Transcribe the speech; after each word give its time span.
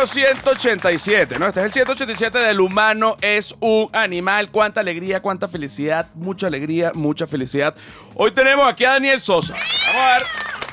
número 0.00 0.06
187, 0.06 1.38
¿no? 1.38 1.46
Este 1.48 1.60
es 1.60 1.66
el 1.66 1.72
187 1.72 2.38
del 2.38 2.60
humano 2.60 3.16
es 3.20 3.54
un 3.60 3.88
animal. 3.92 4.50
Cuánta 4.50 4.80
alegría, 4.80 5.20
cuánta 5.20 5.46
felicidad, 5.46 6.06
mucha 6.14 6.46
alegría, 6.46 6.92
mucha 6.94 7.26
felicidad. 7.26 7.74
Hoy 8.14 8.32
tenemos 8.32 8.66
aquí 8.66 8.84
a 8.84 8.92
Daniel 8.92 9.20
Sosa. 9.20 9.54
Vamos 9.54 10.02
a 10.02 10.14
ver. 10.18 10.26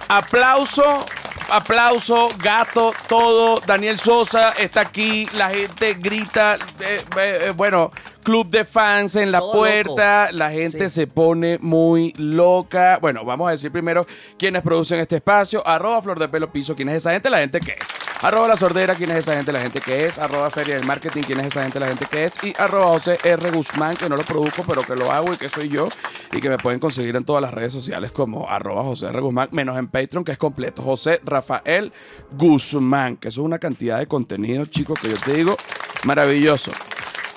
Aplauso, 0.10 1.06
aplauso, 1.50 2.30
gato, 2.42 2.94
todo. 3.10 3.60
Daniel 3.66 4.00
Sosa 4.00 4.52
está 4.58 4.82
aquí, 4.82 5.28
la 5.34 5.50
gente 5.50 5.96
grita, 5.96 6.56
eh, 6.80 7.04
eh, 7.18 7.40
eh, 7.48 7.54
bueno, 7.54 7.92
club 8.24 8.50
de 8.50 8.64
fans 8.64 9.18
en 9.18 9.32
la 9.34 9.40
Todo 9.40 9.52
puerta, 9.54 10.26
loco. 10.28 10.38
la 10.38 10.52
gente 10.52 10.88
Sí. 10.88 10.96
se 10.96 11.08
pone 11.08 11.58
muy 11.60 12.14
loca. 12.18 12.98
Bueno, 13.02 13.26
vamos 13.26 13.50
a 13.50 13.52
decir 13.52 13.72
primero 13.74 14.08
quiénes 14.40 14.62
producen 14.62 15.00
este 15.00 15.18
espacio. 15.18 15.68
Arroba 15.68 16.02
Flor 16.02 16.18
de 16.18 16.30
Pelo 16.30 16.50
Piso, 16.50 16.76
quién 16.78 16.88
es 16.90 16.96
esa 16.98 17.12
gente, 17.12 17.30
la 17.30 17.40
gente 17.40 17.60
que 17.60 17.72
es. 17.72 18.07
Arroba 18.22 18.48
La 18.48 18.58
Sordera, 18.58 18.96
quién 18.96 19.12
es 19.12 19.18
esa 19.18 19.36
gente, 19.36 19.52
la 19.52 19.62
gente 19.62 19.80
que 19.80 20.06
es. 20.06 20.18
Arroba 20.18 20.50
Feria 20.50 20.76
del 20.76 20.86
Marketing, 20.86 21.22
quién 21.22 21.40
es 21.40 21.48
esa 21.48 21.62
gente, 21.62 21.80
la 21.80 21.88
gente 21.88 22.08
que 22.10 22.26
es. 22.26 22.44
Y 22.44 22.54
arroba 22.58 22.88
José 22.88 23.20
R. 23.24 23.52
Guzmán, 23.52 23.96
que 23.96 24.10
no 24.10 24.18
lo 24.18 24.24
produzco, 24.24 24.64
pero 24.68 24.82
que 24.82 24.96
lo 24.96 25.12
hago 25.12 25.34
y 25.34 25.38
que 25.38 25.50
soy 25.50 25.70
yo. 25.70 25.88
Y 26.32 26.40
que 26.40 26.50
me 26.50 26.58
pueden 26.58 26.80
conseguir 26.80 27.16
en 27.16 27.24
todas 27.24 27.44
las 27.44 27.54
redes 27.54 27.74
sociales 27.74 28.12
como 28.12 28.50
arroba 28.50 28.84
José 28.84 29.08
R. 29.08 29.22
Guzmán, 29.22 29.50
menos 29.52 29.78
en 29.78 29.88
Patreon, 29.88 30.24
que 30.24 30.32
es 30.32 30.38
completo. 30.40 30.82
José 30.82 31.22
Rafael 31.24 31.94
Guzmán, 32.32 33.18
que 33.18 33.28
eso 33.28 33.42
es 33.42 33.46
una 33.46 33.60
cantidad 33.60 34.00
de 34.00 34.08
contenido, 34.08 34.66
chicos, 34.66 35.00
que 35.00 35.10
yo 35.10 35.18
te 35.18 35.34
digo, 35.34 35.56
maravilloso. 36.04 36.72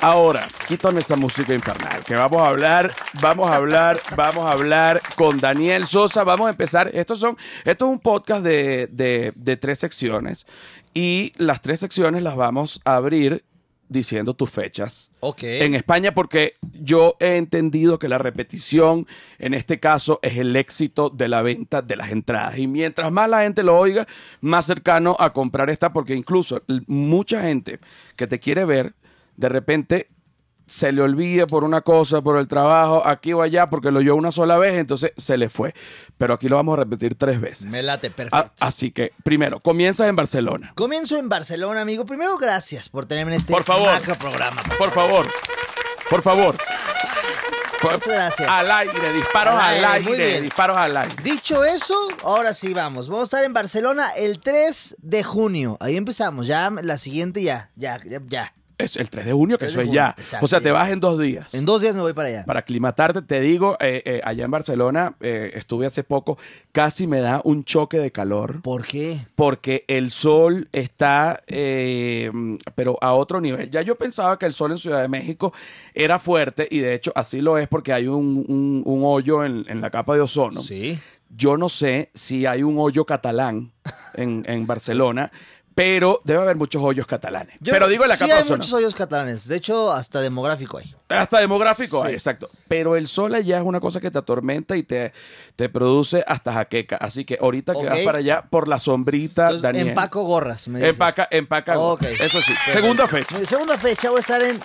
Ahora, 0.03 0.49
quítame 0.67 1.01
esa 1.01 1.15
música 1.15 1.53
infernal, 1.55 2.03
que 2.05 2.15
vamos 2.15 2.41
a 2.41 2.49
hablar, 2.49 2.91
vamos 3.21 3.51
a 3.51 3.57
hablar, 3.57 4.01
vamos 4.17 4.47
a 4.47 4.53
hablar 4.53 5.03
con 5.15 5.39
Daniel 5.39 5.85
Sosa. 5.87 6.25
Vamos 6.25 6.47
a 6.47 6.51
empezar. 6.51 6.91
Estos 6.95 7.19
son, 7.19 7.37
esto 7.67 7.85
es 7.85 7.91
un 7.93 7.99
podcast 7.99 8.43
de, 8.43 8.87
de- 8.87 9.33
de 9.37 9.57
tres 9.59 9.79
secciones. 9.79 10.47
Y 10.95 11.35
las 11.37 11.61
tres 11.61 11.81
secciones 11.81 12.23
las 12.23 12.35
vamos 12.35 12.81
a 12.87 12.95
abrir 12.97 13.45
diciendo 13.91 14.35
tus 14.35 14.49
fechas 14.51 15.11
Ok. 15.19 15.43
en 15.43 15.75
España 15.75 16.15
porque 16.15 16.55
yo 16.73 17.17
he 17.19 17.37
entendido 17.37 17.99
que 17.99 18.07
la 18.09 18.19
repetición 18.19 19.09
en 19.41 19.53
este 19.53 19.81
caso 19.81 20.21
es 20.23 20.39
el 20.39 20.55
éxito 20.55 21.11
de 21.11 21.27
la 21.27 21.43
venta 21.43 21.83
de 21.83 21.97
las 21.97 22.13
entradas 22.13 22.57
y 22.57 22.69
mientras 22.69 23.11
más 23.11 23.29
la 23.29 23.43
gente 23.43 23.65
lo 23.65 23.77
oiga 23.77 24.07
más 24.43 24.67
cercano 24.67 25.17
a 25.19 25.33
comprar 25.33 25.71
está 25.71 25.93
porque 25.93 26.15
incluso 26.15 26.63
mucha 26.87 27.43
gente 27.43 27.81
que 28.15 28.29
te 28.29 28.39
quiere 28.39 28.65
ver 28.65 28.95
de 29.41 29.49
repente 29.49 30.09
se 30.67 30.93
le 30.93 31.03
olvida 31.03 31.49
por 31.49 31.65
una 31.65 31.81
cosa, 31.81 32.21
por 32.23 32.37
el 32.39 32.47
trabajo, 32.47 33.03
aquí 33.05 33.33
o 33.33 33.43
allá, 33.43 33.69
porque 33.69 33.91
lo 33.91 33.99
oyó 33.99 34.15
una 34.15 34.31
sola 34.31 34.57
vez, 34.57 34.77
entonces 34.77 35.13
se 35.17 35.37
le 35.37 35.49
fue. 35.49 35.75
Pero 36.17 36.35
aquí 36.35 36.49
lo 36.49 36.55
vamos 36.57 36.75
a 36.75 36.83
repetir 36.85 37.17
tres 37.17 37.41
veces. 37.41 37.67
Me 37.67 37.83
late, 37.83 38.07
A- 38.07 38.11
perfecto. 38.13 38.53
así 38.61 38.93
que, 38.93 39.11
primero, 39.25 39.59
comienzas 39.61 40.09
en 40.09 40.15
Barcelona. 40.15 40.73
Comienzo 40.77 41.17
en 41.19 41.29
Barcelona, 41.29 41.81
amigo. 41.81 42.07
Primero, 42.07 42.39
gracias 42.39 42.89
por 42.89 43.07
tenerme 43.07 43.33
en 43.35 43.41
este 43.41 43.53
Por 43.53 43.65
favor. 43.65 43.87
macro 43.91 44.15
programa. 44.15 44.63
Por 44.79 44.91
favor, 44.93 45.27
por 46.09 46.23
favor. 46.23 46.57
Por- 47.83 47.95
Muchas 47.95 48.09
gracias. 48.09 48.49
Al 48.49 48.71
aire, 48.71 49.13
disparos 49.15 49.55
Al 49.55 49.61
al 49.61 49.85
aire, 49.87 50.13
aire, 50.13 50.41
disparos 50.43 50.77
al 50.77 50.97
aire. 50.99 51.17
Dicho 51.25 51.65
eso, 51.65 51.97
ahora 52.23 52.53
sí 52.53 52.75
vamos. 52.75 53.09
Vamos 53.09 53.23
a 53.23 53.25
estar 53.25 53.43
en 53.45 53.55
Barcelona 53.55 54.11
el 54.11 54.39
3 54.39 54.97
de 55.01 55.25
junio. 55.25 55.79
Ahí 55.81 55.97
empezamos. 55.97 56.47
Ya 56.47 56.71
la 56.83 56.99
siguiente, 56.99 57.43
ya, 57.43 57.71
ya, 57.75 57.99
ya. 58.05 58.21
ya. 58.29 58.55
Es 58.81 58.97
el 58.97 59.09
3 59.11 59.27
de 59.27 59.33
junio, 59.33 59.57
que 59.59 59.67
3 59.67 59.73
eso 59.73 59.81
es 59.81 59.87
junio, 59.87 60.01
ya. 60.01 60.15
exacto, 60.19 60.45
o 60.45 60.49
sea, 60.49 60.59
te 60.61 60.67
ya. 60.67 60.73
vas 60.73 60.91
en 60.91 61.01
dos 61.01 61.19
días. 61.19 61.55
En 61.55 61.65
dos 61.65 61.81
días 61.83 61.95
me 61.95 62.03
voy 62.03 62.13
para 62.13 62.29
allá. 62.29 62.45
Para 62.45 62.61
aclimatarte, 62.61 63.23
te 63.23 63.41
digo, 63.41 63.77
eh, 63.81 64.03
eh, 64.05 64.21
allá 64.25 64.45
en 64.45 64.51
Barcelona 64.51 65.15
eh, 65.21 65.51
estuve 65.55 65.87
hace 65.87 66.03
poco, 66.05 66.39
casi 66.73 67.07
me 67.07 67.21
da 67.21 67.41
un 67.45 67.65
choque 67.65 67.99
de 67.99 68.11
calor. 68.13 68.61
¿Por 68.63 68.87
qué? 68.87 69.19
porque 69.35 69.85
el 69.89 70.11
sol 70.11 70.69
está, 70.73 71.43
eh, 71.47 72.31
pero 72.75 72.99
a 73.01 73.13
otro 73.15 73.41
nivel. 73.41 73.71
Ya 73.71 73.83
yo 73.83 73.97
pensaba 73.97 74.39
que 74.39 74.47
el 74.47 74.53
sol 74.53 74.73
en 74.73 74.79
Ciudad 74.79 75.03
de 75.03 75.09
México 75.09 75.53
era 75.95 76.19
fuerte 76.19 76.67
y 76.71 76.79
de 76.79 76.95
hecho 76.95 77.13
así 77.15 77.41
lo 77.41 77.59
es 77.59 77.69
porque 77.69 77.93
hay 77.93 78.07
un, 78.07 78.45
un- 78.49 78.83
un 78.85 79.03
hoyo 79.05 79.45
en, 79.45 79.65
en 79.69 79.81
la 79.81 79.91
capa 79.91 80.15
de 80.15 80.21
ozono. 80.21 80.61
Sí. 80.63 80.99
Yo 81.29 81.57
no 81.57 81.69
sé 81.69 82.11
si 82.13 82.45
hay 82.47 82.63
un 82.63 82.77
hoyo 82.79 83.05
catalán 83.05 83.71
en, 84.15 84.43
en 84.49 84.67
Barcelona, 84.67 85.31
pero 85.83 86.21
debe 86.25 86.43
haber 86.43 86.57
muchos 86.57 86.83
hoyos 86.85 87.07
catalanes. 87.07 87.57
Yo- 87.61 87.73
pero 87.73 87.89
digo 87.89 88.03
en 88.05 88.11
la 88.11 88.17
sí 88.17 88.21
capa 88.25 88.35
de 88.35 88.43
hay 88.43 88.49
muchos 88.51 88.71
hoyos 88.75 88.95
catalanes. 88.95 89.49
De 89.49 89.57
hecho, 89.57 89.91
hasta 89.91 90.21
demográfico 90.21 90.77
hay. 90.77 90.95
Hasta 91.09 91.39
demográfico, 91.41 92.03
Sí. 92.03 92.09
hay, 92.09 92.13
exacto. 92.15 92.51
Pero 92.69 92.97
el 92.97 93.07
sol 93.07 93.35
allá 93.35 93.57
es 93.59 93.65
una 93.65 93.81
cosa 93.81 93.99
que 93.99 94.11
te 94.11 94.19
atormenta 94.19 94.77
y 94.77 94.83
te, 94.83 95.15
te 95.57 95.71
produce 95.71 96.23
hasta 96.27 96.53
jaqueca. 96.53 96.97
Así 96.97 97.25
que 97.25 97.39
ahorita 97.41 97.73
que 97.73 97.79
Ok. 97.79 97.89
vas 97.89 98.01
para 98.01 98.19
allá 98.19 98.45
por 98.51 98.69
la 98.69 98.79
sombrita, 98.79 99.45
Entonces, 99.45 99.63
Daniel. 99.63 99.89
empaco 99.89 100.23
gorras. 100.25 100.69
Me 100.69 100.81
dices. 100.81 100.93
Empaca, 100.95 101.29
empaca. 101.31 101.79
Ok. 101.79 102.03
Eso 102.03 102.43
sí. 102.43 102.53
Segunda 102.73 103.07
fecha. 103.09 103.39
Mi 103.39 103.47
segunda 103.47 103.79
fecha 103.79 104.11
voy 104.11 104.19
a 104.19 104.21
estar 104.21 104.43
en 104.43 104.61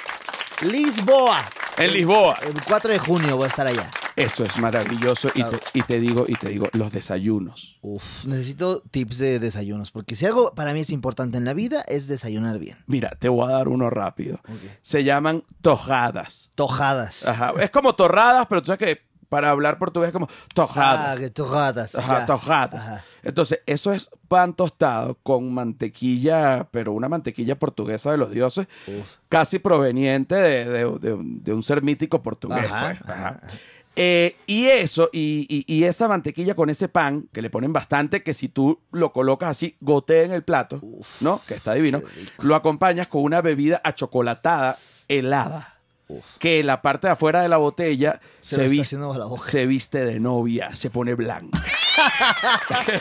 Lisboa. 0.63 1.45
En 1.77 1.93
Lisboa. 1.93 2.37
El 2.41 2.61
4 2.63 2.91
de 2.91 2.99
junio 2.99 3.35
voy 3.37 3.45
a 3.45 3.47
estar 3.47 3.65
allá. 3.67 3.89
Eso 4.15 4.45
es 4.45 4.57
maravilloso. 4.59 5.29
Y, 5.35 5.43
te, 5.43 5.59
y 5.73 5.81
te 5.83 5.99
digo, 5.99 6.25
y 6.27 6.35
te 6.35 6.49
digo, 6.49 6.67
los 6.73 6.91
desayunos. 6.91 7.77
Uf, 7.81 8.25
necesito 8.25 8.81
tips 8.91 9.17
de 9.17 9.39
desayunos. 9.39 9.91
Porque 9.91 10.15
si 10.15 10.25
algo 10.25 10.53
para 10.55 10.73
mí 10.73 10.79
es 10.81 10.89
importante 10.89 11.37
en 11.37 11.45
la 11.45 11.53
vida 11.53 11.83
es 11.87 12.07
desayunar 12.07 12.57
bien. 12.59 12.77
Mira, 12.87 13.11
te 13.19 13.27
voy 13.29 13.47
a 13.49 13.53
dar 13.55 13.67
uno 13.67 13.89
rápido. 13.89 14.39
Se 14.81 15.03
llaman 15.03 15.43
tojadas. 15.61 16.49
Tojadas. 16.55 17.27
Ajá. 17.27 17.53
Es 17.61 17.71
como 17.71 17.95
torradas, 17.95 18.47
pero 18.47 18.61
tú 18.61 18.67
sabes 18.67 18.79
que 18.79 19.05
para 19.27 19.49
hablar 19.49 19.79
portugués 19.79 20.09
es 20.09 20.13
como 20.13 20.27
Ah, 20.29 20.45
tojadas. 20.53 21.19
que 21.19 21.29
tojadas. 21.31 21.95
Ajá, 21.95 22.25
tojadas. 22.25 22.85
Ajá. 22.85 23.03
Entonces, 23.23 23.59
eso 23.65 23.91
es 23.91 24.09
pan 24.29 24.53
tostado 24.53 25.15
con 25.23 25.51
mantequilla, 25.53 26.67
pero 26.71 26.93
una 26.93 27.09
mantequilla 27.09 27.57
portuguesa 27.57 28.11
de 28.11 28.17
los 28.17 28.31
dioses, 28.31 28.67
Uf. 28.87 29.15
casi 29.27 29.59
proveniente 29.59 30.35
de, 30.35 30.65
de- 30.65 30.99
de 30.99 31.13
un- 31.13 31.43
de 31.43 31.53
un 31.53 31.63
ser 31.63 31.81
mítico 31.81 32.21
portugués. 32.21 32.65
Ajá, 32.71 32.87
pues. 32.99 33.09
ajá, 33.09 33.27
Ajá. 33.29 33.47
Eh, 33.95 34.35
y 34.45 34.66
eso, 34.67 35.09
y, 35.13 35.45
y- 35.50 35.73
y 35.73 35.83
esa 35.85 36.07
mantequilla 36.07 36.56
con 36.56 36.69
ese 36.69 36.88
pan, 36.89 37.28
que 37.33 37.41
le 37.41 37.50
ponen 37.50 37.72
bastante, 37.73 38.23
que 38.23 38.33
si 38.33 38.50
tú 38.50 38.81
lo 38.91 39.11
colocas 39.13 39.50
así, 39.51 39.78
gotea 39.79 40.23
en 40.23 40.31
el 40.33 40.44
plato, 40.44 40.79
Uf. 40.81 41.22
¿no? 41.22 41.41
Que 41.47 41.53
está 41.56 41.73
divino, 41.73 42.01
lo 42.39 42.56
acompañas 42.56 43.07
con 43.07 43.23
una 43.23 43.41
bebida 43.41 43.81
achocolatada 43.83 44.78
helada. 45.07 45.72
Uf. 46.07 46.23
Que 46.38 46.61
la 46.63 46.81
parte 46.83 47.07
de 47.07 47.13
afuera 47.13 47.41
de 47.41 47.50
la 47.50 47.57
botella 47.57 48.19
Se 48.39 48.67
viste, 48.67 48.95
la 48.97 49.17
se 49.38 49.66
viste 49.66 50.06
de 50.06 50.19
novia, 50.19 50.75
se 50.75 50.89
pone 50.89 51.13
blanca. 51.16 51.63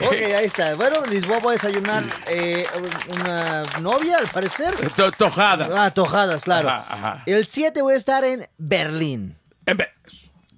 Ok, 0.00 0.12
ahí 0.12 0.44
está. 0.46 0.74
Bueno, 0.74 1.04
Lisboa 1.06 1.38
voy 1.38 1.50
a 1.50 1.52
desayunar 1.54 2.02
eh, 2.28 2.64
una 3.14 3.62
novia, 3.80 4.18
al 4.18 4.28
parecer. 4.28 4.74
To- 4.96 5.10
Tojadas. 5.12 5.74
Ah, 5.74 5.90
tojadas, 5.92 6.44
claro. 6.44 6.68
Ajá, 6.68 6.86
ajá. 6.94 7.22
El 7.26 7.46
7 7.46 7.80
voy 7.82 7.94
a 7.94 7.96
estar 7.96 8.24
en 8.24 8.46
Berlín. 8.58 9.36
En 9.66 9.76
Be- 9.76 9.88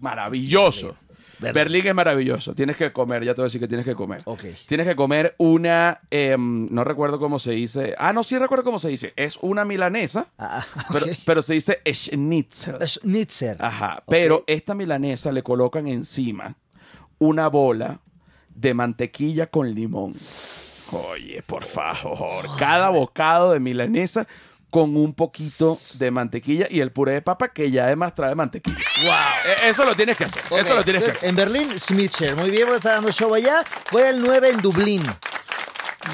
Maravilloso. 0.00 0.97
Berlín. 1.39 1.55
Berlín. 1.55 1.87
es 1.89 1.94
maravilloso. 1.94 2.55
Tienes 2.55 2.77
que 2.78 2.93
comer, 2.93 3.22
ya 3.22 3.34
te 3.34 3.43
voy 3.43 3.44
a 3.44 3.49
decir 3.49 3.61
que 3.61 3.69
tienes 3.69 3.84
que 3.84 3.94
comer. 3.94 4.22
Ok. 4.25 4.44
Tienes 4.67 4.87
que 4.87 4.97
comer 4.97 5.34
una, 5.37 6.00
em, 6.11 6.67
no 6.72 6.83
recuerdo 6.83 7.19
cómo 7.19 7.39
se 7.39 7.53
dice. 7.53 7.95
Ah, 7.99 8.15
no, 8.15 8.22
sí 8.22 8.39
recuerdo 8.39 8.65
cómo 8.65 8.78
se 8.78 8.89
dice. 8.89 9.12
Es 9.16 9.39
una 9.43 9.66
milanesa, 9.66 10.28
Ah, 10.39 10.65
pero, 10.93 11.05
ok. 11.06 11.12
pero 11.27 11.43
se 11.43 11.53
dice 11.55 11.81
schnitzel. 11.93 12.77
Schnitzer. 12.89 13.56
Ajá. 13.61 14.03
Pero 14.09 14.45
esta 14.47 14.75
milanesa 14.75 15.31
le 15.31 15.43
colocan 15.43 15.87
encima 15.89 16.56
una 17.19 17.48
bola 17.48 18.01
de 18.54 18.72
mantequilla 18.72 19.48
con 19.48 19.75
limón. 19.75 20.15
Oye, 20.92 21.42
por 21.42 21.65
favor. 21.66 22.47
Cada 22.59 22.89
bocado 22.89 23.53
de 23.53 23.60
milanesa 23.60 24.27
con 24.77 24.95
un 24.95 25.15
poquito 25.15 25.81
de 25.95 26.11
mantequilla 26.11 26.67
y 26.69 26.81
el 26.81 26.93
puré 26.93 27.13
de 27.13 27.23
papa 27.23 27.49
que 27.49 27.71
ya 27.71 27.87
además 27.87 28.15
trae 28.15 28.34
mantequilla. 28.34 28.77
¡Wow! 29.05 29.71
Eso 29.71 29.87
lo 29.87 29.95
tienes 29.95 30.19
que 30.19 30.25
hacer. 30.25 30.43
Eso 30.43 30.75
lo 30.75 30.84
tienes 30.84 31.03
que 31.03 31.11
hacer. 31.13 31.31
En 31.31 31.34
Berlín, 31.34 31.81
Schnitzer. 31.81 32.37
Muy 32.37 32.51
bien, 32.51 32.67
voy 32.67 32.75
a 32.75 32.77
estar 32.77 32.93
dando 32.93 33.11
show 33.11 33.34
allá. 33.34 33.65
Voy 33.91 34.03
al 34.03 34.21
9 34.21 34.51
en 34.51 34.61
Dublín. 34.61 35.03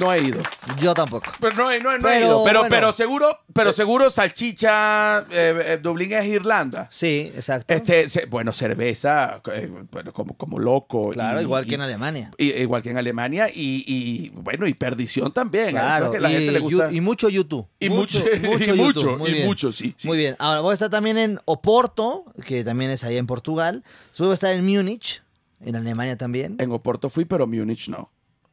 No 0.00 0.12
he 0.12 0.20
ido. 0.22 0.40
Yo 0.80 0.94
tampoco. 0.94 1.30
Pero 1.40 1.54
no, 1.56 1.70
he- 1.70 1.80
no, 1.80 1.92
he- 1.92 1.98
no 1.98 2.08
he 2.08 2.20
ido. 2.20 2.44
Pero, 2.44 2.60
bueno. 2.60 2.74
pero 2.74 2.92
seguro, 2.92 3.38
pero 3.52 3.72
seguro 3.72 4.10
salchicha, 4.10 5.20
eh, 5.30 5.54
eh, 5.66 5.78
Dublín 5.82 6.12
es 6.12 6.26
Irlanda. 6.26 6.88
Sí, 6.90 7.32
exacto. 7.34 7.72
Este, 7.74 8.08
se- 8.08 8.26
bueno, 8.26 8.52
cerveza, 8.52 9.40
eh, 9.52 9.70
bueno, 9.90 10.12
como, 10.12 10.34
como 10.36 10.58
loco. 10.58 11.10
claro, 11.10 11.40
y- 11.40 11.44
igual 11.44 11.64
y- 11.64 11.68
que 11.68 11.74
en 11.76 11.80
Alemania. 11.82 12.30
y- 12.38 12.52
igual 12.52 12.82
que 12.82 12.90
en 12.90 12.98
Alemania 12.98 13.48
y, 13.52 13.84
y, 13.86 14.30
bueno 14.30 14.66
y 14.66 14.74
perdición 14.74 15.32
también 15.32 15.68
¿eh? 15.68 15.70
Claro, 15.72 16.12
que 16.12 16.20
la 16.20 16.30
y, 16.30 16.34
gente 16.34 16.52
le 16.52 16.58
gusta 16.60 16.92
y 16.92 17.00
mucho 17.00 17.28
YouTube. 17.28 17.66
Y 17.80 17.88
mucho- 17.88 18.18
y 18.34 18.40
YouTube. 18.40 18.76
mucho, 18.76 19.18
Muy 19.18 19.30
y 19.30 19.34
bien. 19.34 19.46
mucho, 19.46 19.72
sí, 19.72 19.94
sí. 19.96 20.08
Muy 20.08 20.16
bien. 20.18 20.36
Ahora 20.38 20.60
voy 20.60 20.70
a 20.72 20.74
estar 20.74 20.90
también 20.90 21.18
en 21.18 21.38
Oporto, 21.44 22.24
que 22.46 22.64
también 22.64 22.90
es 22.90 23.04
allá 23.04 23.18
en 23.18 23.26
Portugal. 23.26 23.82
Después 24.08 24.26
voy 24.26 24.30
a 24.32 24.34
estar 24.34 24.54
en 24.54 24.64
Múnich, 24.64 25.22
en 25.64 25.76
Alemania 25.76 26.16
también. 26.16 26.56
en 26.58 26.70
Oporto 26.72 27.10
fui 27.10 27.24
pero 27.24 27.46
Múnich 27.46 27.88
no 27.88 28.10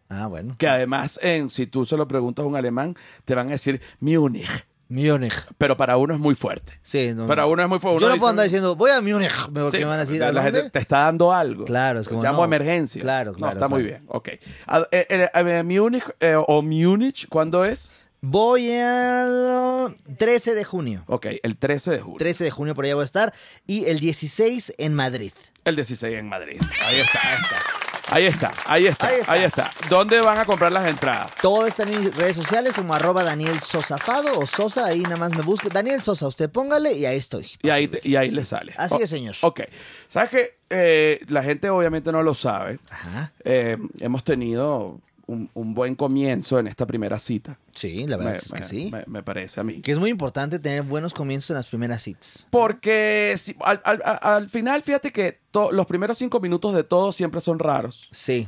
Ah, 0.10 0.28
bueno. 0.28 0.56
que 0.58 0.68
además 0.68 1.20
en 1.22 1.50
si 1.50 1.68
tú 1.68 1.86
se 1.86 1.96
lo 1.96 2.08
preguntas 2.08 2.44
a 2.44 2.48
un 2.48 2.56
alemán 2.56 2.96
te 3.26 3.36
van 3.36 3.48
a 3.48 3.52
decir 3.52 3.80
Múnich 4.00 4.50
Múnich. 4.90 5.36
pero 5.60 5.78
para 5.78 5.98
uno 5.98 6.16
es 6.16 6.20
muy 6.20 6.34
fuerte. 6.34 6.80
Sí, 6.82 7.14
no. 7.14 7.28
Para 7.28 7.46
uno 7.46 7.62
es 7.62 7.70
muy 7.70 7.78
fuerte. 7.78 8.02
Yo 8.02 8.10
no 8.10 8.16
puedo 8.18 8.32
andar 8.32 8.46
diciendo, 8.46 8.76
voy 8.76 8.90
a 8.90 9.00
Múnich. 9.02 9.30
Sí, 9.70 9.78
me 9.78 9.86
van 9.86 10.00
a 10.00 10.06
decir, 10.06 10.24
¿a 10.24 10.32
la 10.32 10.42
dónde? 10.44 10.58
gente 10.62 10.72
te 10.72 10.80
está 10.80 11.02
dando 11.02 11.32
algo. 11.32 11.66
Claro, 11.66 12.00
es 12.00 12.08
como, 12.08 12.24
Llamo 12.24 12.40
no. 12.40 12.46
emergencia. 12.46 13.00
Claro, 13.00 13.34
No, 13.34 13.38
claro, 13.38 13.54
está 13.54 13.68
muy 13.68 13.84
bien. 13.84 14.04
Ok. 14.08 14.30
A, 14.66 14.88
eh, 14.92 15.30
eh, 15.32 15.64
Múnich 15.64 16.04
eh, 16.20 16.36
o 16.36 16.62
Múnich, 16.64 17.28
¿cuándo 17.30 17.66
es? 17.66 17.92
Voy 18.22 18.72
al 18.72 19.94
13 20.18 20.56
de 20.56 20.64
junio. 20.64 21.04
Ok, 21.06 21.28
el 21.44 21.56
13 21.56 21.92
de 21.92 22.00
julio. 22.00 22.18
13 22.18 22.44
de 22.46 22.52
junio 22.52 22.74
por 22.74 22.84
allá 22.86 22.96
voy 22.96 23.04
a 23.04 23.06
estar. 23.06 23.32
Y 23.68 23.86
el 23.86 24.00
16 24.00 24.74
en 24.80 24.96
Madrid. 24.96 25.34
El 25.66 25.76
16 25.76 26.18
en 26.18 26.28
Madrid. 26.28 26.60
Ahí 26.88 27.00
está, 27.00 27.20
ahí 27.30 27.38
está. 27.40 27.89
Ahí 28.12 28.26
está, 28.26 28.52
ahí 28.66 28.88
está, 28.88 29.08
Ahí 29.08 29.20
está. 29.20 29.32
ahí 29.32 29.44
está. 29.44 29.72
¿Dónde 29.90 30.20
van 30.22 30.38
a 30.38 30.46
comprar 30.46 30.72
las 30.72 30.86
entradas? 30.88 31.32
Todo 31.42 31.68
está 31.68 31.84
en 31.84 31.90
mis 31.92 32.16
redes 32.16 32.36
sociales 32.36 32.74
como 32.74 32.94
arroba 32.94 33.24
Daniel 33.24 33.60
Sosafado 33.62 34.38
o 34.40 34.46
Sosa, 34.46 34.86
ahí 34.86 35.02
nada 35.02 35.18
más 35.18 35.32
me 35.32 35.42
busque. 35.42 35.70
Daniel 35.70 36.02
Sosa, 36.04 36.28
usted 36.28 36.50
póngale 36.50 36.94
y 36.94 37.06
ahí 37.06 37.18
estoy. 37.18 37.48
Y 37.62 37.70
ahí, 37.70 37.88
te- 37.88 38.02
y 38.08 38.16
ahí 38.16 38.30
le 38.32 38.44
sale. 38.46 38.74
Así 38.78 38.96
O- 38.96 39.00
es, 39.00 39.10
señor. 39.10 39.36
Ok. 39.42 39.62
¿Sabes 40.08 40.30
qué? 40.32 40.58
Eh, 40.72 41.20
la 41.28 41.44
gente 41.44 41.70
obviamente 41.70 42.12
no 42.12 42.24
lo 42.24 42.34
sabe. 42.36 42.80
Ajá. 42.90 43.32
Eh, 43.44 43.78
hemos 44.00 44.24
tenido 44.24 45.00
un, 45.30 45.50
un 45.54 45.74
buen 45.74 45.96
comienzo 45.96 46.60
en 46.60 46.68
esta 46.68 46.86
primera 46.86 47.20
cita. 47.20 47.58
Sí, 47.74 48.06
la 48.08 48.18
verdad 48.18 48.32
Me, 48.32 48.38
es 48.38 48.52
que 48.52 48.60
me- 48.60 48.66
sí. 48.66 48.90
me- 48.92 49.04
me 49.08 49.24
parece 49.24 49.60
a 49.60 49.64
mí. 49.64 49.82
Que 49.82 49.92
es 49.92 50.00
muy 50.00 50.10
importante 50.10 50.60
tener 50.60 50.84
buenos 50.84 51.14
comienzos 51.14 51.52
en 51.52 51.56
las 51.58 51.68
primeras 51.68 52.02
citas. 52.04 52.48
Porque 52.50 53.34
si- 53.38 53.56
al, 53.62 53.82
al- 53.84 54.02
al- 54.04 54.20
al 54.22 54.50
final, 54.50 54.82
fíjate 54.84 55.12
que 55.12 55.40
to- 55.52 55.72
los 55.72 55.86
primeros 55.86 56.18
cinco 56.18 56.40
minutos 56.40 56.74
de 56.74 56.84
todo 56.84 57.12
siempre 57.12 57.42
son 57.42 57.60
raros. 57.60 58.10
Sí. 58.12 58.48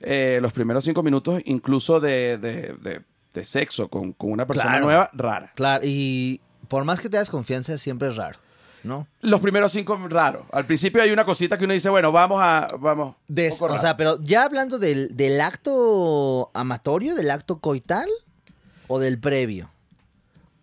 Eh, 0.00 0.38
los 0.40 0.52
primeros 0.52 0.84
cinco 0.84 1.02
minutos, 1.02 1.40
incluso 1.44 1.98
de, 2.00 2.38
de- 2.38 2.74
de- 2.80 3.02
de 3.34 3.44
sexo 3.44 3.88
con, 3.88 4.12
con 4.12 4.30
una 4.32 4.46
persona 4.46 4.70
Claro. 4.70 4.84
nueva, 4.86 5.10
rara. 5.12 5.52
Claro, 5.54 5.84
y 5.86 6.40
por 6.68 6.84
más 6.84 7.00
que 7.00 7.08
te 7.08 7.16
das 7.16 7.30
confianza, 7.30 7.76
siempre 7.78 8.08
es 8.08 8.16
raro, 8.16 8.38
¿no? 8.84 9.06
Los 9.20 9.40
primeros 9.40 9.72
cinco, 9.72 9.96
raro. 10.08 10.46
Al 10.52 10.64
principio 10.66 11.02
hay 11.02 11.10
una 11.10 11.24
cosita 11.24 11.58
que 11.58 11.64
uno 11.64 11.74
dice, 11.74 11.88
bueno, 11.88 12.12
vamos 12.12 12.40
a. 12.42 12.68
Vamos. 12.78 13.14
un 13.28 13.34
Des- 13.34 13.54
poco 13.54 13.64
o 13.66 13.68
raro. 13.68 13.80
sea, 13.80 13.96
pero 13.96 14.20
ya 14.22 14.44
hablando 14.44 14.78
del, 14.78 15.16
del 15.16 15.40
acto 15.40 16.50
amatorio, 16.54 17.14
del 17.14 17.30
acto 17.30 17.58
coital 17.58 18.08
o 18.86 18.98
del 18.98 19.18
previo. 19.18 19.70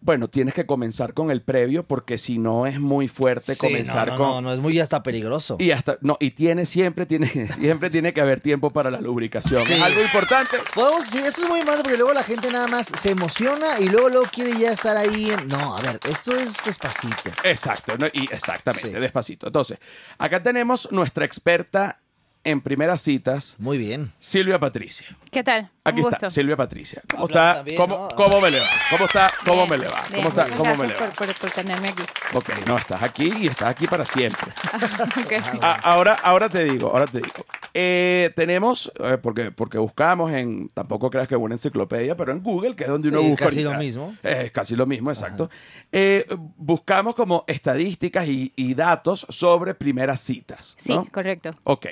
Bueno, 0.05 0.27
tienes 0.27 0.53
que 0.53 0.67
comenzar 0.67 1.15
con 1.15 1.31
el 1.31 1.41
previo 1.41 1.81
porque 1.81 2.19
si 2.19 2.37
no 2.37 2.67
es 2.67 2.79
muy 2.79 3.07
fuerte 3.07 3.55
Sí, 3.55 3.59
comenzar 3.59 4.09
no, 4.09 4.13
no, 4.13 4.17
con. 4.19 4.27
No, 4.27 4.41
no, 4.41 4.53
es 4.53 4.59
muy 4.59 4.79
hasta 4.79 5.01
peligroso. 5.01 5.57
Y 5.59 5.71
hasta, 5.71 5.97
no, 6.01 6.15
y 6.19 6.29
tiene, 6.29 6.67
siempre 6.67 7.07
tiene, 7.07 7.27
siempre 7.55 7.89
tiene 7.89 8.13
que 8.13 8.21
haber 8.21 8.39
tiempo 8.39 8.69
para 8.69 8.91
la 8.91 9.01
lubricación. 9.01 9.65
Sí. 9.65 9.73
Es 9.73 9.81
algo 9.81 10.01
importante. 10.03 10.57
Podemos 10.75 11.05
decir, 11.05 11.25
esto 11.25 11.41
es 11.41 11.49
muy 11.49 11.59
importante 11.61 11.83
porque 11.89 11.97
luego 11.97 12.13
la 12.13 12.21
gente 12.21 12.51
nada 12.51 12.67
más 12.67 12.85
se 12.85 13.09
emociona 13.09 13.79
y 13.79 13.87
luego, 13.89 14.09
luego 14.09 14.27
quiere 14.31 14.55
ya 14.59 14.73
estar 14.73 14.95
ahí. 14.95 15.31
en- 15.31 15.47
No, 15.47 15.75
a 15.75 15.81
ver, 15.81 15.99
esto 16.07 16.37
es 16.37 16.53
despacito. 16.63 17.31
Exacto, 17.43 17.97
¿no? 17.97 18.05
y 18.13 18.31
exactamente, 18.31 18.89
Sí. 18.93 18.99
despacito. 18.99 19.47
Entonces, 19.47 19.79
acá 20.19 20.43
tenemos 20.43 20.87
nuestra 20.91 21.25
experta 21.25 21.99
en 22.43 22.61
primeras 22.61 23.01
citas, 23.01 23.55
Muy 23.57 23.79
bien. 23.79 24.13
Silvia 24.19 24.59
Patricia. 24.59 25.07
¿Qué 25.31 25.43
tal? 25.43 25.71
Aquí 25.87 25.99
Un 26.01 26.05
está, 26.07 26.15
gusto. 26.25 26.29
Silvia 26.31 26.57
Patricia. 26.57 27.01
¿Cómo 27.09 27.25
Aplausos 27.25 27.29
está? 27.47 27.55
también, 27.57 27.77
¿Cómo, 27.77 27.95
¿no? 28.09 28.15
cómo 28.15 28.41
me 28.41 28.49
le 28.51 28.59
va? 28.59 28.65
¿Cómo 28.89 29.05
está? 29.05 29.31
¿Cómo 29.45 29.57
Bien, 29.57 29.69
me 29.69 29.77
le 29.77 29.87
va? 29.87 30.01
bien, 30.01 30.15
¿Cómo 30.15 30.29
está? 30.29 30.41
muchas 30.43 30.57
¿Cómo 30.57 30.71
me 30.71 30.87
le 30.87 30.93
gracias 30.95 31.09
va? 31.09 31.15
por, 31.15 31.27
por, 31.27 31.35
por 31.35 31.51
tenerme 31.51 31.87
aquí. 31.89 32.03
Ok, 32.33 32.49
no, 32.67 32.77
estás 32.77 33.03
aquí 33.03 33.31
y 33.39 33.47
estás 33.47 33.69
aquí 33.69 33.85
para 33.87 34.05
siempre. 34.05 34.51
Ok. 35.25 35.33
A- 35.61 35.73
ahora, 35.83 36.13
ahora 36.23 36.49
te 36.49 36.63
digo, 36.63 36.89
ahora 36.89 37.05
te 37.05 37.19
digo. 37.19 37.45
Eh, 37.73 38.31
tenemos, 38.35 38.91
eh, 38.99 39.17
porque, 39.21 39.51
porque 39.51 39.77
buscamos 39.77 40.31
en, 40.31 40.69
tampoco 40.73 41.09
creas 41.09 41.27
que 41.27 41.35
es 41.35 41.41
una 41.41 41.55
enciclopedia, 41.55 42.15
pero 42.17 42.31
en 42.31 42.41
Google, 42.41 42.75
que 42.75 42.83
es 42.85 42.89
donde 42.89 43.09
uno 43.09 43.19
Sí, 43.21 43.29
busca. 43.29 43.45
casi 43.45 43.57
ahorita. 43.59 43.73
lo 43.73 43.79
mismo. 43.83 44.15
Eh, 44.23 44.41
Es 44.45 44.51
casi 44.51 44.75
lo 44.75 44.85
mismo, 44.85 45.11
exacto. 45.11 45.49
Eh, 45.91 46.25
buscamos 46.57 47.15
como 47.15 47.43
estadísticas 47.47 48.27
y, 48.27 48.51
y 48.55 48.73
datos 48.73 49.25
sobre 49.29 49.75
primeras 49.75 50.21
citas. 50.21 50.75
Sí, 50.79 50.93
¿no? 50.93 51.05
correcto. 51.11 51.53
Ok, 51.63 51.87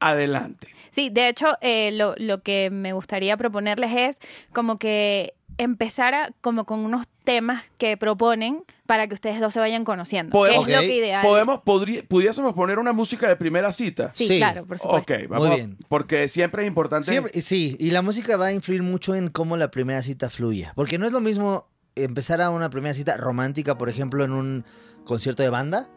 adelante. 0.00 0.68
Sí, 0.90 1.10
de 1.10 1.28
hecho, 1.28 1.46
eh, 1.60 1.92
lo, 1.92 2.14
lo 2.16 2.42
que 2.42 2.70
me 2.70 2.92
gustaría 2.92 3.36
proponerles 3.36 3.92
es 3.94 4.20
como 4.52 4.78
que 4.78 5.34
empezara 5.58 6.32
como 6.40 6.64
con 6.64 6.80
unos 6.80 7.06
temas 7.24 7.64
que 7.78 7.96
proponen 7.96 8.62
para 8.86 9.06
que 9.08 9.14
ustedes 9.14 9.40
dos 9.40 9.52
se 9.52 9.60
vayan 9.60 9.84
conociendo. 9.84 10.46
es 10.46 10.56
lo 10.56 10.64
que 10.64 10.94
ideal. 10.96 11.26
¿Podemos, 11.26 11.58
podrí- 11.60 12.06
pudiésemos 12.06 12.54
poner 12.54 12.78
una 12.78 12.92
música 12.92 13.28
de 13.28 13.36
primera 13.36 13.72
cita? 13.72 14.12
Sí, 14.12 14.28
Sí. 14.28 14.38
claro, 14.38 14.64
por 14.64 14.78
supuesto. 14.78 15.12
Ok, 15.14 15.28
vamos. 15.28 15.46
Muy 15.48 15.54
a- 15.54 15.56
bien. 15.58 15.76
porque 15.88 16.28
siempre 16.28 16.62
es 16.62 16.68
importante. 16.68 17.08
Siempre, 17.10 17.40
sí, 17.42 17.76
y 17.80 17.90
la 17.90 18.02
música 18.02 18.36
va 18.36 18.46
a 18.46 18.52
influir 18.52 18.82
mucho 18.82 19.14
en 19.14 19.28
cómo 19.28 19.56
la 19.56 19.70
primera 19.70 20.00
cita 20.02 20.30
fluya. 20.30 20.72
Porque 20.76 20.96
no 20.98 21.06
es 21.06 21.12
lo 21.12 21.20
mismo 21.20 21.66
empezar 21.96 22.40
a 22.40 22.50
una 22.50 22.70
primera 22.70 22.94
cita 22.94 23.16
romántica, 23.16 23.76
por 23.76 23.88
ejemplo, 23.88 24.24
en 24.24 24.30
un 24.32 24.64
concierto 25.04 25.42
de 25.42 25.50
banda. 25.50 25.88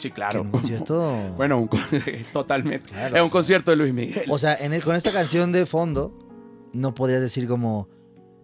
Sí, 0.00 0.10
claro. 0.10 0.42
un 0.42 0.50
concierto. 0.50 1.12
Bueno, 1.36 1.58
un 1.58 1.68
con- 1.68 1.80
totalmente. 2.32 2.90
Claro. 2.92 3.16
Es 3.16 3.22
un 3.22 3.28
concierto 3.30 3.70
de 3.70 3.76
Luis 3.76 3.92
Miguel. 3.94 4.24
O 4.30 4.38
sea, 4.38 4.54
en 4.54 4.72
el- 4.72 4.82
con 4.82 4.96
esta 4.96 5.12
canción 5.12 5.52
de 5.52 5.66
fondo, 5.66 6.12
no 6.72 6.94
podrías 6.94 7.20
decir 7.20 7.46
como, 7.46 7.88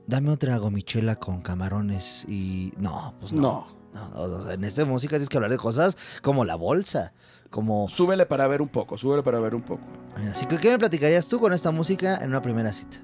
dame 0.07 0.31
otra 0.31 0.59
gomichela 0.59 1.17
con 1.17 1.41
camarones 1.43 2.25
y... 2.29 2.73
No, 2.77 3.15
pues 3.21 3.33
no. 3.33 3.67
no. 3.95 4.51
En 4.51 4.65
esta 4.65 4.85
música 4.85 5.13
tienes 5.17 5.29
que 5.29 5.37
hablar 5.37 5.51
de 5.51 5.57
cosas 5.59 5.97
como 6.23 6.45
la 6.45 6.55
bolsa, 6.57 7.13
como... 7.51 7.89
Súbele 7.89 8.27
para 8.27 8.47
ver 8.47 8.61
un 8.63 8.69
poco, 8.69 8.99
súbele 8.99 9.23
para 9.23 9.41
ver 9.41 9.55
un 9.55 9.63
poco. 9.63 9.83
Así 10.31 10.47
que, 10.47 10.59
¿qué 10.59 10.71
me 10.71 10.79
platicarías 10.79 11.27
tú 11.27 11.41
con 11.41 11.53
esta 11.53 11.71
música 11.71 12.19
en 12.19 12.29
una 12.31 12.43
primera 12.43 12.73
cita? 12.73 12.99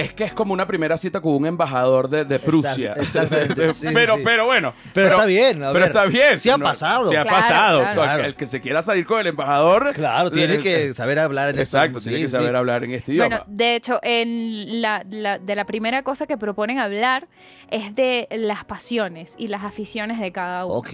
Es 0.00 0.12
que 0.12 0.24
es 0.24 0.32
como 0.32 0.52
una 0.52 0.66
primera 0.66 0.96
cita 0.96 1.20
con 1.20 1.32
un 1.34 1.46
embajador 1.46 2.08
de, 2.08 2.24
de 2.24 2.38
Prusia. 2.38 2.92
exactamente, 2.96 3.72
sí, 3.72 3.88
pero, 3.92 4.16
sí. 4.16 4.22
pero 4.24 4.46
bueno. 4.46 4.72
Pero 4.94 5.08
está 5.08 5.24
bien, 5.26 5.62
a 5.62 5.72
pero 5.72 5.80
ver, 5.80 5.82
está 5.88 6.04
bien. 6.06 6.38
sí 6.38 6.50
ha 6.50 6.58
pasado. 6.58 7.08
Sí 7.10 7.16
ha 7.16 7.22
Claro, 7.22 7.36
pasado. 7.36 7.80
claro. 7.94 8.20
El- 8.20 8.26
El 8.28 8.34
que 8.36 8.46
se 8.46 8.60
quiera 8.60 8.82
salir 8.82 9.04
con 9.06 9.20
el 9.20 9.26
embajador. 9.26 9.92
Claro, 9.94 10.30
tiene 10.30 10.54
eh, 10.54 10.58
que 10.58 10.94
saber 10.94 11.18
hablar 11.18 11.48
en 11.50 11.58
Exacto, 11.58 11.98
este 11.98 12.10
tiene 12.10 12.24
que 12.24 12.28
saber 12.30 12.50
sí. 12.50 12.56
hablar 12.56 12.84
en 12.84 12.92
este 12.92 13.12
idioma. 13.12 13.28
Bueno, 13.28 13.44
de 13.48 13.76
hecho, 13.76 13.98
en 14.02 14.80
la, 14.82 15.04
la- 15.10 15.38
de 15.38 15.54
la 15.56 15.64
primera 15.64 16.02
cosa 16.02 16.26
que 16.26 16.36
proponen 16.38 16.78
hablar 16.78 17.26
es 17.70 17.94
de 17.94 18.28
las 18.30 18.64
pasiones 18.64 19.34
y 19.36 19.48
las 19.48 19.64
aficiones 19.64 20.18
de 20.20 20.32
cada 20.32 20.64
uno. 20.64 20.74
Ok. 20.76 20.90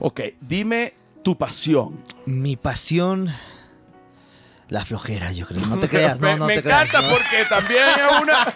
Ok, 0.00 0.20
dime 0.40 0.94
tu 1.22 1.36
pasión. 1.36 2.00
Mi 2.24 2.56
pasión... 2.56 3.28
La 4.68 4.84
flojera, 4.84 5.30
yo 5.32 5.46
creo. 5.46 5.64
No 5.66 5.78
te 5.80 5.88
creas, 5.88 6.20
no, 6.20 6.26
me, 6.28 6.36
no 6.36 6.46
me 6.46 6.54
te 6.56 6.62
creas. 6.62 6.88
encanta 6.88 7.06
¿no? 7.08 7.14
porque 7.14 7.44
también 7.48 7.84
es 7.88 8.20
una. 8.22 8.46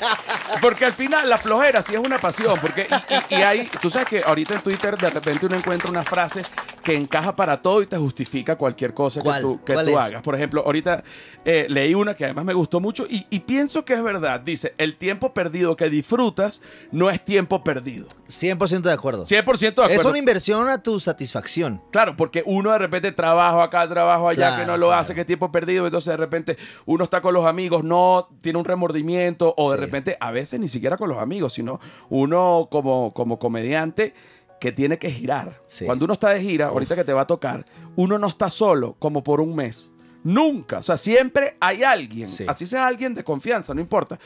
Porque 0.61 0.85
al 0.87 0.93
final 0.93 1.29
la 1.29 1.39
flojera 1.39 1.83
sí 1.83 1.95
es 1.95 2.01
una 2.01 2.19
pasión. 2.19 2.59
Porque, 2.61 2.89
y, 3.31 3.35
y- 3.35 3.39
y 3.39 3.43
hay. 3.43 3.69
Tú 3.81 3.91
sabes 3.91 4.09
que 4.09 4.23
ahorita 4.27 4.55
en 4.55 4.61
Twitter 4.63 4.97
de 4.99 5.09
repente 5.11 5.47
uno 5.47 5.57
encuentra 5.57 5.89
una 5.89 6.03
frase 6.03 6.43
que 6.83 6.95
encaja 6.97 7.37
para 7.37 7.61
todo 7.63 7.83
y 7.83 7.87
te 7.87 7.97
justifica 7.97 8.57
cualquier 8.57 8.93
cosa 8.95 9.21
que 9.21 9.31
tú, 9.41 9.61
que 9.65 9.75
¿Cuál 9.75 9.87
tú 9.87 9.99
hagas. 9.99 10.23
Por 10.23 10.35
ejemplo, 10.35 10.63
ahorita 10.65 11.05
eh, 11.45 11.67
leí 11.69 11.95
una 11.95 12.15
que 12.15 12.25
además 12.25 12.45
me 12.45 12.55
gustó 12.55 12.81
mucho 12.81 13.07
y, 13.09 13.27
y 13.31 13.41
pienso 13.41 13.85
que 13.85 13.93
es 13.95 14.03
verdad. 14.03 14.41
Dice: 14.41 14.75
el 14.79 14.97
tiempo 14.97 15.33
perdido 15.33 15.77
que 15.77 15.89
disfrutas 15.91 16.61
no 16.91 17.09
es 17.09 17.25
tiempo 17.25 17.63
perdido. 17.63 18.09
100% 18.29 18.81
de 18.83 18.93
acuerdo. 18.93 19.25
100% 19.27 19.59
de 19.61 19.69
acuerdo. 19.69 19.89
Es 19.91 20.05
una 20.05 20.19
inversión 20.19 20.69
a 20.71 20.83
tu 20.83 20.99
satisfacción. 20.99 21.83
Claro, 21.93 22.17
porque 22.17 22.43
uno 22.47 22.73
de 22.73 22.79
repente 22.79 23.13
trabajo 23.13 23.63
acá, 23.63 23.89
trabajo 23.89 24.29
allá, 24.29 24.49
Claro, 24.49 24.57
que 24.63 24.67
no 24.67 24.77
lo 24.77 24.87
claro. 24.89 25.01
hace, 25.03 25.15
que 25.15 25.21
es 25.21 25.27
tiempo 25.27 25.53
perdido, 25.53 25.85
entonces 25.85 26.00
de 26.05 26.17
repente 26.17 26.57
uno 26.87 27.05
está 27.05 27.21
con 27.21 27.35
los 27.35 27.45
amigos, 27.47 27.85
no 27.85 28.29
tiene 28.41 28.59
un 28.59 28.65
remordimiento, 28.65 29.55
o 29.57 29.71
de 29.73 29.77
Sí. 29.79 29.85
repente 29.85 30.17
a 30.21 30.31
veces 30.31 30.59
ni 30.61 30.69
siquiera 30.69 30.97
con 30.97 31.09
los 31.09 31.19
amigos, 31.19 31.53
sino 31.53 31.81
uno 32.09 32.69
como, 32.71 33.13
como 33.13 33.39
comediante 33.39 34.15
que 34.61 34.73
tiene 34.73 34.99
que 34.99 35.11
girar. 35.11 35.63
Sí. 35.67 35.87
Cuando 35.87 36.05
uno 36.05 36.15
está 36.15 36.31
de 36.31 36.41
gira, 36.43 36.67
ahorita 36.69 36.95
que 36.95 37.05
te 37.05 37.13
va 37.13 37.23
a 37.23 37.27
tocar, 37.27 37.65
uno 37.97 38.19
no 38.19 38.27
está 38.27 38.51
solo 38.51 38.97
como 38.99 39.23
por 39.23 39.41
un 39.41 39.55
mes. 39.55 39.91
Nunca, 40.23 40.79
o 40.79 40.83
sea, 40.83 40.99
siempre 40.99 41.57
hay 41.61 41.83
alguien, 41.83 42.27
Sí. 42.27 42.45
así 42.47 42.67
sea 42.67 42.87
alguien 42.87 43.15
de 43.15 43.25
confianza, 43.25 43.73
no 43.73 43.81
importa. 43.81 44.19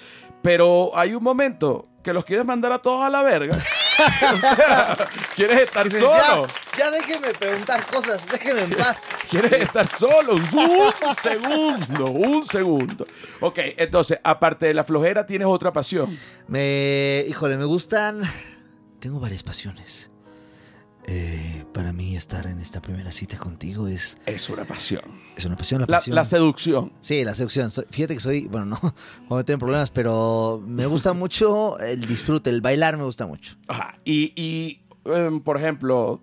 Pero 0.43 0.91
hay 0.97 1.15
un 1.15 1.23
momento 1.23 1.87
que 2.05 2.13
los 2.13 2.25
quieres 2.25 2.47
mandar 2.47 2.71
a 2.71 2.79
todos 2.79 3.05
a 3.05 3.11
la 3.11 3.23
verga. 3.23 3.57
O 3.57 4.37
sea, 4.41 4.97
quieres 5.35 5.61
estar 5.63 5.85
Dices, 5.85 6.01
solo. 6.01 6.47
Ya, 6.77 6.79
ya 6.79 6.91
déjeme 6.93 7.29
preguntar 7.35 7.85
cosas, 7.87 8.25
déjeme 8.31 8.63
en 8.63 8.71
paz. 8.71 9.09
Quieres 9.31 9.63
estar 9.63 9.89
solo. 9.89 10.35
Un 10.35 10.93
segundo, 11.23 12.05
un 12.11 12.47
segundo. 12.47 13.07
Ok, 13.41 13.59
entonces, 13.77 14.19
aparte 14.23 14.67
de 14.67 14.75
la 14.75 14.85
flojera, 14.85 15.27
tienes 15.27 15.49
otra 15.49 15.73
pasión. 15.73 16.17
Me, 16.47 17.25
híjole, 17.29 17.57
me 17.57 17.65
gustan. 17.65 18.23
Tengo 19.01 19.19
varias 19.19 19.43
pasiones. 19.43 20.11
Eh, 21.07 21.65
para 21.75 21.93
mí 21.93 22.17
estar 22.17 22.47
en 22.47 22.61
esta 22.61 22.81
primera 22.81 23.13
cita 23.13 23.37
contigo 23.37 23.89
es, 23.89 24.19
Es 24.27 24.49
una 24.49 24.65
pasión. 24.65 25.03
es 25.37 25.45
una 25.45 25.57
pasión. 25.57 25.83
La, 25.83 25.87
pasión. 25.87 26.15
la 26.17 26.25
seducción. 26.25 26.93
sí, 27.01 27.25
la 27.25 27.35
seducción. 27.35 27.71
Soy- 27.71 27.87
fíjate 27.91 28.15
que 28.15 28.21
soy, 28.21 28.47
bueno, 28.47 28.65
no, 28.67 28.81
voy 29.29 29.37
a 29.37 29.41
meter 29.41 29.55
en 29.55 29.59
problemas, 29.61 29.91
pero 29.91 30.63
me 30.67 30.87
gusta 30.87 31.13
mucho 31.15 31.79
el 31.79 32.01
disfrute, 32.07 32.49
el 32.51 32.61
bailar 32.63 32.97
me 32.97 33.05
gusta 33.05 33.27
mucho. 33.27 33.57
Ajá. 33.69 33.99
Y, 34.05 34.33
y, 34.41 34.81
em, 35.05 35.41
por 35.41 35.57
ejemplo, 35.59 36.21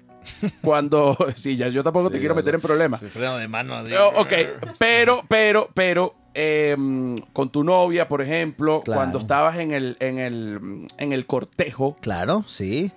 cuando... 0.62 1.16
Sí, 1.36 1.56
ya 1.56 1.68
yo 1.70 1.84
tampoco 1.84 2.10
te 2.10 2.20
quiero 2.20 2.34
meter 2.34 2.56
en 2.56 2.62
problemas. 2.62 3.02
freno 3.02 3.38
de 3.38 3.48
mano. 3.48 3.76
Oh, 4.00 4.22
ok, 4.22 4.34
pero, 4.80 5.24
pero, 5.28 5.70
pero, 5.76 6.16
eh, 6.34 6.76
con 7.34 7.52
tu 7.52 7.64
novia, 7.64 8.08
por 8.08 8.22
ejemplo, 8.22 8.82
Claro. 8.84 9.00
cuando 9.00 9.20
estabas 9.20 9.58
en 9.60 9.74
el, 9.74 9.98
en 10.00 10.18
el, 10.18 10.88
en 10.98 11.14
el 11.14 11.26
cortejo, 11.28 11.98
Claro, 12.02 12.46
sí. 12.48 12.92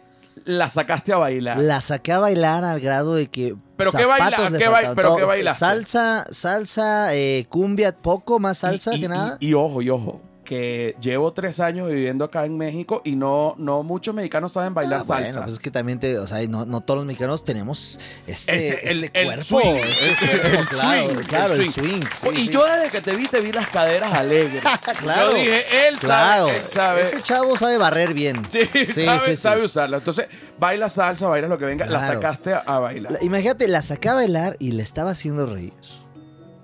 La 0.45 0.69
sacaste 0.69 1.13
a 1.13 1.17
bailar. 1.19 1.59
La 1.59 1.81
saqué 1.81 2.13
a 2.13 2.19
bailar 2.19 2.65
al 2.65 2.81
grado 2.81 3.15
de 3.15 3.29
que. 3.29 3.55
¿Pero 3.77 3.91
qué 3.93 4.05
baila- 4.05 4.37
qué 4.59 4.69
pero 4.95 5.17
qué 5.17 5.25
bailaste? 5.25 5.59
Salsa, 5.61 6.25
salsa, 6.31 7.15
eh, 7.15 7.47
cumbia, 7.49 7.93
poco 7.97 8.39
más 8.39 8.59
salsa 8.59 8.95
y, 8.95 8.99
y- 8.99 9.01
que 9.03 9.09
nada. 9.09 9.37
Y, 9.41 9.49
y 9.49 9.55
ojo, 9.55 9.83
y 9.83 9.91
ojo, 9.91 10.21
que 10.45 10.95
llevo 11.01 11.33
tres 11.33 11.59
años 11.61 11.89
viviendo 11.89 12.25
acá 12.25 12.45
en 12.45 12.57
México 12.57 13.01
y 13.05 13.17
no, 13.17 13.55
no 13.59 13.83
muchos 13.83 14.15
mexicanos 14.15 14.53
saben 14.53 14.75
bailar 14.75 15.01
Ah, 15.01 15.05
bueno, 15.07 15.25
salsa. 15.25 15.43
pues 15.43 15.55
es 15.55 15.61
que 15.61 15.71
también 15.71 15.99
te, 15.99 16.19
o 16.19 16.27
sea, 16.27 16.47
no, 16.47 16.65
no 16.67 16.81
todos 16.83 16.99
los 16.99 17.07
mexicanos 17.07 17.43
tenemos 17.45 17.99
este, 18.27 18.57
Ese, 18.57 18.81
este 18.89 19.11
el 19.21 19.27
cuerpo, 19.27 19.45
swing, 19.45 19.75
este 19.77 20.11
el- 20.11 20.41
cuerpo, 20.41 20.61
el 20.61 20.67
claro, 20.69 21.07
swing, 21.07 21.17
claro, 21.27 21.55
el 21.55 21.61
el 21.63 21.73
swing. 21.73 22.01
sí, 22.21 22.29
y 22.33 22.37
sí. 22.37 22.49
yo 22.49 22.65
desde 22.65 22.91
que 22.91 23.01
te 23.01 23.17
vi, 23.17 23.27
te 23.27 23.41
vi 23.41 23.51
las 23.53 23.69
caderas 23.69 24.13
alegres. 24.13 24.63
Claro. 25.01 25.31
Yo 25.33 25.35
dije, 25.37 25.89
él 25.89 25.97
claro, 25.99 26.47
sabe, 26.47 26.57
él 26.59 26.67
sabe. 26.67 27.01
Este 27.03 27.23
chavo 27.23 27.57
sabe 27.57 27.77
barrer 27.79 28.15
bien. 28.15 28.41
Sí, 28.51 28.65
sabe, 28.65 28.85
sí, 28.87 29.31
sí. 29.31 29.37
sabe 29.37 29.65
usarla. 29.65 29.99
Entonces, 29.99 30.27
baila 30.59 30.89
salsa, 30.89 31.27
baila 31.29 31.49
lo 31.49 31.59
que 31.59 31.65
venga. 31.65 31.85
La 31.87 31.99
Claro. 31.99 32.15
sacaste 32.15 32.53
a, 32.53 32.59
a 32.61 32.79
bailar. 32.79 33.13
La- 33.13 33.23
imagínate, 33.25 33.67
la 33.69 33.83
saqué 33.83 34.09
a 34.11 34.15
bailar 34.15 34.57
y 34.59 34.73
le 34.73 34.83
estaba 34.83 35.11
haciendo 35.11 35.47
reír. 35.47 35.73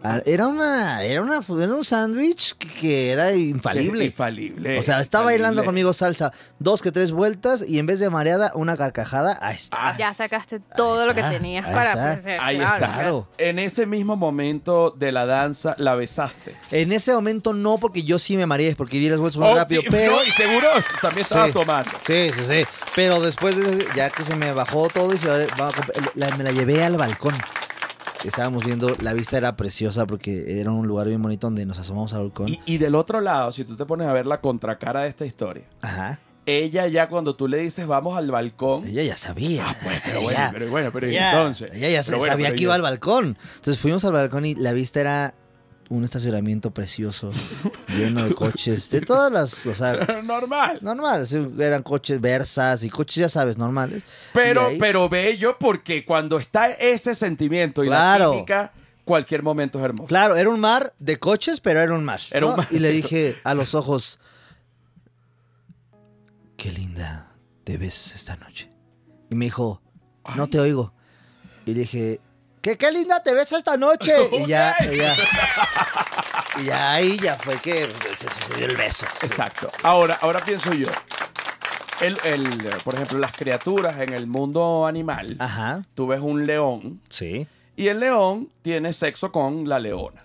Ah, 0.03 0.23
Era 0.25 0.47
una, 0.47 1.03
era 1.03 1.21
una, 1.23 1.41
era 1.63 1.75
un 1.75 1.85
sándwich 1.85 2.55
que, 2.57 2.69
que 2.69 3.11
era 3.13 3.35
infalible. 3.35 4.05
Infalible. 4.11 4.79
O 4.79 4.83
sea, 4.83 5.01
está 5.01 5.19
infalible. 5.19 5.43
bailando 5.45 5.65
conmigo 5.65 5.93
salsa 5.93 6.33
dos 6.59 6.81
que 6.83 6.91
tres 6.91 7.13
vueltas 7.13 7.63
y 7.69 7.79
en 7.79 7.87
vez 7.87 8.01
de 8.01 8.09
mareada, 8.09 8.53
una 8.55 8.77
carcajada, 8.77 9.39
ahí 9.43 9.57
está. 9.57 9.97
Ya 9.99 10.13
sacaste 10.15 10.61
todo 10.77 11.05
lo 11.07 11.15
que 11.15 11.23
tenías 11.23 11.67
ahí 11.67 11.73
para 11.75 11.91
está. 11.91 12.11
ofrecer. 12.13 12.39
Ahí 12.41 12.57
claro, 12.57 12.75
está. 12.77 12.95
Claro. 12.95 13.29
En 13.39 13.59
ese 13.59 13.87
mismo 13.87 14.17
momento 14.17 14.91
de 14.91 15.13
la 15.13 15.27
danza, 15.27 15.75
la 15.79 15.95
besaste. 15.95 16.55
En 16.71 16.93
ese 16.93 17.13
momento 17.13 17.53
no, 17.53 17.77
porque 17.79 18.03
yo 18.03 18.19
sí 18.19 18.37
me 18.37 18.47
mareé, 18.47 18.75
porque 18.77 18.99
di 18.99 19.09
las 19.11 19.21
vueltas 19.21 19.39
muy 19.39 19.49
Oh, 19.49 19.55
rápido, 19.55 19.83
sí, 19.83 19.89
pero... 19.91 20.13
no, 20.17 20.25
y 20.25 20.31
seguro 20.31 20.67
también 21.03 21.23
estaba 21.23 21.47
Sí. 21.47 21.53
tomando. 21.53 21.91
Sí, 22.07 22.31
sí, 22.37 22.45
sí. 22.49 22.65
Pero 22.97 23.21
después, 23.21 23.57
de- 23.57 23.87
ya 23.95 24.09
que 24.11 24.25
se 24.25 24.35
me 24.35 24.53
bajó 24.53 24.89
todo, 24.89 25.11
dije, 25.13 25.29
"Vale, 25.29 25.47
vamos 25.59 25.75
a 25.75 25.83
comp-". 25.83 26.11
La- 26.15 26.37
me 26.37 26.45
la 26.45 26.53
llevé 26.53 26.83
al 26.85 26.97
balcón. 26.97 27.35
Estábamos 28.25 28.65
viendo, 28.65 28.95
la 29.01 29.15
vista 29.15 29.37
era 29.39 29.57
preciosa 29.57 30.07
porque 30.07 30.61
era 30.61 30.71
un 30.71 30.87
lugar 30.87 31.07
bien 31.09 31.23
bonito 31.23 31.47
donde 31.47 31.65
nos 31.65 31.79
asomamos 31.79 32.13
al 32.13 32.21
balcón. 32.25 32.49
Y, 32.51 32.61
y 32.67 32.79
del 32.79 32.95
otro 32.95 33.21
lado, 33.21 33.51
si 33.53 33.65
tú 33.65 33.77
te 33.77 33.87
pones 33.87 34.07
a 34.07 34.13
ver 34.13 34.27
la 34.27 34.41
contracara 34.41 35.03
de 35.03 35.09
esta 35.09 35.25
historia, 35.25 35.65
Ajá. 35.81 36.19
ella 36.45 36.87
ya 36.89 37.09
cuando 37.09 37.35
tú 37.35 37.49
le 37.49 37.57
dices 37.59 37.87
vamos 37.87 38.19
al 38.19 38.31
balcón, 38.31 38.87
Ella 38.87 39.03
ya 39.05 39.17
sabía. 39.17 39.65
Ah, 39.67 39.77
pues, 39.83 40.03
pero 40.05 40.21
bueno, 40.21 40.39
Ella- 40.39 40.51
pero 40.53 40.71
bueno, 40.71 40.91
pero 40.93 41.07
entonces. 41.07 41.71
Ella 41.73 41.89
ya 41.89 42.03
Pero 42.05 42.25
sabía 42.27 42.51
que 42.51 42.57
yo- 42.59 42.63
iba 42.65 42.75
al 42.75 42.83
balcón. 42.83 43.39
Entonces 43.57 43.79
fuimos 43.79 44.05
al 44.05 44.13
balcón 44.13 44.45
y 44.45 44.55
la 44.55 44.73
vista 44.73 45.01
era 45.01 45.35
un 45.91 46.05
estacionamiento 46.05 46.71
precioso, 46.71 47.31
lleno 47.89 48.25
de 48.25 48.35
coches, 48.35 48.89
de 48.91 49.01
todas 49.03 49.31
las, 49.31 49.67
o 49.67 49.75
sea, 49.75 49.93
Normal. 50.25 50.79
normal, 50.81 51.27
eran 51.59 51.83
coches 51.83 52.19
Versas 52.21 52.83
y 52.85 52.89
coches, 52.91 53.17
ya 53.17 53.29
sabes, 53.29 53.59
normales. 53.59 54.05
Pero, 54.33 54.69
ahí- 54.69 54.79
pero 54.79 55.09
bello 55.09 55.57
porque 55.61 56.05
cuando 56.07 56.39
está 56.39 56.71
ese 56.71 57.15
sentimiento 57.15 57.83
y 57.85 57.89
Claro. 57.89 58.29
la 58.29 58.33
química, 58.35 58.73
cualquier 59.05 59.43
momento 59.43 59.79
es 59.81 59.85
hermoso. 59.85 60.07
Claro, 60.07 60.37
era 60.37 60.49
un 60.49 60.61
mar 60.61 60.95
de 61.01 61.19
coches, 61.19 61.61
pero 61.61 61.81
era 61.81 61.93
un 61.93 62.05
mar. 62.05 62.21
Era 62.31 62.47
un 62.47 62.57
mar. 62.57 62.69
Y 62.71 62.79
le 62.79 62.91
dije 62.93 63.37
a 63.43 63.55
los 63.55 63.75
ojos, 63.75 64.21
qué 66.57 66.71
linda 66.73 67.33
te 67.65 67.77
ves 67.79 68.15
esta 68.15 68.37
noche. 68.37 68.71
Y 69.31 69.35
me 69.35 69.47
dijo, 69.47 69.83
no 70.37 70.47
te 70.49 70.61
oigo. 70.61 70.93
Y 71.67 71.75
le 71.75 71.81
dije, 71.81 72.21
¿qué, 72.61 72.77
qué 72.77 72.91
linda 72.91 73.23
te 73.23 73.33
ves 73.35 73.53
esta 73.53 73.77
noche? 73.77 74.13
Y 74.33 74.47
ya, 74.47 74.75
y 74.81 74.97
ya, 74.97 75.15
y 76.63 76.71
ahí 76.71 77.19
ya 77.19 77.37
fue 77.37 77.57
que 77.59 77.89
se 78.17 78.29
sucedió 78.29 78.67
el 78.67 78.77
beso. 78.77 79.07
Exacto. 79.23 79.71
Ahora, 79.83 80.19
ahora 80.21 80.41
pienso 80.41 80.73
yo. 80.75 80.89
El, 82.01 82.17
el, 82.25 82.49
por 82.83 82.95
ejemplo, 82.95 83.19
las 83.19 83.33
criaturas 83.33 83.99
en 83.99 84.15
el 84.15 84.27
mundo 84.27 84.87
animal, 84.87 85.37
Ajá, 85.39 85.85
tú 85.95 86.07
ves 86.07 86.21
un 86.21 86.47
león 86.47 87.01
sí. 87.11 87.47
y 87.77 87.89
el 87.89 88.01
león 88.01 88.49
tiene 88.63 88.93
sexo 88.95 89.31
con 89.31 89.69
la 89.69 89.79
leona. 89.79 90.25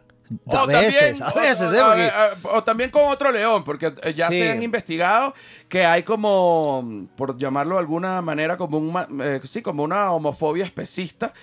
A 0.52 0.66
veces, 0.66 1.22
a 1.22 1.32
veces, 1.34 1.72
¿eh? 1.74 1.82
o- 1.82 1.86
Porque- 1.90 2.12
o- 2.48 2.56
o 2.58 2.64
también 2.64 2.90
con 2.90 3.04
otro 3.10 3.30
león, 3.32 3.64
porque 3.66 3.94
eh, 4.04 4.14
ya 4.14 4.30
Sí. 4.30 4.40
se 4.40 4.52
han 4.52 4.64
investigado 4.64 5.36
que 5.70 5.86
hay 5.86 6.02
como, 6.04 7.08
por 7.18 7.38
llamarlo 7.38 7.76
de 7.76 7.82
alguna 7.82 8.22
manera, 8.22 8.56
como 8.58 8.78
un, 8.78 9.22
eh, 9.22 9.42
sí, 9.44 9.62
como 9.62 9.84
una 9.84 10.12
homofobia 10.14 10.64
especista 10.66 11.34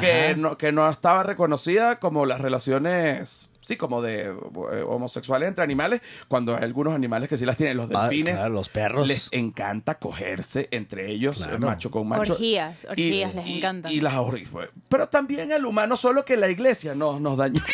que 0.00 0.34
no, 0.36 0.56
que 0.58 0.72
no 0.72 0.88
estaba 0.90 1.22
reconocida 1.22 1.98
como 1.98 2.26
las 2.26 2.40
relaciones, 2.40 3.48
sí, 3.60 3.76
como 3.76 4.02
de 4.02 4.24
eh, 4.26 4.84
homosexuales 4.86 5.48
entre 5.48 5.64
animales, 5.64 6.00
cuando 6.28 6.56
hay 6.56 6.64
algunos 6.64 6.94
animales 6.94 7.28
que 7.28 7.36
sí 7.36 7.44
las 7.46 7.56
tienen, 7.56 7.76
los 7.76 7.90
Ah, 7.94 8.08
delfines. 8.08 8.34
claro, 8.36 8.54
los 8.54 8.68
perros. 8.68 9.06
Les 9.08 9.28
encanta 9.32 9.94
cogerse 9.98 10.68
entre 10.70 11.10
ellos, 11.10 11.38
Claro. 11.38 11.56
eh, 11.56 11.58
macho 11.58 11.90
con 11.90 12.06
macho. 12.08 12.32
Orgías, 12.34 12.86
orgías, 12.90 13.34
les 13.34 13.46
encantan. 13.48 13.90
Y 13.92 14.00
las 14.00 14.14
orgías. 14.14 14.50
pues. 14.50 14.68
Pero 14.88 15.08
también 15.08 15.52
el 15.52 15.64
humano, 15.64 15.96
solo 15.96 16.24
que 16.24 16.36
la 16.36 16.48
iglesia 16.48 16.94
nos, 16.94 17.20
nos 17.20 17.36
dañó. 17.36 17.62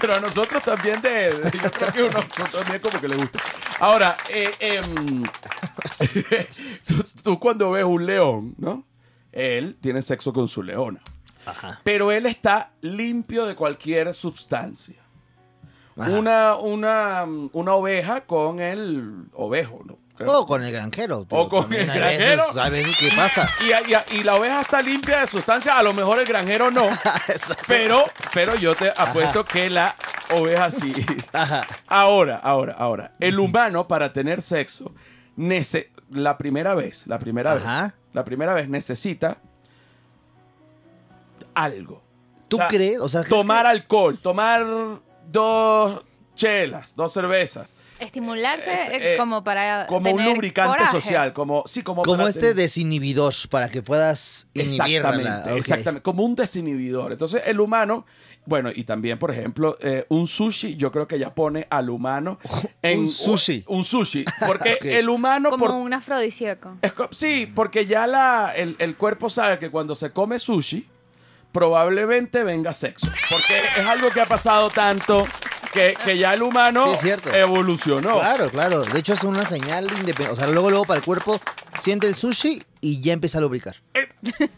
Pero 0.00 0.14
a 0.14 0.20
nosotros 0.20 0.62
también, 0.62 1.00
de, 1.00 1.32
de- 1.32 1.58
yo 1.58 1.70
creo 1.70 1.92
que 1.92 2.02
uno, 2.02 2.20
también 2.52 2.80
como 2.80 3.00
que 3.00 3.08
le 3.08 3.16
gusta. 3.16 3.38
Ahora, 3.80 4.16
eh, 4.30 4.50
em, 4.60 5.22
tú, 6.86 7.04
tú 7.22 7.38
cuando 7.40 7.70
ves 7.70 7.84
un 7.84 8.04
león, 8.06 8.54
¿no? 8.58 8.84
Él 9.32 9.76
tiene 9.80 10.02
sexo 10.02 10.32
con 10.32 10.48
su 10.48 10.62
leona. 10.62 11.00
Ajá. 11.44 11.80
Pero 11.84 12.10
él 12.10 12.26
está 12.26 12.72
limpio 12.80 13.46
de 13.46 13.54
cualquier 13.54 14.12
sustancia. 14.14 14.96
Una, 15.94 16.56
una, 16.56 17.24
una 17.52 17.72
oveja 17.74 18.26
con 18.26 18.60
el 18.60 19.28
ovejo, 19.32 19.80
¿no? 19.86 19.98
O 20.24 20.46
con 20.46 20.64
el 20.64 20.72
granjero. 20.72 21.26
O 21.28 21.48
con 21.48 21.62
También 21.62 21.82
el 21.84 21.90
hay 21.90 21.98
granjero. 22.16 22.42
Veces, 22.44 22.56
hay 22.56 22.70
veces 22.70 22.96
que 22.96 23.08
pasa. 23.14 23.48
Y, 23.60 23.92
y- 24.14 24.20
y 24.20 24.22
la 24.24 24.36
oveja 24.36 24.60
está 24.62 24.80
limpia 24.80 25.20
de 25.20 25.26
sustancias, 25.26 25.76
a 25.76 25.82
lo 25.82 25.92
mejor 25.92 26.20
el 26.20 26.26
granjero 26.26 26.70
no, 26.70 26.88
pero, 27.66 28.04
pero 28.32 28.54
yo 28.54 28.74
te 28.74 28.90
apuesto 28.96 29.44
que 29.44 29.68
la 29.68 29.94
oveja 30.34 30.70
sí. 30.70 30.94
Ajá. 31.32 31.66
Ahora, 31.86 32.36
ahora, 32.42 32.72
ahora, 32.78 33.12
el 33.20 33.38
humano 33.38 33.86
para 33.88 34.12
tener 34.12 34.40
sexo, 34.42 34.92
nece- 35.36 35.88
la 36.10 36.38
primera 36.38 36.74
vez, 36.74 37.06
la 37.06 37.18
primera 37.18 37.52
Ajá. 37.52 37.82
vez, 37.84 37.94
la 38.12 38.24
primera 38.24 38.54
vez 38.54 38.68
necesita 38.68 39.38
algo. 41.54 42.02
¿Tú 42.48 42.56
O 42.56 42.58
sea, 42.58 42.68
crees? 42.68 43.00
O 43.00 43.08
sea, 43.08 43.22
¿crees 43.22 43.30
Tomar 43.40 43.62
que- 43.64 43.68
alcohol, 43.70 44.18
tomar 44.18 44.64
dos 45.28 46.02
chelas, 46.36 46.94
dos 46.94 47.12
cervezas, 47.12 47.74
Estimularse 47.98 48.70
Eh, 48.70 48.88
eh, 48.92 49.14
eh, 49.14 49.16
como 49.16 49.42
para 49.42 49.86
como 49.86 50.10
un 50.10 50.18
tener 50.18 50.34
lubricante 50.34 50.76
coraje. 50.76 50.92
social, 51.00 51.32
como 51.32 51.64
sí, 51.66 51.82
como 51.82 52.02
Como 52.02 52.18
para 52.18 52.28
este 52.28 52.40
tener- 52.40 52.56
desinhibidor 52.56 53.32
para 53.50 53.70
que 53.70 53.80
puedas 53.82 54.46
Exactamente, 54.52 55.50
ok. 55.52 55.56
exactamente, 55.56 56.02
como 56.02 56.22
un 56.22 56.34
desinhibidor. 56.34 57.12
Entonces, 57.12 57.40
el 57.46 57.58
humano, 57.58 58.04
bueno, 58.44 58.70
y 58.74 58.84
también, 58.84 59.18
por 59.18 59.30
ejemplo, 59.30 59.78
eh, 59.80 60.04
un 60.10 60.26
sushi, 60.26 60.76
yo 60.76 60.92
creo 60.92 61.08
que 61.08 61.18
ya 61.18 61.34
pone 61.34 61.66
al 61.70 61.88
humano 61.88 62.38
en 62.82 62.98
Un 63.00 63.08
sushi. 63.08 63.64
Un 63.66 63.82
sushi, 63.82 64.26
porque 64.46 64.76
el 64.82 65.08
humano 65.08 65.48
Como 65.48 65.64
por- 65.64 65.74
un 65.76 65.94
afrodisíaco. 65.94 66.76
es 66.82 66.92
sí, 67.12 67.50
porque 67.54 67.86
ya 67.86 68.06
la, 68.06 68.52
el, 68.54 68.76
el 68.78 68.94
cuerpo 68.98 69.30
sabe 69.30 69.58
que 69.58 69.70
cuando 69.70 69.94
se 69.94 70.10
come 70.12 70.38
sushi, 70.38 70.86
probablemente 71.50 72.44
venga 72.44 72.74
sexo. 72.74 73.06
Porque 73.30 73.58
es 73.80 73.86
algo 73.86 74.10
que 74.10 74.20
ha 74.20 74.26
pasado 74.26 74.68
tanto 74.68 75.26
que, 75.76 75.94
que 76.04 76.18
ya 76.18 76.34
el 76.34 76.42
humano 76.42 76.86
Sí, 76.86 76.92
es 76.94 77.00
cierto. 77.02 77.32
evolucionó. 77.34 78.18
Claro, 78.20 78.48
claro. 78.50 78.82
De 78.84 78.98
hecho, 78.98 79.12
es 79.12 79.22
una 79.24 79.44
señal 79.44 79.84
independiente. 79.84 80.30
O 80.30 80.36
sea, 80.36 80.46
luego, 80.48 80.70
luego 80.70 80.84
para 80.86 80.98
el 80.98 81.04
cuerpo 81.04 81.40
siente 81.80 82.06
el 82.06 82.14
sushi 82.16 82.62
y 82.80 83.00
ya 83.00 83.12
empieza 83.12 83.38
a 83.38 83.40
lubricar. 83.42 83.76
Eh, 83.94 84.08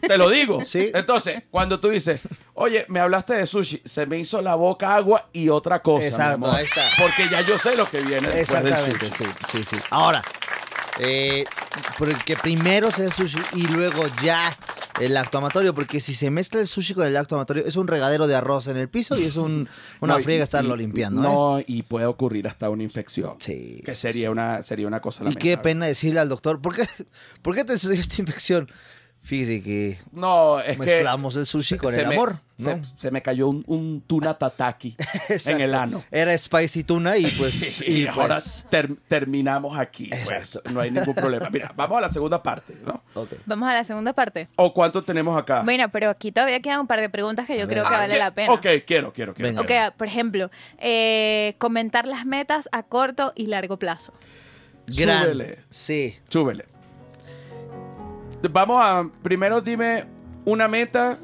Te 0.01 0.17
lo 0.17 0.29
digo. 0.29 0.63
Sí. 0.63 0.91
Entonces, 0.93 1.43
cuando 1.51 1.79
tú 1.79 1.89
dices, 1.89 2.21
oye, 2.53 2.85
me 2.89 2.99
hablaste 2.99 3.33
de 3.33 3.45
sushi, 3.45 3.81
se 3.85 4.05
me 4.05 4.17
hizo 4.19 4.41
la 4.41 4.55
boca 4.55 4.95
agua 4.95 5.29
y 5.33 5.49
otra 5.49 5.81
cosa. 5.81 6.07
Exacto, 6.07 6.51
ahí 6.51 6.65
está. 6.65 6.83
Porque 6.97 7.27
ya 7.29 7.41
yo 7.41 7.57
sé 7.57 7.75
lo 7.75 7.85
que 7.85 7.99
viene 8.01 8.27
después 8.29 8.63
del 8.63 8.73
Exactamente, 8.73 9.09
sushi. 9.11 9.23
sí, 9.25 9.47
sí, 9.51 9.63
sí. 9.63 9.77
Ahora, 9.89 10.21
eh, 10.99 11.43
porque 11.97 12.35
primero 12.37 12.91
sea 12.91 13.05
el 13.05 13.13
sushi 13.13 13.39
y 13.53 13.67
luego 13.67 14.03
ya 14.23 14.55
el 14.99 15.17
acto 15.17 15.37
amatorio, 15.39 15.73
porque 15.73 15.99
si 15.99 16.13
se 16.13 16.29
mezcla 16.31 16.59
el 16.59 16.67
sushi 16.67 16.93
con 16.93 17.05
el 17.07 17.15
acto 17.17 17.35
amatorio, 17.35 17.65
es 17.65 17.75
un 17.75 17.87
regadero 17.87 18.27
de 18.27 18.35
arroz 18.35 18.67
en 18.67 18.77
el 18.77 18.89
piso 18.89 19.17
y 19.17 19.23
es 19.25 19.35
un, 19.35 19.67
una 20.01 20.17
No, 20.17 20.23
friega 20.23 20.43
estarlo 20.43 20.75
y- 20.75 20.79
limpiando. 20.79 21.21
¿eh? 21.21 21.23
No, 21.25 21.59
y 21.65 21.83
puede 21.83 22.05
ocurrir 22.05 22.47
hasta 22.47 22.69
una 22.69 22.83
infección. 22.83 23.35
Sí, 23.39 23.81
Que 23.85 23.95
sí, 23.95 24.01
sería 24.01 24.31
una, 24.31 24.61
sería 24.63 24.87
una 24.87 24.99
cosa 25.01 25.23
Y 25.29 25.35
qué 25.35 25.57
pena 25.57 25.85
decirle 25.85 26.19
al 26.19 26.29
doctor, 26.29 26.61
¿por 26.61 26.75
qué, 26.75 26.87
¿por 27.41 27.55
qué 27.55 27.63
te 27.63 27.77
sucedió 27.77 28.01
esta 28.01 28.21
infección? 28.21 28.69
Fíjese 29.29 29.61
que 29.61 29.99
No, 30.11 30.59
es 30.59 30.73
que... 30.73 30.77
mezclamos 30.77 31.35
el 31.35 31.45
sushi 31.45 31.77
con 31.77 31.93
se 31.93 32.01
el 32.01 32.07
me- 32.07 32.15
amor, 32.15 32.31
se, 32.59 32.75
¿no? 32.75 32.81
se 32.83 33.11
me 33.11 33.21
cayó 33.21 33.47
un, 33.47 33.63
un 33.67 34.01
tuna 34.07 34.33
tataki 34.33 34.95
en 35.45 35.61
el 35.61 35.75
ano. 35.75 36.03
Era 36.09 36.35
spicy 36.35 36.83
tuna 36.83 37.15
y 37.15 37.27
pues... 37.27 37.81
y 37.87 38.01
y 38.01 38.07
ahora 38.07 38.35
pues 38.37 38.65
ter- 38.71 38.95
terminamos 39.07 39.77
aquí. 39.77 40.09
Pues, 40.25 40.59
no 40.71 40.79
hay 40.81 40.89
ningún 40.89 41.13
problema. 41.13 41.47
Mira, 41.51 41.71
vamos 41.75 41.99
a 41.99 42.01
la 42.01 42.09
segunda 42.09 42.41
parte, 42.41 42.73
¿no? 42.83 43.03
Vamos 43.45 43.69
a 43.69 43.73
la 43.73 43.83
segunda 43.83 44.13
parte. 44.13 44.47
¿O 44.55 44.73
cuánto 44.73 45.03
tenemos 45.03 45.37
acá? 45.37 45.61
Bueno, 45.61 45.89
pero 45.89 46.09
aquí 46.09 46.31
todavía 46.31 46.59
quedan 46.59 46.79
un 46.79 46.87
par 46.87 46.99
de 46.99 47.09
preguntas 47.11 47.45
que 47.45 47.55
yo 47.59 47.67
creo 47.67 47.83
que 47.83 47.93
Ah, 47.93 47.99
vale 47.99 48.17
la 48.17 48.33
pena. 48.33 48.51
Ok, 48.51 48.65
quiero, 48.87 49.13
quiero, 49.13 49.35
quiero. 49.35 49.61
Venga. 49.61 49.61
Ok, 49.89 49.95
por 49.95 50.07
ejemplo, 50.07 50.49
eh, 50.79 51.53
comentar 51.59 52.07
las 52.07 52.25
metas 52.25 52.67
a 52.71 52.81
corto 52.81 53.31
y 53.35 53.45
largo 53.45 53.77
plazo. 53.77 54.11
Gran. 54.87 55.25
Súbele. 55.25 55.59
Sí. 55.69 56.15
Súbele. 56.29 56.65
Vamos 58.47 58.81
a. 58.81 59.09
Primero 59.21 59.61
dime 59.61 60.05
una 60.45 60.67
meta. 60.67 61.17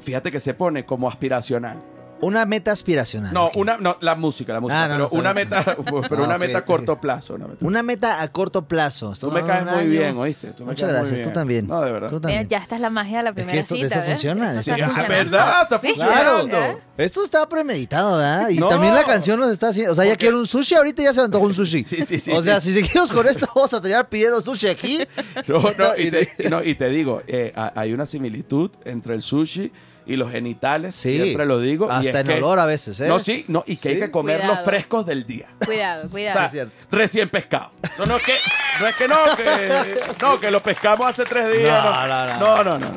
Fíjate 0.00 0.30
que 0.30 0.40
se 0.40 0.54
pone 0.54 0.84
como 0.84 1.08
aspiracional. 1.08 1.78
Una 2.20 2.44
meta 2.46 2.72
aspiracional. 2.72 3.32
No, 3.32 3.50
una, 3.54 3.76
no, 3.78 3.96
la 4.00 4.14
música, 4.14 4.52
la 4.52 4.60
música. 4.60 4.84
Ah, 4.84 4.88
no, 4.88 4.94
pero 4.94 5.08
no, 5.12 5.20
una 5.20 5.32
bien. 5.32 5.48
meta, 5.48 5.64
pero 6.08 6.22
Ah, 6.24 6.26
una 6.26 6.38
meta 6.38 6.58
a 6.58 6.64
corto 6.64 7.00
plazo. 7.00 7.34
Una 7.34 7.46
meta. 7.46 7.64
Una 7.64 7.82
meta 7.82 8.22
a 8.22 8.28
corto 8.28 8.66
plazo. 8.66 9.14
Tú 9.18 9.30
me 9.30 9.42
caes 9.44 9.64
muy 9.64 9.74
año. 9.74 9.90
bien, 9.90 10.16
¿oíste? 10.16 10.48
Tú 10.48 10.64
me 10.64 10.70
Muchas 10.72 10.90
caes 10.90 11.08
gracias, 11.08 11.28
tú 11.28 11.32
también. 11.32 11.66
No, 11.66 11.80
de 11.80 11.92
verdad. 11.92 12.08
Tú 12.08 12.16
Mira, 12.16 12.20
también. 12.28 12.48
ya 12.48 12.58
esta 12.58 12.74
es 12.76 12.80
la 12.80 12.90
magia 12.90 13.18
de 13.18 13.22
la 13.24 13.32
primera 13.32 13.58
esto- 13.60 13.74
de 13.74 13.82
cita. 13.82 13.94
eso 13.94 14.00
¿ves? 14.00 14.10
funciona, 14.10 14.50
Esto 14.50 14.62
sí, 14.62 14.70
está 14.70 14.84
Ah, 14.84 14.88
funcionando. 14.88 15.14
¿verdad? 15.30 15.62
Está 15.62 15.80
Sí, 15.80 15.88
funcionando. 15.88 16.56
¿eh? 16.56 16.78
Esto 16.98 17.24
está 17.24 17.48
premeditado, 17.48 18.16
¿verdad? 18.18 18.48
Y 18.50 18.58
No. 18.58 18.68
también 18.68 18.94
la 18.94 19.04
canción 19.04 19.38
nos 19.38 19.50
está 19.50 19.68
haciendo. 19.68 19.92
O 19.92 19.94
sea, 19.94 20.04
ya 20.04 20.16
quiero 20.16 20.38
un 20.38 20.46
sushi, 20.46 20.74
ahorita 20.74 21.02
ya 21.02 21.12
se 21.12 21.20
me 21.20 21.24
antojó 21.26 21.44
un 21.44 21.54
sushi. 21.54 21.84
Sí, 21.84 22.02
sí, 22.04 22.18
sí, 22.18 22.32
O 22.32 22.42
sea, 22.42 22.60
sí. 22.60 22.72
si 22.72 22.82
seguimos 22.82 23.10
con 23.12 23.26
esto, 23.28 23.46
vamos 23.54 23.72
a 23.72 23.80
terminar 23.80 24.08
pidiendo 24.08 24.40
sushi 24.40 24.66
aquí. 24.68 24.98
No, 25.48 25.60
no, 25.78 25.96
y 25.96 26.74
te, 26.74 26.88
y 26.88 26.92
digo, 26.92 27.22
eh, 27.26 27.52
ha- 27.54 27.72
hay 27.76 27.92
una 27.92 28.06
similitud 28.06 28.70
entre 28.84 29.14
el 29.14 29.22
sushi 29.22 29.70
y 30.08 30.16
los 30.16 30.32
genitales, 30.32 30.94
Sí. 30.94 31.16
siempre 31.16 31.46
lo 31.46 31.60
digo. 31.60 31.86
y 31.86 31.90
Hasta 31.90 32.08
es 32.08 32.14
en 32.16 32.26
que- 32.26 32.34
olor 32.34 32.58
a 32.58 32.66
veces, 32.66 32.98
¿eh? 33.00 33.06
No, 33.06 33.18
sí, 33.18 33.44
no, 33.46 33.62
y 33.66 33.76
que 33.76 33.90
hay 33.90 33.98
que 34.00 34.10
comer 34.10 34.44
los 34.44 34.58
frescos 34.60 35.06
del 35.06 35.26
día. 35.26 35.46
Cuidado, 35.64 36.06
O 36.06 36.10
cuidado. 36.10 36.38
sea, 36.38 36.46
es 36.46 36.52
cierto. 36.52 36.86
recién 36.90 37.28
pescado. 37.28 37.70
No, 37.98 38.06
no 38.06 38.16
es 38.16 38.22
que 38.24 38.34
no, 38.80 38.86
es 38.86 38.94
que, 38.96 39.06
no, 39.08 39.16
que, 39.36 40.00
no, 40.20 40.40
que 40.40 40.50
lo 40.50 40.62
pescamos 40.62 41.06
hace 41.06 41.24
tres 41.24 41.56
días. 41.58 41.84
No, 41.84 42.06
No, 42.08 42.08
no, 42.08 42.26
no. 42.26 42.38
no, 42.38 42.64
no, 42.64 42.78
no, 42.78 42.92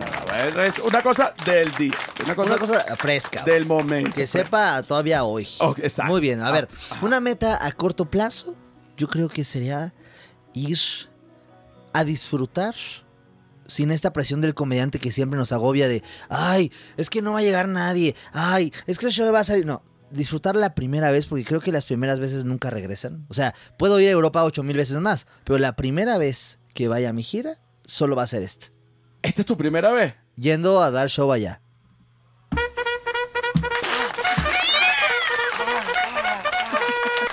no, 0.55 0.61
Es 0.63 0.79
una 0.79 1.01
cosa 1.03 1.33
del 1.45 1.69
día. 1.71 1.93
Una 2.23 2.35
cosa, 2.35 2.51
Una 2.51 2.59
cosa 2.59 2.95
fresca. 2.95 3.43
del 3.43 3.65
momento. 3.65 4.11
Que 4.15 4.25
sepa 4.25 4.81
todavía 4.83 5.23
hoy. 5.23 5.47
Oh, 5.59 5.75
exacto. 5.77 6.11
Muy 6.11 6.21
bien, 6.21 6.41
a 6.41 6.51
ver. 6.51 6.69
Ah, 6.91 6.97
Una 7.01 7.19
meta 7.19 7.63
a 7.65 7.71
corto 7.73 8.05
plazo, 8.05 8.55
yo 8.95 9.07
creo 9.07 9.27
que 9.27 9.43
sería 9.43 9.93
ir 10.53 10.79
a 11.93 12.03
disfrutar 12.05 12.73
sin 13.71 13.91
esta 13.91 14.11
presión 14.11 14.41
del 14.41 14.53
comediante 14.53 14.99
que 14.99 15.11
siempre 15.11 15.39
nos 15.39 15.51
agobia 15.53 15.87
de, 15.87 16.03
ay, 16.29 16.71
es 16.97 17.09
que 17.09 17.21
no 17.21 17.33
va 17.33 17.39
a 17.39 17.43
llegar 17.43 17.69
nadie, 17.69 18.15
ay, 18.33 18.73
es 18.85 18.99
que 18.99 19.05
el 19.05 19.11
show 19.13 19.31
va 19.31 19.39
a 19.39 19.43
salir. 19.43 19.65
No, 19.65 19.81
disfrutar 20.11 20.55
la 20.57 20.75
primera 20.75 21.09
vez, 21.09 21.25
porque 21.25 21.45
creo 21.45 21.61
que 21.61 21.71
las 21.71 21.85
primeras 21.85 22.19
veces 22.19 22.43
nunca 22.43 22.69
regresan. 22.69 23.25
O 23.29 23.33
sea, 23.33 23.55
puedo 23.77 23.99
ir 23.99 24.09
a 24.09 24.11
Europa 24.11 24.43
ocho 24.43 24.61
mil 24.61 24.75
veces 24.75 24.97
más, 24.97 25.25
pero 25.45 25.57
la 25.57 25.75
primera 25.75 26.17
vez 26.17 26.59
que 26.73 26.89
vaya 26.89 27.09
a 27.09 27.13
mi 27.13 27.23
gira, 27.23 27.59
solo 27.85 28.15
va 28.15 28.23
a 28.23 28.27
ser 28.27 28.43
esta. 28.43 28.67
¿Esta 29.21 29.41
es 29.41 29.45
tu 29.45 29.57
primera 29.57 29.91
vez? 29.91 30.15
Yendo 30.35 30.81
a 30.81 30.91
dar 30.91 31.09
show 31.09 31.31
allá. 31.31 31.61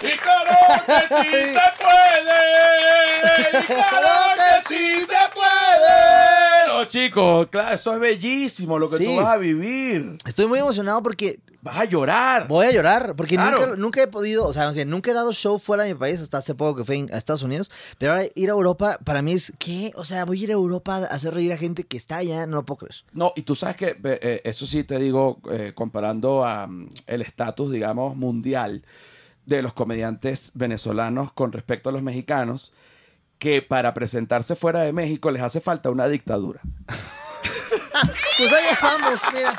¡Y 0.01 0.17
claro 0.17 0.85
que 0.87 1.01
sí 1.01 1.31
se 1.55 1.69
puede! 1.83 2.49
¡Y 3.61 3.65
claro 3.67 4.35
que 4.37 4.69
sí 4.69 5.05
se 5.05 5.28
No, 6.69 6.85
chicos, 6.85 7.49
claro, 7.49 7.75
eso 7.75 7.93
es 7.95 7.99
bellísimo 8.01 8.79
lo 8.79 8.89
que 8.89 8.99
Sí. 8.99 9.05
tú 9.05 9.17
vas 9.17 9.27
a 9.27 9.37
vivir. 9.37 10.19
Estoy 10.27 10.47
muy 10.47 10.59
emocionado 10.59 11.03
porque 11.03 11.41
Vas 11.61 11.77
a 11.77 11.85
llorar. 11.87 12.47
Voy 12.47 12.67
a 12.67 12.71
llorar, 12.71 13.17
porque 13.17 13.35
Claro. 13.35 13.59
nunca, 13.61 13.77
nunca 13.77 14.03
he 14.05 14.07
podido, 14.07 14.47
o 14.47 14.53
sea, 14.53 14.67
más 14.67 14.77
bien, 14.77 14.89
nunca 14.89 15.11
he 15.11 15.15
dado 15.15 15.33
show 15.33 15.59
fuera 15.59 15.83
de 15.83 15.93
mi 15.93 15.99
país, 15.99 16.21
hasta 16.21 16.39
hace 16.39 16.55
poco 16.55 16.77
que 16.77 16.85
fui 16.85 16.99
en- 16.99 17.13
a 17.13 17.19
Estados 17.19 17.43
Unidos, 17.43 17.73
pero 17.99 18.13
ahora 18.13 18.25
ir 18.37 18.49
a 18.49 18.53
Europa, 18.53 19.01
para 19.05 19.23
mí 19.23 19.33
es, 19.33 19.53
¿qué? 19.59 19.91
O 19.97 20.05
sea, 20.05 20.25
voy 20.25 20.41
a 20.41 20.45
ir 20.45 20.51
a 20.51 20.53
Europa 20.53 20.99
a 20.99 21.05
hacer 21.07 21.35
reír 21.35 21.53
a 21.53 21.57
gente 21.57 21.83
que 21.83 21.97
está 21.97 22.19
allá, 22.19 22.47
no 22.47 22.59
lo 22.59 22.65
puedo 22.65 22.79
creer. 22.87 22.95
No, 23.13 23.33
y 23.35 23.43
tú 23.43 23.57
sabes 23.57 23.75
que 23.75 23.97
eh, 24.05 24.41
eso 24.45 24.67
sí 24.69 24.85
te 24.85 25.01
digo, 25.01 25.41
eh, 25.51 25.73
comparando 25.75 26.45
a, 26.47 26.69
mm, 26.69 26.91
el 27.09 27.23
estatus, 27.23 27.73
digamos, 27.73 28.15
mundial 28.17 28.85
de 29.45 29.61
los 29.61 29.73
comediantes 29.73 30.53
venezolanos 30.55 31.33
con 31.33 31.51
respecto 31.51 31.89
a 31.89 31.93
los 31.93 32.03
mexicanos, 32.03 32.73
que 33.39 33.63
para 33.63 33.95
presentarse 33.95 34.57
fuera 34.57 34.81
de 34.83 34.93
México 34.93 35.31
les 35.31 35.43
hace 35.43 35.61
falta 35.61 35.91
una 35.91 36.09
dictadura. 36.09 36.61
Pues 38.39 38.53
ahí 38.53 38.77
vamos, 38.81 39.21
mira. 39.35 39.53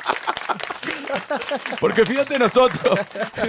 Porque 1.79 2.05
fíjate 2.05 2.39
nosotros, 2.39 2.99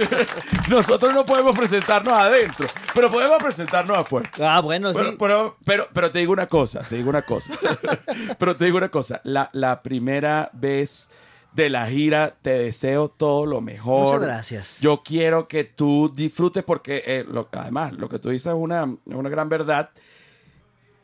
nosotros 0.69 1.13
no 1.13 1.25
podemos 1.25 1.57
presentarnos 1.57 2.13
adentro, 2.13 2.67
pero 2.93 3.09
podemos 3.09 3.41
presentarnos 3.41 3.97
afuera. 3.97 4.29
Ah, 4.41 4.59
bueno, 4.61 4.91
Pero, 4.93 5.09
sí. 5.11 5.15
pero, 5.17 5.57
pero, 5.65 5.87
pero 5.93 6.11
te 6.11 6.19
digo 6.19 6.33
una 6.33 6.47
cosa, 6.47 6.81
te 6.81 6.97
digo 6.97 7.09
una 7.09 7.21
cosa. 7.21 7.53
pero 8.37 8.55
te 8.55 8.65
digo 8.65 8.77
una 8.77 8.89
cosa. 8.89 9.21
La, 9.23 9.49
la 9.53 9.81
primera 9.81 10.49
vez 10.53 11.09
de 11.53 11.69
la 11.69 11.87
gira 11.87 12.35
te 12.41 12.51
deseo 12.57 13.09
todo 13.09 13.45
lo 13.45 13.61
mejor. 13.61 14.05
Muchas 14.07 14.21
gracias. 14.21 14.79
Yo 14.81 15.01
quiero 15.03 15.47
que 15.47 15.63
tú 15.63 16.11
disfrutes 16.13 16.63
porque 16.63 17.03
eh, 17.05 17.25
lo- 17.27 17.47
además 17.53 17.93
lo 17.93 18.09
que 18.09 18.19
tú 18.19 18.29
dices 18.29 18.47
es 18.47 18.53
una, 18.57 18.83
es 18.83 19.15
una 19.15 19.29
gran 19.29 19.47
verdad. 19.49 19.89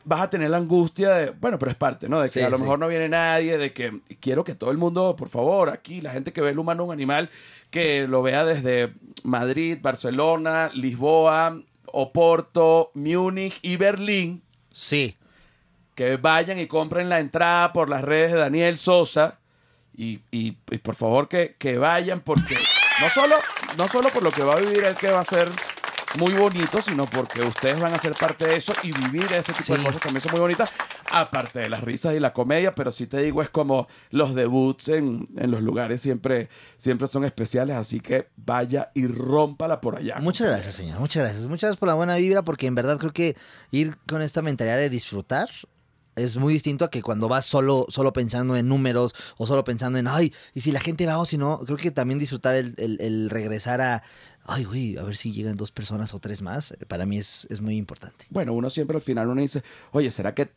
Vas 0.08 0.22
a 0.22 0.30
tener 0.30 0.48
la 0.48 0.56
angustia 0.56 1.10
de, 1.10 1.30
bueno, 1.30 1.58
pero 1.58 1.70
es 1.70 1.76
parte, 1.76 2.08
¿no? 2.08 2.20
De 2.20 2.28
que 2.28 2.32
Sí, 2.38 2.40
a 2.40 2.48
lo 2.48 2.56
sí. 2.56 2.62
mejor 2.62 2.78
no 2.78 2.88
viene 2.88 3.10
nadie, 3.10 3.58
de 3.58 3.74
que 3.74 4.00
quiero 4.20 4.42
que 4.42 4.54
todo 4.54 4.70
el 4.70 4.78
mundo, 4.78 5.14
por 5.16 5.28
favor, 5.28 5.68
aquí, 5.68 6.00
la 6.00 6.12
gente 6.12 6.32
que 6.32 6.40
ve 6.40 6.48
el 6.50 6.58
humano 6.58 6.84
un 6.84 6.92
animal, 6.92 7.28
que 7.70 8.06
lo 8.08 8.22
vea 8.22 8.44
desde 8.46 8.94
Madrid, 9.22 9.76
Barcelona, 9.82 10.70
Lisboa, 10.72 11.60
Oporto, 12.12 12.90
Múnich 12.94 13.58
y 13.60 13.76
Berlín, 13.76 14.42
Sí. 14.70 15.16
que 15.94 16.16
vayan 16.16 16.58
y 16.58 16.66
compren 16.66 17.08
la 17.10 17.18
entrada 17.20 17.72
por 17.74 17.90
las 17.90 18.02
redes 18.02 18.32
de 18.32 18.38
Daniel 18.38 18.78
Sosa 18.78 19.38
y, 19.94 20.20
y- 20.30 20.56
y 20.70 20.78
por 20.78 20.94
favor 20.94 21.28
que, 21.28 21.54
que 21.58 21.76
vayan 21.76 22.20
porque 22.20 22.54
no 23.00 23.08
solo, 23.10 23.34
no 23.76 23.88
solo 23.88 24.08
por 24.10 24.22
lo 24.22 24.30
que 24.30 24.42
va 24.44 24.54
a 24.54 24.60
vivir 24.60 24.84
él 24.84 24.94
que 24.94 25.10
va 25.10 25.18
a 25.20 25.24
ser 25.24 25.48
muy 26.16 26.32
bonito, 26.32 26.80
sino 26.80 27.06
porque 27.06 27.42
ustedes 27.42 27.78
van 27.78 27.92
a 27.92 27.98
ser 27.98 28.14
parte 28.14 28.46
de 28.46 28.56
eso 28.56 28.72
y 28.82 28.92
vivir 28.92 29.24
ese 29.32 29.52
tipo 29.52 29.76
de 29.76 29.82
cosas 29.82 30.00
también 30.00 30.22
son 30.22 30.32
muy 30.32 30.40
bonitas, 30.40 30.70
aparte 31.10 31.58
de 31.58 31.68
las 31.68 31.82
risas 31.82 32.14
y 32.14 32.20
la 32.20 32.32
comedia, 32.32 32.74
pero 32.74 32.90
sí 32.92 33.06
te 33.06 33.18
digo, 33.18 33.42
es 33.42 33.50
como 33.50 33.88
los 34.10 34.34
debuts 34.34 34.88
en, 34.88 35.28
en 35.36 35.50
los 35.50 35.62
lugares 35.62 36.00
siempre, 36.00 36.48
siempre 36.76 37.08
son 37.08 37.24
especiales, 37.24 37.76
así 37.76 38.00
que 38.00 38.28
vaya 38.36 38.90
y 38.94 39.06
rómpala 39.06 39.80
por 39.80 39.96
allá. 39.96 40.16
Muchas 40.20 40.46
gracias, 40.46 40.74
señor. 40.76 40.98
Muchas 40.98 41.22
gracias. 41.22 41.44
Muchas 41.44 41.68
gracias 41.68 41.78
por 41.78 41.88
la 41.88 41.94
buena 41.94 42.16
vibra, 42.16 42.42
porque 42.42 42.66
en 42.66 42.74
verdad 42.74 42.98
creo 42.98 43.12
que 43.12 43.36
ir 43.70 43.96
con 44.06 44.22
esta 44.22 44.42
mentalidad 44.42 44.76
de 44.76 44.88
disfrutar 44.90 45.48
es 46.18 46.36
muy 46.36 46.52
distinto 46.52 46.84
a 46.84 46.90
que 46.90 47.02
cuando 47.02 47.28
vas 47.28 47.44
solo, 47.46 47.86
solo 47.88 48.12
pensando 48.12 48.56
en 48.56 48.68
números 48.68 49.14
o 49.36 49.46
solo 49.46 49.64
pensando 49.64 49.98
en, 49.98 50.06
ay, 50.08 50.32
y 50.54 50.60
si 50.60 50.72
la 50.72 50.80
gente 50.80 51.06
va 51.06 51.18
o 51.18 51.24
si 51.24 51.38
no, 51.38 51.58
creo 51.60 51.76
que 51.78 51.90
también 51.90 52.18
disfrutar 52.18 52.54
el, 52.54 52.74
el- 52.76 53.00
el 53.00 53.30
regresar 53.30 53.80
a, 53.80 54.02
ay, 54.44 54.64
güey, 54.64 54.96
a 54.96 55.02
ver 55.02 55.16
si 55.16 55.32
llegan 55.32 55.56
dos 55.56 55.72
personas 55.72 56.14
o 56.14 56.18
tres 56.18 56.42
más, 56.42 56.72
eh, 56.72 56.86
para 56.86 57.06
mí 57.06 57.18
es, 57.18 57.46
es 57.50 57.60
muy 57.60 57.76
importante. 57.76 58.26
Bueno, 58.30 58.52
uno 58.52 58.70
siempre 58.70 58.96
al 58.96 59.02
final 59.02 59.28
uno 59.28 59.40
dice, 59.40 59.62
oye, 59.92 60.10
¿será 60.10 60.34
que 60.34 60.50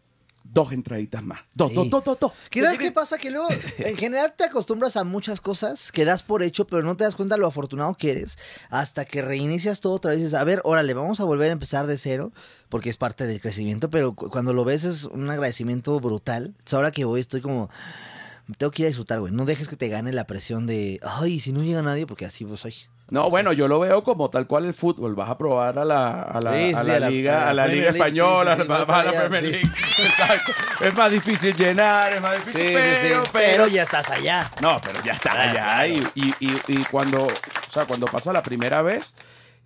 dos 0.43 0.71
entraditas 0.73 1.23
más? 1.23 1.39
Dos, 1.53 1.69
Sí. 1.69 1.75
dos, 1.75 1.89
dos, 1.89 2.03
dos, 2.03 2.19
dos. 2.19 2.31
¿Qué 2.49 2.61
sabes 2.61 2.79
qué 2.79 2.91
pasa? 2.91 3.17
Que 3.17 3.29
luego, 3.31 3.47
en 3.77 3.97
general, 3.97 4.33
te 4.37 4.43
acostumbras 4.45 4.97
a 4.97 5.03
muchas 5.03 5.39
cosas 5.41 5.91
que 5.91 6.03
das 6.05 6.23
por 6.23 6.43
hecho, 6.43 6.65
pero 6.67 6.83
no 6.83 6.97
te 6.97 7.03
das 7.03 7.15
cuenta 7.15 7.37
lo 7.37 7.47
afortunado 7.47 7.93
que 7.95 8.11
eres 8.11 8.37
hasta 8.69 9.05
que 9.05 9.21
reinicias 9.21 9.79
todo 9.79 9.93
otra 9.93 10.11
vez 10.11 10.19
y 10.19 10.23
dices, 10.23 10.37
a 10.39 10.43
ver, 10.43 10.61
órale, 10.63 10.93
vamos 10.93 11.19
a 11.19 11.23
volver 11.23 11.49
a 11.49 11.53
empezar 11.53 11.87
de 11.87 11.97
cero, 11.97 12.31
porque 12.69 12.89
es 12.89 12.97
parte 12.97 13.27
del 13.27 13.39
crecimiento, 13.41 13.89
pero 13.89 14.13
cu- 14.13 14.29
cuando 14.29 14.53
lo 14.53 14.65
ves 14.65 14.83
es 14.83 15.05
un 15.05 15.29
agradecimiento 15.29 15.99
brutal. 15.99 16.47
Entonces, 16.47 16.73
ahora 16.73 16.91
que 16.91 17.05
voy, 17.05 17.19
estoy 17.21 17.41
como, 17.41 17.69
tengo 18.57 18.71
que 18.71 18.81
ir 18.81 18.85
a 18.87 18.89
disfrutar, 18.89 19.19
güey. 19.21 19.31
No 19.31 19.45
dejes 19.45 19.67
que 19.67 19.77
te 19.77 19.87
gane 19.87 20.11
la 20.11 20.25
presión 20.27 20.65
de, 20.67 20.99
ay, 21.03 21.39
si 21.39 21.53
no 21.53 21.63
llega 21.63 21.81
nadie, 21.81 22.05
porque 22.05 22.25
así 22.25 22.43
pues 22.45 22.59
soy. 22.59 22.73
No, 23.11 23.29
bueno, 23.29 23.51
yo 23.53 23.67
lo 23.67 23.77
veo 23.79 24.03
como 24.03 24.29
tal 24.29 24.47
cual 24.47 24.65
el 24.65 24.73
fútbol. 24.73 25.13
Vas 25.15 25.29
a 25.29 25.37
probar 25.37 25.77
a 25.77 25.85
la, 25.85 26.21
a 26.23 26.39
la, 26.41 26.53
Sí, 26.57 26.73
a 26.73 26.83
la 26.83 26.99
la- 26.99 27.09
liga, 27.09 27.41
a 27.49 27.53
la 27.53 27.63
a 27.63 27.67
la 27.67 27.73
liga 27.73 27.89
española, 27.89 28.55
vas 28.67 28.89
a 28.89 29.03
la 29.03 29.11
Premier. 29.11 29.43
League. 29.43 29.71
Exacto. 29.99 30.53
Es 30.79 30.95
más 30.95 31.11
difícil 31.11 31.53
llenar, 31.55 32.13
es 32.13 32.21
más 32.21 32.33
difícil, 32.45 32.71
pero, 32.73 33.23
pero, 33.23 33.29
Pero 33.33 33.67
ya 33.67 33.83
estás 33.83 34.09
allá. 34.09 34.49
No, 34.61 34.79
pero 34.81 35.03
ya 35.03 35.11
está 35.13 35.29
Claro, 35.31 35.49
allá. 35.51 35.63
claro. 35.65 35.93
Y, 35.93 35.99
y, 36.15 36.35
y, 36.39 36.61
y 36.67 36.83
cuando, 36.85 37.25
o 37.25 37.71
sea, 37.71 37.85
cuando 37.85 38.07
pasa 38.07 38.31
la 38.31 38.41
primera 38.41 38.81
vez, 38.81 39.13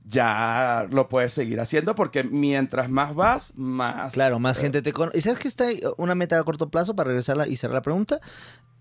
ya 0.08 0.88
lo 0.92 1.08
puedes 1.08 1.34
seguir 1.34 1.60
haciendo 1.60 1.96
porque 1.96 2.24
mientras 2.24 2.90
más 2.90 3.14
vas, 3.16 3.54
más. 3.56 4.14
Claro, 4.14 4.40
más 4.40 4.58
gente 4.58 4.82
te 4.82 4.92
conoce. 4.92 5.18
¿Y 5.18 5.22
sabes 5.22 5.40
que 5.40 5.48
está 5.48 5.66
una 5.98 6.16
meta 6.16 6.40
a 6.40 6.44
corto 6.44 6.70
plazo 6.70 6.96
para 6.96 7.10
regresarla 7.10 7.48
y 7.48 7.58
cerrar 7.58 7.76
la 7.76 7.82
pregunta? 7.82 8.20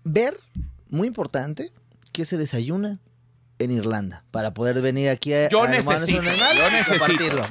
Ver, 0.03 0.39
muy 0.89 1.07
importante, 1.07 1.71
qué 2.11 2.25
se 2.25 2.37
desayuna, 2.37 2.99
en 3.57 3.71
Irlanda 3.71 4.23
para 4.31 4.53
poder 4.53 4.81
venir 4.81 5.09
aquí 5.09 5.33
a 5.33 5.47
Yo 5.49 5.63
a 5.63 5.67
necesito, 5.69 6.21
yo 6.21 6.69
necesito. 6.71 7.41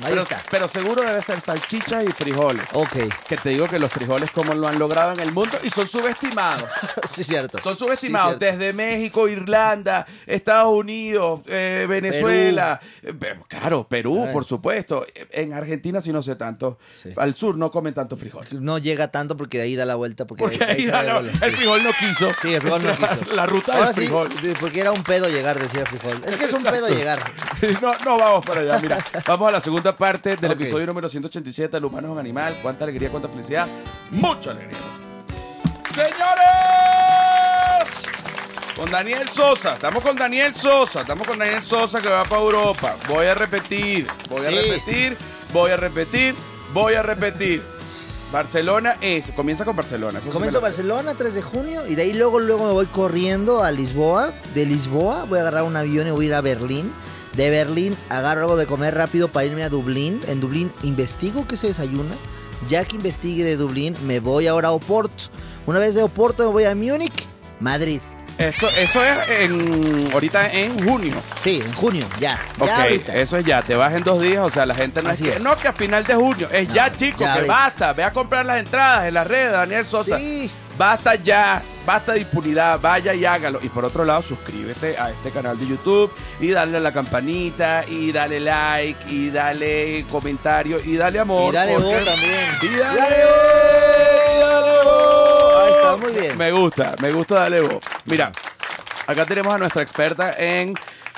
Pero, 0.51 0.69
seguro 0.69 1.03
debe 1.03 1.23
ser 1.23 1.41
salchichas 1.41 2.05
y 2.05 2.13
frijoles. 2.13 2.65
Ok, 2.75 2.97
Que 3.27 3.37
te 3.37 3.49
digo 3.51 3.67
que 3.67 3.79
los 3.79 3.91
frijoles 3.91 4.31
como 4.31 4.55
lo 4.55 4.69
han 4.69 4.79
logrado 4.79 5.13
en 5.13 5.21
el 5.21 5.33
mundo 5.33 5.57
y 5.63 5.71
son 5.71 5.87
subestimados. 5.89 6.69
sí, 7.05 7.25
cierto. 7.25 7.59
Son 7.63 7.77
subestimados 7.77 8.35
Sí, 8.35 8.39
cierto. 8.39 8.59
desde 8.59 8.73
México, 8.75 9.29
Irlanda, 9.29 10.07
Estados 10.27 10.75
Unidos, 10.75 11.41
eh, 11.47 11.87
Venezuela, 11.89 12.81
eh, 13.03 13.15
claro, 13.49 13.87
Perú, 13.89 14.29
por 14.33 14.45
supuesto. 14.45 15.07
En 15.31 15.53
Argentina 15.55 16.01
sí 16.01 16.13
no 16.13 16.23
sé 16.23 16.37
tanto. 16.37 16.79
Sí. 17.03 17.11
Al 17.17 17.35
sur 17.35 17.57
no 17.57 17.71
comen 17.71 17.95
tanto 17.95 18.17
frijol. 18.17 18.47
No 18.61 18.79
llega 18.79 19.09
tanto 19.11 19.37
porque 19.37 19.59
de 19.59 19.65
ahí 19.65 19.77
da 19.77 19.87
la 19.87 19.95
vuelta. 19.95 20.27
Porque, 20.27 20.45
ahí 20.45 20.71
ahí 20.71 20.85
la- 20.87 21.19
el 21.19 21.31
frijol 21.55 21.83
no 21.83 21.91
quiso. 21.99 22.29
Sí, 22.43 22.55
el 22.55 22.61
frijol 22.61 22.83
no 22.83 22.95
quiso. 22.97 23.35
La, 23.35 23.47
ruta 23.47 23.73
Ahora 23.73 23.87
del 23.87 23.95
frijol. 23.95 24.29
porque 24.61 24.81
era 24.81 24.93
un 24.93 25.03
pedo 25.03 25.29
llegar, 25.29 25.59
decía. 25.59 25.85
Es 26.27 26.37
que 26.37 26.45
es 26.45 26.53
un 26.53 26.63
pedo 26.63 26.89
llegar. 26.89 27.19
No, 27.81 27.93
no 28.05 28.19
vamos 28.19 28.45
para 28.45 28.61
allá, 28.61 28.79
mira. 28.81 28.99
Vamos 29.27 29.49
a 29.49 29.53
la 29.53 29.61
segunda 29.61 29.97
parte 29.97 30.37
del 30.37 30.51
Ok. 30.51 30.61
episodio 30.61 30.87
número 30.87 31.09
187, 31.09 31.77
El 31.79 31.85
humano 31.87 32.09
es 32.09 32.13
un 32.13 32.19
animal. 32.19 32.55
Cuánta 32.61 32.85
alegría, 32.85 33.09
cuánta 33.09 33.29
felicidad. 33.29 33.67
Mucha 34.11 34.51
alegría. 34.51 34.77
Señores, 35.95 36.15
con 38.77 38.91
Daniel 38.91 39.29
Sosa. 39.31 39.75
Estamos 39.75 40.03
con 40.03 40.17
Daniel 40.17 40.55
Sosa. 40.55 41.01
Estamos 41.03 41.27
con 41.27 41.39
Daniel 41.39 41.63
Sosa 41.63 42.01
que 42.01 42.09
va 42.09 42.25
para 42.25 42.43
Europa. 42.43 42.97
Voy 43.09 43.27
a 43.27 43.35
repetir, 43.35 44.07
voy 44.29 44.45
a 44.45 44.49
Sí. 44.51 44.55
repetir, 44.55 45.17
voy 45.53 45.71
a 45.71 45.77
repetir, 45.77 46.35
voy 46.73 46.95
a 46.95 47.03
repetir. 47.03 47.63
Barcelona 48.35 48.97
es, 49.01 49.31
comienza 49.31 49.65
con 49.65 49.77
Barcelona. 49.77 50.19
eso 50.19 50.27
sí 50.27 50.33
Comienzo 50.33 50.61
me 50.61 50.67
lo 50.67 50.73
sé. 50.73 50.83
Barcelona, 50.83 51.15
3 51.15 51.35
de 51.35 51.43
junio, 51.43 51.87
y 51.87 51.95
de 51.95 52.03
ahí 52.03 52.15
luego, 52.15 52.41
luego 52.41 52.67
me 52.67 52.73
voy 52.73 52.87
corriendo 52.87 53.63
a 53.63 53.71
Lisboa. 53.71 54.33
De 54.55 54.67
Lisboa 54.67 55.25
voy 55.25 55.39
a 55.39 55.43
agarrar 55.43 55.63
un 55.63 55.77
avión 55.77 56.09
y 56.09 56.11
voy 56.11 56.25
a 56.25 56.29
ir 56.31 56.35
a 56.35 56.41
Berlín. 56.41 56.93
De 57.37 57.49
Berlín 57.51 57.97
agarro 58.09 58.41
algo 58.41 58.57
de 58.57 58.67
comer 58.67 58.97
rápido 58.97 59.29
para 59.29 59.47
irme 59.47 59.63
a 59.63 59.69
Dublín. 59.69 60.21
En 60.27 60.41
Dublín 60.41 60.73
investigo 60.83 61.47
qué 61.47 61.55
se 61.55 61.69
desayuna. 61.69 62.17
Ya 62.69 62.85
que 62.85 62.97
investigue 62.97 63.45
de 63.45 63.57
Dublín, 63.57 63.95
me 64.05 64.19
voy 64.19 64.49
ahora 64.49 64.71
a 64.71 64.73
Oporto. 64.73 65.31
Una 65.67 65.79
vez 65.79 65.95
de 65.95 66.03
Oporto 66.03 66.45
me 66.45 66.51
voy 66.51 66.65
a 66.65 66.75
Múnich, 66.75 67.29
Madrid. 67.61 68.01
Eso, 68.37 68.69
eso 68.71 69.01
es 69.05 69.19
en, 69.41 70.11
ahorita 70.13 70.51
en 70.53 70.85
junio. 70.89 71.15
Sí, 71.41 71.63
en 71.65 71.73
junio, 71.75 72.07
ya. 72.19 72.39
Ok, 72.59 72.67
ya 72.67 72.83
ahorita. 72.83 73.15
eso 73.17 73.37
es 73.37 73.45
ya, 73.47 73.63
te 73.63 73.77
vas 73.77 73.95
en 73.95 74.03
dos 74.03 74.21
días, 74.21 74.45
o 74.45 74.51
sea, 74.51 74.67
la 74.67 74.75
gente 74.75 75.03
no 75.03 75.11
Así 75.11 75.25
es, 75.25 75.31
que, 75.31 75.37
es. 75.37 75.43
no 75.43 75.57
que 75.57 75.69
a 75.69 75.73
final 75.73 76.03
de 76.05 76.15
junio, 76.15 76.49
es 76.51 76.69
No, 76.69 76.75
ya 76.75 76.93
chicos, 76.93 77.21
ya 77.21 77.27
que 77.27 77.39
ahorita. 77.41 77.53
basta, 77.55 77.93
ve 77.93 78.03
a 78.05 78.11
comprar 78.11 78.45
las 78.45 78.59
entradas 78.59 79.07
en 79.07 79.15
las 79.15 79.27
redes, 79.27 79.53
Daniel 79.53 79.85
Sosa, 79.85 80.19
Sí. 80.19 80.51
basta 80.77 81.15
ya, 81.15 81.63
basta 81.87 82.13
de 82.15 82.21
impunidad, 82.23 82.81
vaya 82.81 83.15
y 83.15 83.25
hágalo. 83.25 83.61
Y 83.63 83.69
por 83.69 83.85
otro 83.85 84.05
lado, 84.05 84.21
suscríbete 84.21 84.99
a 84.99 85.11
este 85.11 85.31
canal 85.31 85.57
de 85.59 85.69
YouTube 85.69 86.13
y 86.41 86.49
dale 86.51 86.77
a 86.77 86.81
la 86.81 86.91
campanita 86.93 87.85
y 87.89 88.11
dale 88.11 88.41
like 88.41 88.99
y 89.09 89.31
dale 89.31 90.05
comentario 90.11 90.81
y 90.85 90.97
dale 90.97 91.21
amor. 91.21 91.53
Y 91.53 91.57
dale 91.57 91.73
porque- 91.75 91.87
vos 91.95 92.05
también. 92.05 92.51
Y 92.63 92.77
dale, 92.79 92.99
Dale 93.01 93.17
vos, 93.25 94.41
dale 94.41 94.85
vos. 94.85 95.24
Ahí 95.65 95.73
está, 95.73 95.97
muy 95.97 96.13
bien. 96.13 96.37
Me 96.39 96.53
gusta, 96.53 96.95
me 97.03 97.13
gusta 97.13 97.35
darle 97.37 97.61
vos. 97.63 97.85
Mira, 98.05 98.33
acá 99.07 99.25
tenemos 99.25 99.55
a 99.55 99.59
nuestra 99.59 99.83
experta 99.83 100.33
en 100.39 100.75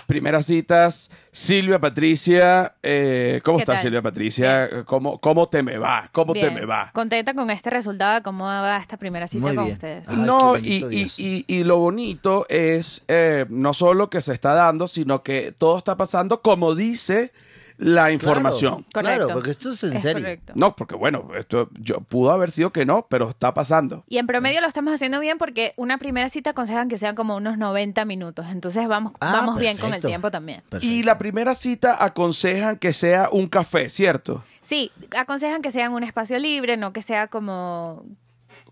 primeras 0.06 0.46
citas, 0.46 1.10
Silvia 1.32 1.80
Patricia. 1.80 2.74
Eh, 2.82 3.40
¿Cómo 3.44 3.58
¿Qué 3.58 3.62
estás? 3.64 3.82
Silvia 3.82 4.00
Patricia? 4.02 4.84
¿Cómo, 4.84 5.18
¿Cómo 5.18 5.48
te 5.48 5.62
me 5.64 5.78
va? 5.78 6.08
¿Cómo 6.12 6.32
te 6.32 6.48
me 6.50 6.64
va? 6.64 6.90
Contenta 6.92 7.34
con 7.34 7.50
este 7.50 7.70
resultado, 7.70 8.22
cómo 8.22 8.44
va 8.44 8.76
esta 8.76 8.96
primera 8.96 9.26
cita 9.26 9.40
Muy 9.46 9.54
con 9.56 9.64
bien. 9.64 9.74
ustedes. 9.74 10.08
Ay, 10.08 10.16
no, 10.18 10.56
y, 10.56 11.08
y- 11.16 11.44
y 11.48 11.64
lo 11.64 11.78
bonito 11.78 12.46
es 12.48 13.02
eh, 13.08 13.46
no 13.48 13.74
solo 13.74 14.08
que 14.08 14.20
se 14.20 14.32
está 14.32 14.54
dando, 14.54 14.86
sino 14.86 15.22
que 15.24 15.52
todo 15.58 15.76
está 15.78 15.96
pasando 15.96 16.40
como 16.40 16.74
dice 16.76 17.32
la 17.78 18.10
información. 18.10 18.84
Claro, 18.92 19.08
Correcto. 19.08 19.34
porque 19.34 19.50
esto 19.50 19.70
es 19.70 19.84
en 19.84 19.96
Es 19.96 20.02
serio. 20.02 20.22
correcto. 20.22 20.52
No, 20.56 20.74
porque 20.76 20.94
bueno, 20.94 21.28
esto 21.36 21.68
yo 21.78 22.00
pudo 22.00 22.30
haber 22.32 22.50
sido 22.50 22.72
que 22.72 22.86
no, 22.86 23.06
pero 23.08 23.30
está 23.30 23.52
pasando. 23.54 24.04
Y 24.08 24.18
en 24.18 24.26
promedio 24.26 24.60
lo 24.60 24.66
estamos 24.66 24.94
haciendo 24.94 25.20
bien 25.20 25.38
porque 25.38 25.74
una 25.76 25.98
primera 25.98 26.28
cita 26.28 26.50
aconsejan 26.50 26.88
que 26.88 26.98
sean 26.98 27.14
como 27.14 27.36
unos 27.36 27.58
90 27.58 28.04
minutos. 28.04 28.46
Entonces 28.50 28.88
vamos, 28.88 29.12
Ah, 29.20 29.32
vamos 29.40 29.58
bien 29.58 29.76
con 29.76 29.92
el 29.94 30.00
tiempo 30.00 30.30
también. 30.30 30.62
Perfecto. 30.68 30.86
Y 30.94 31.02
la 31.02 31.18
primera 31.18 31.54
cita 31.54 32.02
aconsejan 32.04 32.78
que 32.78 32.92
sea 32.92 33.28
un 33.30 33.48
café, 33.48 33.90
¿cierto? 33.90 34.42
Sí, 34.62 34.90
aconsejan 35.16 35.62
que 35.62 35.70
sea 35.70 35.86
en 35.86 35.92
un 35.92 36.02
espacio 36.02 36.38
libre, 36.38 36.76
no 36.76 36.92
que 36.92 37.02
sea 37.02 37.28
como, 37.28 38.04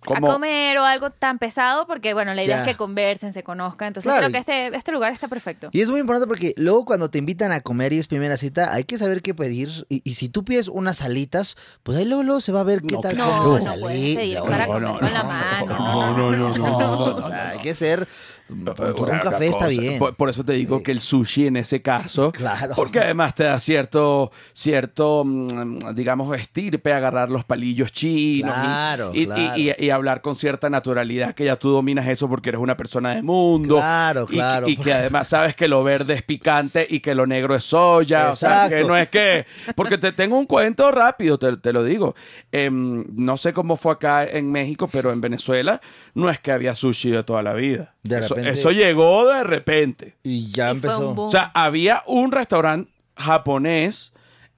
Como- 0.05 0.29
a 0.29 0.33
comer 0.33 0.79
o 0.79 0.85
algo 0.85 1.11
tan 1.11 1.39
pesado, 1.39 1.87
porque 1.87 2.15
bueno, 2.15 2.35
la 2.35 2.43
idea 2.43 2.57
Ya. 2.57 2.63
es 2.63 2.69
que 2.69 2.77
conversen, 2.77 3.33
se 3.33 3.43
conozcan. 3.43 3.89
Entonces 3.89 4.09
Claro, 4.11 4.29
creo 4.29 4.33
que 4.33 4.39
este, 4.39 4.77
este 4.77 4.93
lugar 4.93 5.13
está 5.13 5.29
perfecto. 5.29 5.69
Y 5.73 5.81
es 5.81 5.91
muy 5.91 6.01
importante 6.01 6.27
porque 6.29 6.55
luego 6.57 6.85
cuando 6.85 7.11
te 7.11 7.19
invitan 7.19 7.53
a 7.53 7.61
comer 7.61 7.93
y 7.93 7.99
es 7.99 8.07
primera 8.07 8.37
cita, 8.37 8.73
hay 8.73 8.85
que 8.85 8.99
saber 8.99 9.23
qué 9.23 9.35
pedir. 9.35 9.87
Y, 9.89 10.03
y 10.05 10.15
si 10.15 10.29
tú 10.29 10.45
pides 10.45 10.69
unas 10.69 11.01
alitas, 11.03 11.57
pues 11.83 11.99
ahí 11.99 12.05
luego, 12.05 12.23
luego 12.23 12.41
se 12.41 12.53
va 12.53 12.61
a 12.61 12.65
ver 12.65 12.83
qué 12.83 12.95
No, 12.95 13.01
tal. 13.01 13.17
No, 13.17 13.59
no 13.59 13.75
puedes 13.81 14.17
pedir 14.17 14.39
para 14.41 14.67
no, 14.67 14.73
comer 14.73 14.83
no, 14.83 14.99
con 14.99 15.13
la 15.13 15.23
no, 15.23 15.29
mano. 15.29 15.67
no, 15.67 16.17
no, 16.17 16.31
no, 16.37 16.59
no, 16.59 17.05
o 17.17 17.23
sea, 17.23 17.49
hay 17.51 17.59
que 17.61 17.75
ser 17.75 18.07
un 18.49 18.61
Una 18.99 19.21
café 19.21 19.47
está 19.47 19.67
bien. 19.69 19.99
Por, 19.99 20.15
por 20.17 20.29
eso 20.29 20.45
te 20.45 20.53
digo 20.53 20.83
que 20.83 20.93
el 20.93 21.01
sushi 21.01 21.47
en 21.47 21.57
ese 21.57 21.81
caso, 21.81 22.31
Claro. 22.33 22.75
porque 22.77 23.01
además 23.01 23.35
te 23.35 23.45
da 23.45 23.59
cierto, 23.59 24.31
cierto, 24.53 25.25
mm, 25.25 25.95
digamos, 25.95 26.37
estirpe 26.39 26.93
agarrar 26.93 27.31
los 27.31 27.45
palillos 27.45 27.93
chinos 27.93 28.55
y- 28.57 28.61
Claro, 28.61 29.11
y, 29.15 29.21
y- 29.23 29.27
claro. 29.27 29.53
y- 29.57 29.75
y 29.79 29.91
hablar 29.91 30.21
con 30.21 30.35
cierta 30.37 30.69
naturalidad 30.71 31.35
que 31.35 31.45
ya 31.47 31.57
tú 31.57 31.71
dominas 31.71 32.07
eso 32.09 32.29
porque 32.29 32.51
eres 32.51 32.61
una 32.61 32.77
persona 32.77 33.15
de 33.15 33.23
mundo. 33.23 33.77
Claro, 33.77 34.25
Y 34.25 34.27
que- 34.27 34.35
claro. 34.35 34.69
Y, 34.69 34.77
que 34.77 34.93
además 34.93 35.29
sabes 35.29 35.57
que 35.57 35.67
lo 35.69 35.83
verde 35.83 36.15
es 36.15 36.23
picante 36.23 36.87
y 36.89 37.01
que 37.01 37.15
lo 37.15 37.27
negro 37.27 37.55
es 37.55 37.65
soya. 37.65 38.31
O 38.31 38.35
sea, 38.37 38.69
que 38.69 38.85
no 38.85 38.97
es 38.97 39.09
que... 39.09 39.47
Porque 39.75 39.99
te 39.99 40.13
tengo 40.13 40.39
un 40.39 40.47
cuento 40.47 40.91
rápido, 40.91 41.39
te, 41.39 41.57
te 41.57 41.73
lo 41.73 41.83
digo. 41.83 42.15
Em, 42.53 43.05
no 43.15 43.37
sé 43.37 43.53
cómo 43.53 43.77
fue 43.77 43.93
acá 43.93 44.25
en 44.27 44.51
México, 44.53 44.89
pero 44.91 45.13
en 45.13 45.21
Venezuela 45.21 45.81
no 46.15 46.31
es 46.31 46.39
que 46.41 46.53
había 46.53 46.75
sushi 46.75 47.11
de 47.11 47.23
toda 47.25 47.43
la 47.43 47.55
vida. 47.55 47.95
De 48.03 48.17
repente- 48.43 48.59
eso 48.61 48.71
llegó 48.71 49.27
de 49.29 49.45
repente. 49.45 50.15
Y 50.23 50.47
ya 50.51 50.69
Y 50.69 50.71
empezó. 50.73 51.11
O 51.17 51.31
sea, 51.31 51.51
había 51.55 52.03
un 52.07 52.33
restaurante 52.33 52.91
japonés 53.17 54.13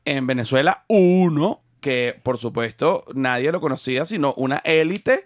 en 0.05 0.27
Venezuela, 0.27 0.85
uno 0.89 1.61
que 1.81 2.19
por 2.23 2.39
supuesto 2.39 3.05
nadie 3.15 3.53
lo 3.53 3.61
conocía, 3.61 4.05
sino 4.05 4.35
una 4.35 4.59
élite. 4.59 5.25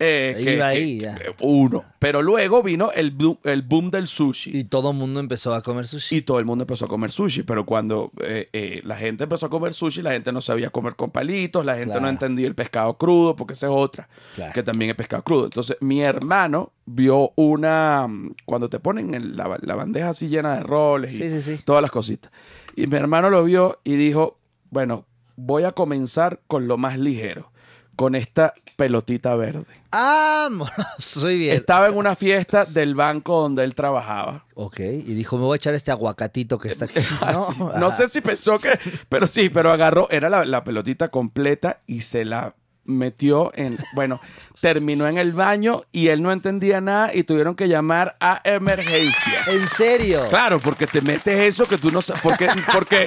Eh, 0.00 0.34
que- 0.36 0.54
Iba 0.54 0.70
que- 0.70 0.76
ahí, 0.78 1.00
ya. 1.00 1.14
que- 1.16 1.34
uno. 1.40 1.84
Pero 1.98 2.22
luego 2.22 2.62
vino 2.62 2.92
el, 2.92 3.16
boom- 3.16 3.38
el 3.44 3.62
boom 3.62 3.90
del 3.90 4.06
sushi. 4.06 4.56
Y 4.56 4.64
todo 4.64 4.92
el 4.92 4.96
mundo 4.96 5.18
empezó 5.20 5.52
a 5.54 5.62
comer 5.62 5.86
sushi. 5.88 6.16
Y 6.16 6.22
todo 6.22 6.38
el 6.38 6.44
mundo 6.44 6.62
empezó 6.62 6.84
a 6.84 6.88
comer 6.88 7.10
sushi, 7.10 7.42
pero 7.42 7.66
cuando 7.66 8.12
eh, 8.22 8.48
eh, 8.52 8.80
la 8.84 8.96
gente 8.96 9.24
empezó 9.24 9.46
a 9.46 9.50
comer 9.50 9.72
sushi, 9.72 10.02
la 10.02 10.12
gente 10.12 10.30
no 10.32 10.40
sabía 10.40 10.70
comer 10.70 10.94
con 10.94 11.10
palitos, 11.10 11.64
la 11.66 11.72
gente 11.74 11.86
Claro. 11.86 12.00
no 12.02 12.08
entendía 12.08 12.46
el 12.46 12.54
pescado 12.54 12.96
crudo, 12.96 13.34
porque 13.34 13.54
esa 13.54 13.66
es 13.66 13.72
otra, 13.74 14.08
Claro. 14.36 14.52
que 14.52 14.62
también 14.62 14.90
es 14.90 14.96
pescado 14.96 15.22
crudo. 15.24 15.44
Entonces, 15.46 15.76
mi 15.80 16.00
hermano 16.02 16.72
vio 16.86 17.32
una, 17.36 18.06
mm, 18.08 18.34
cuando 18.44 18.68
te 18.68 18.78
ponen 18.78 19.14
en 19.14 19.36
la, 19.36 19.58
la 19.60 19.74
bandeja 19.74 20.10
así 20.10 20.28
llena 20.28 20.54
de 20.56 20.62
roles 20.62 21.12
y 21.14 21.18
Sí, 21.18 21.30
sí, 21.30 21.42
sí. 21.42 21.62
todas 21.64 21.82
las 21.82 21.90
cositas. 21.90 22.30
Y 22.76 22.86
mi 22.86 22.96
hermano 22.96 23.30
lo 23.30 23.42
vio 23.44 23.80
y 23.82 23.96
dijo, 23.96 24.38
bueno, 24.70 25.04
voy 25.36 25.64
a 25.64 25.72
comenzar 25.72 26.40
con 26.46 26.68
lo 26.68 26.78
más 26.78 26.98
ligero, 26.98 27.50
con 27.98 28.14
esta 28.14 28.54
pelotita 28.76 29.34
verde. 29.34 29.64
¡Vámonos! 29.90 30.70
Soy 30.98 31.36
bien. 31.36 31.56
Estaba 31.56 31.88
en 31.88 31.96
una 31.96 32.14
fiesta 32.14 32.64
del 32.64 32.94
banco 32.94 33.40
donde 33.40 33.64
él 33.64 33.74
trabajaba. 33.74 34.44
Ok, 34.54 34.78
y 34.78 35.14
dijo, 35.14 35.36
me 35.36 35.42
voy 35.42 35.54
a 35.54 35.56
echar 35.56 35.74
este 35.74 35.90
aguacatito 35.90 36.58
que 36.58 36.68
está 36.68 36.84
aquí. 36.84 37.00
Así. 37.20 37.52
No, 37.58 37.72
No 37.72 37.90
sé 37.90 38.08
si 38.08 38.20
pensó 38.20 38.60
que, 38.60 38.78
pero 39.08 39.26
sí, 39.26 39.48
pero 39.48 39.72
agarró, 39.72 40.08
era 40.10 40.28
la, 40.28 40.44
la 40.44 40.62
pelotita 40.62 41.08
completa 41.08 41.80
y 41.88 42.02
se 42.02 42.24
la 42.24 42.54
metió 42.88 43.52
en, 43.54 43.76
bueno, 43.94 44.20
terminó 44.60 45.06
en 45.06 45.18
el 45.18 45.30
baño 45.32 45.82
y 45.92 46.08
él 46.08 46.20
no 46.22 46.32
entendía 46.32 46.80
nada 46.80 47.14
y 47.14 47.22
tuvieron 47.22 47.54
que 47.54 47.68
llamar 47.68 48.16
a 48.18 48.40
emergencias. 48.42 49.46
¿En 49.46 49.68
serio? 49.68 50.26
Claro, 50.30 50.58
porque 50.58 50.86
te 50.86 51.00
metes 51.00 51.38
eso 51.40 51.64
que 51.66 51.78
tú 51.78 51.90
no 51.92 52.02
sabes, 52.02 52.20
porque, 52.22 52.48
porque, 52.72 53.06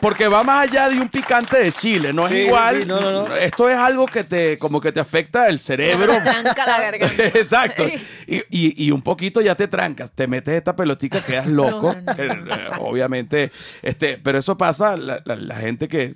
porque 0.00 0.28
va 0.28 0.42
más 0.42 0.68
allá 0.68 0.88
de 0.90 1.00
un 1.00 1.08
picante 1.08 1.58
de 1.58 1.72
chile, 1.72 2.12
no 2.12 2.26
es 2.26 2.32
Sí, 2.32 2.38
igual. 2.40 2.80
sí, 2.82 2.86
no, 2.86 3.00
no, 3.00 3.12
no. 3.28 3.34
Esto 3.36 3.70
es 3.70 3.76
algo 3.78 4.04
que 4.06 4.24
te, 4.24 4.58
como 4.58 4.80
que 4.80 4.92
te 4.92 5.00
afecta 5.00 5.48
el 5.48 5.58
cerebro. 5.60 6.12
Te 6.12 6.20
tranca 6.20 6.66
la 6.66 6.80
garganta. 6.80 7.24
Exacto. 7.38 7.86
Y, 8.26 8.36
y- 8.50 8.84
y 8.86 8.90
un 8.90 9.00
poquito 9.02 9.40
ya 9.40 9.54
te 9.54 9.68
trancas, 9.68 10.12
te 10.12 10.26
metes 10.26 10.54
esta 10.54 10.76
pelotita, 10.76 11.24
quedas 11.24 11.46
loco. 11.46 11.94
No, 11.94 12.14
no, 12.14 12.34
no. 12.44 12.54
Eh, 12.54 12.70
Obviamente, 12.80 13.50
este, 13.80 14.18
pero 14.18 14.38
eso 14.38 14.58
pasa, 14.58 14.96
la, 14.96 15.22
la- 15.24 15.36
la 15.36 15.54
gente 15.56 15.88
que. 15.88 16.14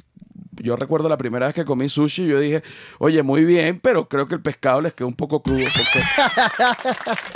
Yo 0.62 0.76
recuerdo 0.76 1.08
la 1.08 1.16
primera 1.16 1.46
vez 1.46 1.54
que 1.54 1.64
comí 1.64 1.88
sushi, 1.88 2.26
yo 2.26 2.38
dije, 2.40 2.62
oye, 2.98 3.22
muy 3.22 3.44
bien, 3.44 3.80
pero 3.80 4.08
creo 4.08 4.28
que 4.28 4.34
el 4.34 4.42
pescado 4.42 4.80
les 4.80 4.94
quedó 4.94 5.08
un 5.08 5.14
poco 5.16 5.42
crudo. 5.42 5.64
Porque, 5.74 6.00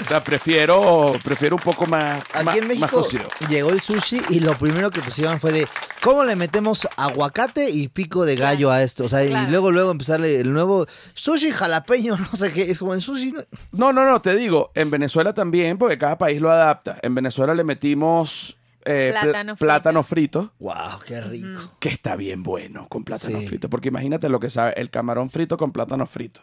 o 0.04 0.09
sea, 0.09 0.22
prefiero, 0.22 1.12
prefiero 1.24 1.57
un 1.57 1.62
poco 1.62 1.87
más, 1.87 2.22
Aquí 2.35 2.44
más, 2.44 2.54
en 2.57 2.61
más 2.61 2.68
México 2.68 2.88
cocido. 3.02 3.28
llegó 3.48 3.70
el 3.70 3.81
sushi 3.81 4.20
y 4.31 4.40
lo 4.40 4.54
primero 4.54 4.90
que 4.90 5.00
pusieron 5.00 5.40
fue 5.40 5.52
de 5.52 5.68
cómo 6.02 6.24
le 6.24 6.37
metemos 6.37 6.87
aguacate 6.96 7.70
y 7.70 7.88
pico 7.88 8.24
de 8.24 8.37
gallo 8.37 8.70
a 8.70 8.83
esto. 8.83 9.04
O 9.04 9.09
sea, 9.09 9.24
y 9.24 9.50
luego 9.50 9.70
luego 9.70 9.90
empezarle 9.90 10.40
el 10.40 10.52
nuevo 10.52 10.87
sushi 11.14 11.50
jalapeño, 11.50 12.16
no 12.33 12.37
sé 12.37 12.52
qué, 12.52 12.70
es 12.70 12.78
como 12.78 12.94
el 12.94 13.00
sushi. 13.02 13.33
no- 13.33 13.42
No, 13.72 13.92
no, 13.92 14.04
no, 14.09 14.20
te 14.22 14.35
digo, 14.37 14.70
en 14.74 14.90
Venezuela 14.90 15.33
también, 15.35 15.78
porque 15.78 15.98
cada 15.98 16.18
país 16.18 16.40
lo 16.40 16.50
adapta. 16.50 16.98
En 17.02 17.14
Venezuela 17.14 17.54
le 17.54 17.64
metimos 17.64 18.57
eh, 18.88 19.11
pl- 19.12 19.20
Plátano 19.20 19.53
frito. 19.57 19.64
plátano 19.66 20.03
frito, 20.03 20.53
Wow, 20.59 20.74
qué 21.07 21.20
rico. 21.20 21.74
que 21.79 21.88
está 21.90 22.16
bien 22.16 22.42
bueno 22.42 22.88
con 22.88 23.05
plátano 23.05 23.40
Sí. 23.40 23.46
frito. 23.46 23.68
Porque 23.70 23.88
imagínate 23.88 24.29
lo 24.29 24.40
que 24.40 24.48
sabe 24.51 24.72
el 24.77 24.90
camarón 24.90 25.31
frito 25.31 25.57
con 25.57 25.72
plátano 25.72 26.07
frito. 26.07 26.40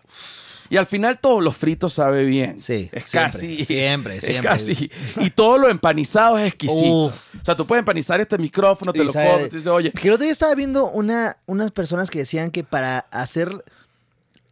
Y 0.68 0.78
al 0.78 0.88
final 0.88 1.20
todos 1.20 1.44
los 1.44 1.56
fritos 1.56 1.94
sabe 1.94 2.24
bien. 2.26 2.60
Sí, 2.60 2.90
es 2.92 3.04
siempre, 3.08 3.32
casi. 3.32 3.66
siempre, 3.66 4.16
es 4.18 4.24
siempre. 4.26 4.50
casi. 4.52 4.90
Y 5.22 5.30
todo 5.30 5.60
lo 5.60 5.70
empanizado 5.70 6.40
es 6.40 6.48
exquisito. 6.48 7.06
Uf. 7.08 7.14
O 7.40 7.46
sea, 7.46 7.56
tú 7.56 7.68
puedes 7.68 7.82
empanizar 7.82 8.20
este 8.20 8.38
micrófono, 8.40 8.92
te 8.92 9.04
Y 9.04 9.06
lo 9.06 9.12
sabe- 9.14 9.32
comes, 9.32 9.50
tú 9.50 9.56
dices, 9.58 9.72
oye, 9.72 9.92
Que 9.92 10.08
el 10.08 10.14
otro 10.16 10.24
día 10.24 10.32
estaba 10.34 10.56
viendo 10.56 10.90
una, 10.90 11.38
unas 11.46 11.70
personas 11.70 12.10
que 12.10 12.18
decían 12.20 12.50
que 12.50 12.64
para 12.64 13.00
hacer 13.12 13.52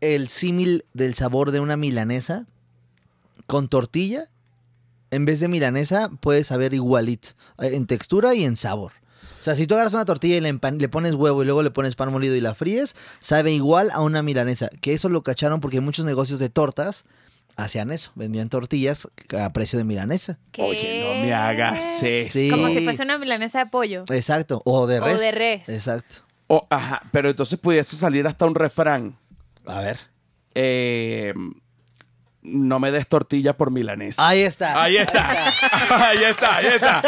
el 0.02 0.28
símil 0.30 0.86
del 0.94 1.16
sabor 1.16 1.50
de 1.50 1.62
una 1.62 1.78
milanesa 1.78 2.46
con 3.48 3.68
tortilla, 3.68 4.30
en 5.14 5.26
vez 5.26 5.40
de 5.40 5.48
milanesa, 5.48 6.10
puede 6.20 6.44
saber 6.44 6.74
igualito, 6.74 7.30
eh, 7.60 7.72
en 7.74 7.88
textura 7.88 8.34
y 8.36 8.44
en 8.44 8.56
sabor. 8.56 8.94
O 9.40 9.44
sea, 9.44 9.56
si 9.56 9.68
tú 9.68 9.74
agarras 9.76 9.94
una 9.94 10.06
tortilla 10.06 10.38
y 10.38 10.42
le, 10.42 10.54
empan- 10.54 10.80
le 10.80 10.88
pones 10.88 11.16
huevo 11.16 11.42
y 11.44 11.46
luego 11.46 11.64
le 11.64 11.72
pones 11.72 11.96
pan 11.96 12.12
molido 12.12 12.36
y 12.36 12.40
la 12.40 12.56
fríes, 12.56 12.96
sabe 13.20 13.52
igual 13.52 13.92
a 13.92 14.00
una 14.02 14.24
milanesa. 14.24 14.70
Que 14.82 14.94
eso 14.94 15.10
lo 15.10 15.22
cacharon 15.22 15.60
porque 15.60 15.82
muchos 15.82 16.06
negocios 16.06 16.40
de 16.40 16.50
tortas 16.50 17.04
hacían 17.58 17.92
eso, 17.92 18.12
vendían 18.16 18.48
tortillas 18.50 19.08
a 19.38 19.52
precio 19.52 19.78
de 19.78 19.84
milanesa. 19.86 20.40
oye, 20.58 21.04
no 21.04 21.22
me 21.22 21.34
hagas 21.34 22.02
eso. 22.04 22.32
Sí. 22.34 22.50
Como 22.50 22.70
si 22.70 22.84
fuese 22.86 23.04
una 23.04 23.18
milanesa 23.18 23.60
de 23.60 23.66
pollo. 23.66 24.06
Exacto, 24.10 24.62
o 24.66 24.88
de 24.88 25.00
O 25.02 25.06
res. 25.06 25.20
de 25.20 25.32
res. 25.32 25.68
Exacto. 25.70 26.24
O, 26.48 26.66
ajá, 26.70 27.02
pero 27.12 27.30
entonces 27.30 27.60
pudiese 27.60 27.96
salir 27.98 28.26
hasta 28.28 28.46
un 28.46 28.56
refrán. 28.56 29.18
A 29.66 29.82
ver. 29.82 29.98
eh, 30.56 31.34
no 32.44 32.80
me 32.80 32.92
des 32.92 33.08
tortilla 33.08 33.54
por 33.58 33.72
milanesa. 33.72 34.28
Ahí 34.28 34.42
está. 34.42 34.82
Ahí 34.82 34.98
está. 34.98 35.32
Ahí 35.90 36.24
está, 36.24 36.56
ahí 36.58 36.66
está. 36.68 37.02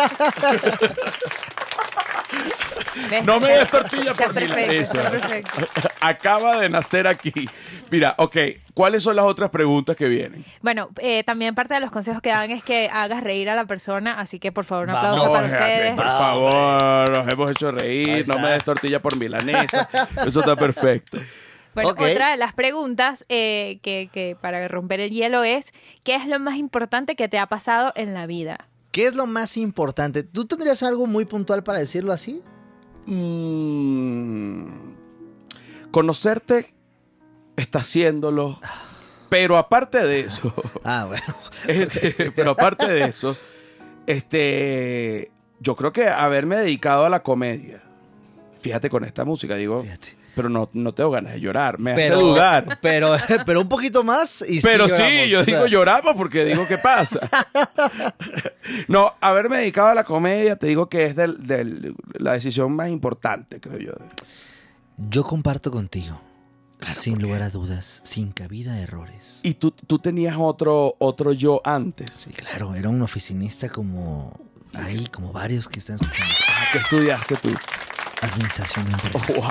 No 3.26 3.39
me 3.39 3.50
des 3.50 3.69
tortilla 3.69 4.13
por 4.13 4.34
perfecto, 4.34 4.56
milanesa. 4.56 4.98
está 5.00 5.12
perfecto. 5.12 5.62
Acaba 6.02 6.58
de 6.60 6.69
nacer 6.69 7.08
aquí. 7.08 7.34
Mira, 7.91 8.15
ok, 8.17 8.38
¿cuáles 8.74 9.04
son 9.04 9.15
las 9.17 9.26
otras 9.26 9.50
preguntas 9.50 9.95
que 9.95 10.08
vienen? 10.08 10.45
Bueno, 10.62 10.89
eh, 11.00 11.24
también 11.24 11.54
parte 11.56 11.74
de 11.74 11.82
los 11.82 11.91
consejos 11.91 12.21
que 12.21 12.30
dan 12.30 12.52
es 12.52 12.63
que 12.63 12.89
hagas 12.91 13.24
reír 13.24 13.50
a 13.50 13.56
la 13.56 13.65
persona, 13.65 14.19
así 14.19 14.39
que 14.39 14.52
por 14.52 14.65
favor 14.65 14.88
un 14.88 14.93
Vamos. 14.93 15.10
aplauso 15.19 15.32
para 15.34 15.48
ustedes. 15.48 15.93
por 15.93 16.06
favor, 16.06 17.10
nos 17.12 17.28
hemos 17.28 17.52
hecho 17.52 17.71
reír, 17.71 18.28
no 18.28 18.39
me 18.39 18.50
des 18.50 18.63
tortilla 18.63 19.02
por 19.02 19.17
milanesa. 19.17 19.89
Eso 20.26 20.39
está 20.39 20.56
perfecto. 20.56 21.19
Bueno, 21.76 21.90
otra 21.92 22.32
de 22.32 22.38
las 22.38 22.54
preguntas 22.54 23.26
eh, 23.30 23.80
que, 23.84 24.10
que 24.12 24.36
para 24.40 24.68
romper 24.68 25.02
el 25.02 25.12
hielo 25.12 25.44
es, 25.44 25.74
¿qué 26.04 26.16
es 26.16 26.26
lo 26.26 26.40
más 26.40 26.56
importante 26.56 27.16
que 27.16 27.28
te 27.28 27.38
ha 27.38 27.48
pasado 27.48 27.92
en 27.96 28.14
la 28.14 28.26
vida? 28.26 28.70
¿Qué 28.92 29.08
es 29.08 29.16
lo 29.16 29.26
más 29.28 29.58
importante? 29.58 30.24
¿Tú 30.24 30.46
tendrías 30.46 30.82
algo 30.82 31.06
muy 31.06 31.26
puntual 31.26 31.64
para 31.64 31.80
decirlo 31.80 32.14
así? 32.14 32.42
Mm, 33.06 34.68
conocerte 35.92 36.74
está 37.58 37.80
haciéndolo, 37.80 38.60
pero 39.30 39.58
aparte 39.58 40.02
de 40.02 40.22
eso, 40.22 40.54
Ah, 40.84 41.06
bueno. 41.08 41.36
este, 41.68 42.32
pero 42.32 42.52
aparte 42.52 42.88
de 42.88 43.04
eso, 43.04 43.36
este, 44.08 45.30
yo 45.60 45.76
creo 45.76 45.92
que 45.92 46.08
haberme 46.08 46.56
dedicado 46.56 47.06
a 47.06 47.10
la 47.10 47.22
comedia. 47.22 47.84
Fíjate 48.60 48.90
con 48.90 49.04
esta 49.04 49.26
música, 49.26 49.56
digo, 49.56 49.84
Fíjate. 49.84 50.25
Pero 50.36 50.50
no, 50.50 50.69
no 50.74 50.93
tengo 50.93 51.12
ganas 51.12 51.34
de 51.34 51.39
llorar, 51.39 51.80
me 51.80 51.93
Pero, 51.93 52.15
hace 52.15 52.24
dudar. 52.24 52.78
Pero, 52.82 53.15
pero 53.45 53.62
un 53.62 53.69
poquito 53.69 54.04
más 54.04 54.43
y 54.48 54.60
Pero 54.62 54.88
sí, 54.89 54.95
lloramos. 54.98 55.30
yo 55.30 55.39
O 55.39 55.43
sea, 55.43 55.54
digo 55.56 55.67
lloramos 55.67 56.15
porque 56.15 56.43
digo, 56.45 56.67
¿qué 56.67 56.78
pasa? 56.78 57.30
no, 58.88 59.13
haberme 59.21 59.58
dedicado 59.58 59.88
a 59.89 59.95
la 59.95 60.04
comedia, 60.04 60.56
te 60.58 60.67
digo 60.67 60.89
que 60.89 61.06
es 61.06 61.15
del- 61.15 61.45
del- 61.45 61.95
la 62.13 62.34
decisión 62.34 62.76
más 62.76 62.89
importante, 62.89 63.60
creo 63.60 63.78
yo. 63.78 63.91
Yo 64.98 65.24
comparto 65.24 65.71
contigo. 65.71 66.19
sin 66.82 67.21
lugar 67.21 67.41
a 67.41 67.50
dudas, 67.50 68.02
sin 68.04 68.32
cabida 68.32 68.74
a 68.74 68.80
errores. 68.82 69.39
Y 69.43 69.56
tú, 69.56 69.71
tú 69.71 70.00
tenías 70.00 70.36
otro, 70.38 70.95
otro 71.00 71.32
yo 71.34 71.62
antes. 71.63 72.12
Sí, 72.15 72.32
claro, 72.32 72.76
era 72.76 72.89
un 72.89 73.02
oficinista 73.02 73.69
como 73.69 74.39
ahí, 74.74 75.06
como 75.12 75.32
varios 75.32 75.67
que 75.67 75.80
están 75.80 75.95
escuchando. 75.95 76.34
Ah, 76.50 76.63
¿Qué 76.74 76.78
estudiaste 76.80 77.36
tú? 77.38 77.50
Administración 78.21 78.86
de 78.86 78.91
empresas. 78.93 79.36
wow. 79.36 79.45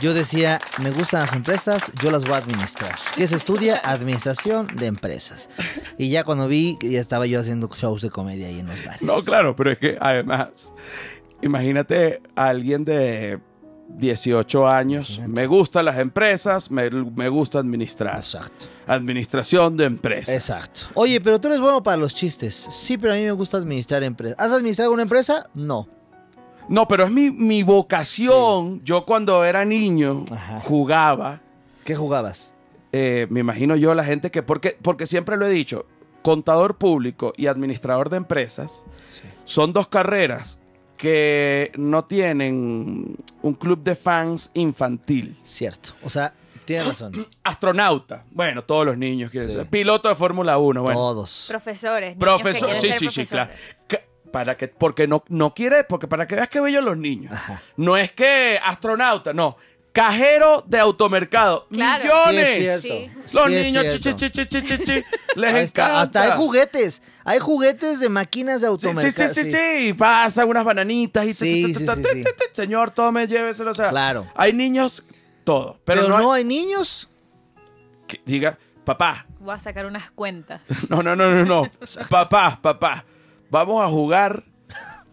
Yo 0.00 0.12
decía, 0.12 0.58
me 0.82 0.90
gustan 0.90 1.20
las 1.20 1.32
empresas, 1.32 1.92
yo 2.02 2.10
las 2.10 2.24
voy 2.24 2.32
a 2.32 2.38
administrar. 2.38 2.96
¿Qué 3.14 3.26
se 3.26 3.36
estudia? 3.36 3.80
Administración 3.84 4.66
de 4.76 4.86
empresas. 4.86 5.48
Y 5.96 6.10
ya 6.10 6.24
cuando 6.24 6.48
vi, 6.48 6.76
ya 6.82 7.00
estaba 7.00 7.26
yo 7.26 7.40
haciendo 7.40 7.68
shows 7.68 8.02
de 8.02 8.10
comedia 8.10 8.48
ahí 8.48 8.60
en 8.60 8.66
los 8.66 8.84
bares. 8.84 9.02
No, 9.02 9.22
claro, 9.22 9.54
pero 9.56 9.70
es 9.70 9.78
que 9.78 9.96
además, 10.00 10.74
imagínate 11.42 12.20
a 12.34 12.48
alguien 12.48 12.84
de 12.84 13.40
18 13.88 14.68
años, 14.68 15.20
me 15.28 15.46
gustan 15.46 15.84
las 15.84 15.98
empresas, 15.98 16.70
me, 16.70 16.90
me 16.90 17.28
gusta 17.28 17.60
administrar. 17.60 18.16
Exacto. 18.16 18.66
Administración 18.86 19.76
de 19.76 19.84
empresas. 19.84 20.34
Exacto. 20.34 20.86
Oye, 20.94 21.20
pero 21.20 21.40
tú 21.40 21.48
eres 21.48 21.60
bueno 21.60 21.82
para 21.82 21.96
los 21.96 22.14
chistes. 22.14 22.54
Sí, 22.54 22.98
pero 22.98 23.12
a 23.12 23.16
mí 23.16 23.22
me 23.22 23.32
gusta 23.32 23.58
administrar 23.58 24.02
empresas. 24.02 24.36
¿Has 24.38 24.52
administrado 24.52 24.92
una 24.92 25.02
empresa? 25.02 25.48
No. 25.54 25.88
No, 26.68 26.88
pero 26.88 27.04
es 27.04 27.10
mi, 27.10 27.30
mi 27.30 27.62
vocación. 27.62 28.82
Yo 28.84 29.04
cuando 29.04 29.44
era 29.44 29.64
niño 29.64 30.24
Ajá. 30.30 30.60
jugaba. 30.60 31.40
¿Qué 31.84 31.94
jugabas? 31.94 32.52
eh, 32.96 33.26
me 33.28 33.40
imagino 33.40 33.74
yo 33.74 33.92
la 33.94 34.04
gente 34.04 34.30
que, 34.30 34.42
porque, 34.44 34.78
porque 34.80 35.04
siempre 35.06 35.36
lo 35.36 35.46
he 35.46 35.50
dicho, 35.50 35.84
contador 36.22 36.76
público 36.76 37.32
y 37.36 37.48
administrador 37.48 38.08
de 38.08 38.18
empresas 38.18 38.84
son 39.44 39.72
dos 39.72 39.88
carreras 39.88 40.60
que 40.96 41.72
no 41.76 42.04
tienen 42.04 43.16
un 43.42 43.54
club 43.54 43.82
de 43.82 43.96
fans 43.96 44.50
infantil. 44.54 45.36
Cierto. 45.42 45.90
O 46.04 46.08
sea, 46.08 46.32
tienes 46.64 46.86
razón. 46.86 47.26
Astronauta, 47.42 48.24
bueno, 48.30 48.62
todos 48.62 48.86
los 48.86 48.96
niños 48.96 49.30
quieren 49.30 49.50
Sí. 49.50 49.56
ser. 49.56 49.66
Piloto 49.66 50.08
de 50.08 50.14
Fórmula 50.14 50.56
1, 50.58 50.82
bueno. 50.82 50.98
Todos. 50.98 51.46
Profesores. 51.48 52.16
niños 52.16 52.18
que 52.18 52.24
Profesor, 52.42 52.70
quieren 52.70 52.80
sí, 52.80 52.88
ser 52.92 52.98
sí, 53.00 53.08
sí, 53.08 53.26
claro. 53.26 53.50
profesores. 53.88 54.13
Para 54.34 54.56
que, 54.56 54.68
porque 54.68 55.06
no, 55.06 55.22
no 55.28 55.54
quiere, 55.54 55.84
porque 55.84 56.08
para 56.08 56.26
que 56.26 56.34
veas 56.34 56.48
que 56.48 56.60
bellos 56.60 56.82
los 56.84 56.96
niños. 56.96 57.32
Ajá. 57.32 57.62
No 57.76 57.96
es 57.96 58.10
que 58.12 58.58
astronauta, 58.62 59.32
no. 59.32 59.56
Cajero 59.92 60.64
de 60.66 60.80
automercado. 60.80 61.68
Claro. 61.70 62.02
Millones. 62.02 62.48
Sí, 62.56 62.62
es 62.64 62.82
Sí. 62.82 62.88
cierto. 62.88 63.20
Los 63.32 63.46
Sí, 63.46 63.54
es 63.54 63.66
niños, 63.66 63.84
chi, 63.94 64.02
cierto. 64.02 64.18
chi, 64.18 64.30
chi, 64.30 64.46
chi, 64.46 64.62
chi, 64.62 64.78
chi, 64.84 65.04
les 65.36 65.54
encanta. 65.70 66.00
Hasta 66.00 66.22
hay 66.22 66.30
juguetes. 66.36 67.00
Hay 67.24 67.38
juguetes 67.38 68.00
de 68.00 68.08
máquinas 68.08 68.60
de 68.60 68.66
Sí, 68.66 68.76
sí, 68.80 68.86
automercado. 68.88 69.34
sí, 69.34 69.44
sí, 69.44 69.52
sí, 69.52 69.92
Pasan 69.94 70.48
unas 70.48 70.64
bananitas 70.64 71.24
y... 71.42 71.74
Señor, 72.52 72.90
tome, 72.90 73.28
lléveselo. 73.28 73.70
O 73.70 73.74
sea, 73.74 73.90
Claro. 73.90 74.26
hay 74.34 74.52
niños, 74.52 75.04
todo. 75.44 75.78
Pero, 75.84 76.02
Pero, 76.02 76.08
no, 76.08 76.22
no, 76.24 76.32
hay 76.32 76.38
hay 76.40 76.44
niños. 76.44 77.08
que 78.08 78.20
diga, 78.26 78.58
papá, 78.84 79.26
Voy 79.38 79.54
a 79.54 79.58
sacar 79.60 79.86
unas 79.86 80.10
cuentas. 80.10 80.60
no, 80.88 81.02
no, 81.04 81.14
no, 81.14 81.30
no, 81.30 81.44
no. 81.44 81.70
papá, 82.10 82.58
papá, 82.60 83.04
vamos 83.54 83.80
a 83.84 83.88
jugar 83.88 84.42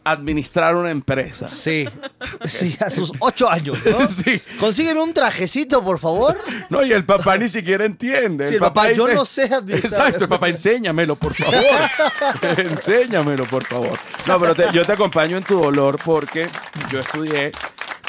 a 0.04 0.12
administrar 0.14 0.76
una 0.76 0.90
empresa. 0.90 1.48
Sí. 1.48 1.88
Sí, 2.44 2.76
a 2.80 2.90
sus 2.90 3.12
ocho 3.20 3.48
años, 3.50 3.78
¿no? 3.86 4.08
Sí. 4.08 4.42
Consígueme 4.60 5.00
un 5.02 5.14
trajecito, 5.14 5.84
por 5.84 6.00
favor. 6.00 6.40
No, 6.72 6.84
y 6.84 6.92
el 6.92 7.06
papá 7.06 7.38
ni 7.38 7.48
siquiera 7.48 7.86
entiende. 7.86 8.48
Sí, 8.48 8.56
el 8.56 8.60
papá, 8.60 8.92
yo 8.92 9.08
no 9.08 9.26
sé 9.26 9.44
administrar. 9.44 9.92
Exacto, 10.08 10.24
el 10.24 10.30
papá, 10.30 10.50
enséñamelo, 10.50 11.16
por 11.16 11.34
favor. 11.36 11.64
enséñamelo, 12.58 13.44
por 13.46 13.64
favor. 13.66 13.98
No, 14.28 14.40
pero 14.40 14.56
te- 14.56 14.72
yo 14.74 14.86
te 14.86 14.94
acompaño 14.94 15.38
en 15.38 15.44
tu 15.44 15.62
dolor 15.62 16.00
porque 16.04 16.48
yo 16.92 17.00
estudié, 17.00 17.52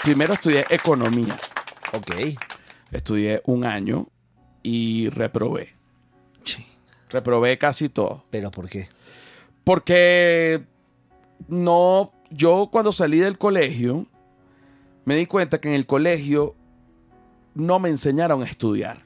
primero 0.03 0.33
estudié 0.35 0.65
economía. 0.71 1.37
Ok. 1.93 2.15
Estudié 2.91 3.43
un 3.45 3.65
año 3.67 4.09
y 4.63 5.11
reprobé. 5.11 5.75
Sí. 6.45 6.65
Reprobé 7.11 7.59
casi 7.59 7.89
todo. 7.91 8.25
¿Pero 8.31 8.51
por 8.51 8.69
qué? 8.69 8.89
Porque 9.65 10.65
no, 11.49 12.13
yo 12.31 12.69
cuando 12.71 12.93
salí 12.93 13.19
del 13.19 13.39
colegio, 13.39 14.07
me 15.05 15.17
di 15.17 15.27
cuenta 15.27 15.61
que 15.61 15.69
en 15.69 15.75
el 15.75 15.87
colegio 15.87 16.55
no 17.55 17.79
me 17.79 17.89
enseñaron 17.89 18.43
a 18.43 18.47
estudiar. 18.47 19.05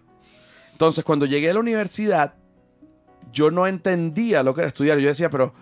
Entonces, 0.73 1.05
cuando 1.05 1.27
llegué 1.27 1.51
a 1.51 1.55
la 1.55 1.61
universidad, 1.61 2.35
yo 3.33 3.51
no 3.51 3.67
entendía 3.67 4.43
lo 4.43 4.55
que 4.55 4.61
era 4.63 4.69
estudiar. 4.69 4.99
Yo 4.99 5.09
decía, 5.09 5.31
pero 5.31 5.55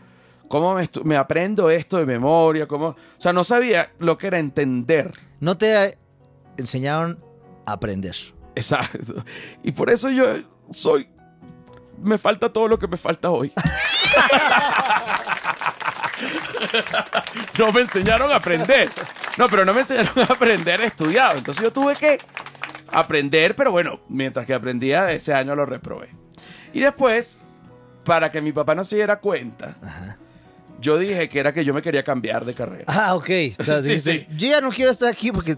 ¿cómo 0.49 0.75
me, 0.75 0.89
me 1.05 1.17
aprendo 1.17 1.71
esto 1.71 1.99
de 1.99 2.07
memoria? 2.07 2.67
¿Cómo? 2.67 2.89
O 2.89 2.97
sea, 3.19 3.33
no 3.33 3.45
sabía 3.45 3.93
lo 3.99 4.19
que 4.19 4.27
era 4.27 4.39
entender. 4.39 5.13
No 5.41 5.57
te 5.57 5.99
enseñaron 6.57 7.19
a 7.67 7.73
aprender. 7.73 8.17
Exacto. 8.55 9.25
Y 9.63 9.73
por 9.73 9.91
eso 9.91 10.11
yo 10.11 10.25
soy... 10.71 11.09
Me 12.03 12.19
falta 12.19 12.53
todo 12.53 12.69
lo 12.69 12.79
que 12.79 12.89
me 12.89 12.97
falta 12.97 13.31
hoy. 13.31 13.53
no 17.59 17.72
me 17.72 17.81
enseñaron 17.83 18.31
a 18.31 18.37
aprender. 18.37 18.88
No, 19.38 19.48
pero 19.48 19.64
no 19.64 19.74
me 19.74 19.81
enseñaron 19.81 20.18
a 20.20 20.24
aprender 20.33 20.81
estudiado. 20.83 21.38
Entonces 21.38 21.62
yo 21.62 21.72
tuve 21.72 21.96
que 21.96 22.18
aprender, 22.90 23.57
pero 23.57 23.72
bueno, 23.72 24.00
mientras 24.09 24.46
que 24.46 24.55
aprendía, 24.55 25.11
ese 25.12 25.35
año 25.35 25.55
lo 25.55 25.66
reprobé. 25.66 26.11
Y 26.72 26.81
después, 26.81 27.38
para 28.05 28.31
que 28.31 28.40
mi 28.40 28.53
papá 28.53 28.74
no 28.74 28.85
se 28.85 28.96
diera 28.96 29.20
cuenta, 29.20 29.77
Ajá. 29.83 30.18
yo 30.81 30.98
dije 30.98 31.29
que 31.29 31.40
era 31.40 31.53
que 31.53 31.64
yo 31.64 31.74
me 31.74 31.83
quería 31.83 32.03
cambiar 32.03 32.44
de 32.44 32.55
carrera. 32.55 32.85
Ah, 32.87 33.14
ok. 33.14 33.29
Sí, 33.83 33.98
sí. 33.98 34.27
Yo 34.37 34.48
ya 34.48 34.61
no 34.61 34.70
quiero 34.70 34.90
estar 34.90 35.09
aquí 35.09 35.33
porque... 35.33 35.57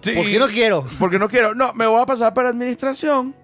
Sí, 0.00 0.12
Porque 0.14 0.38
no 0.38 0.48
quiero. 0.48 0.86
Porque 0.98 1.18
no 1.18 1.30
quiero. 1.30 1.54
No, 1.54 1.72
me 1.72 1.86
voy 1.86 2.02
a 2.02 2.04
pasar 2.04 2.34
para 2.34 2.50
administración 2.50 3.34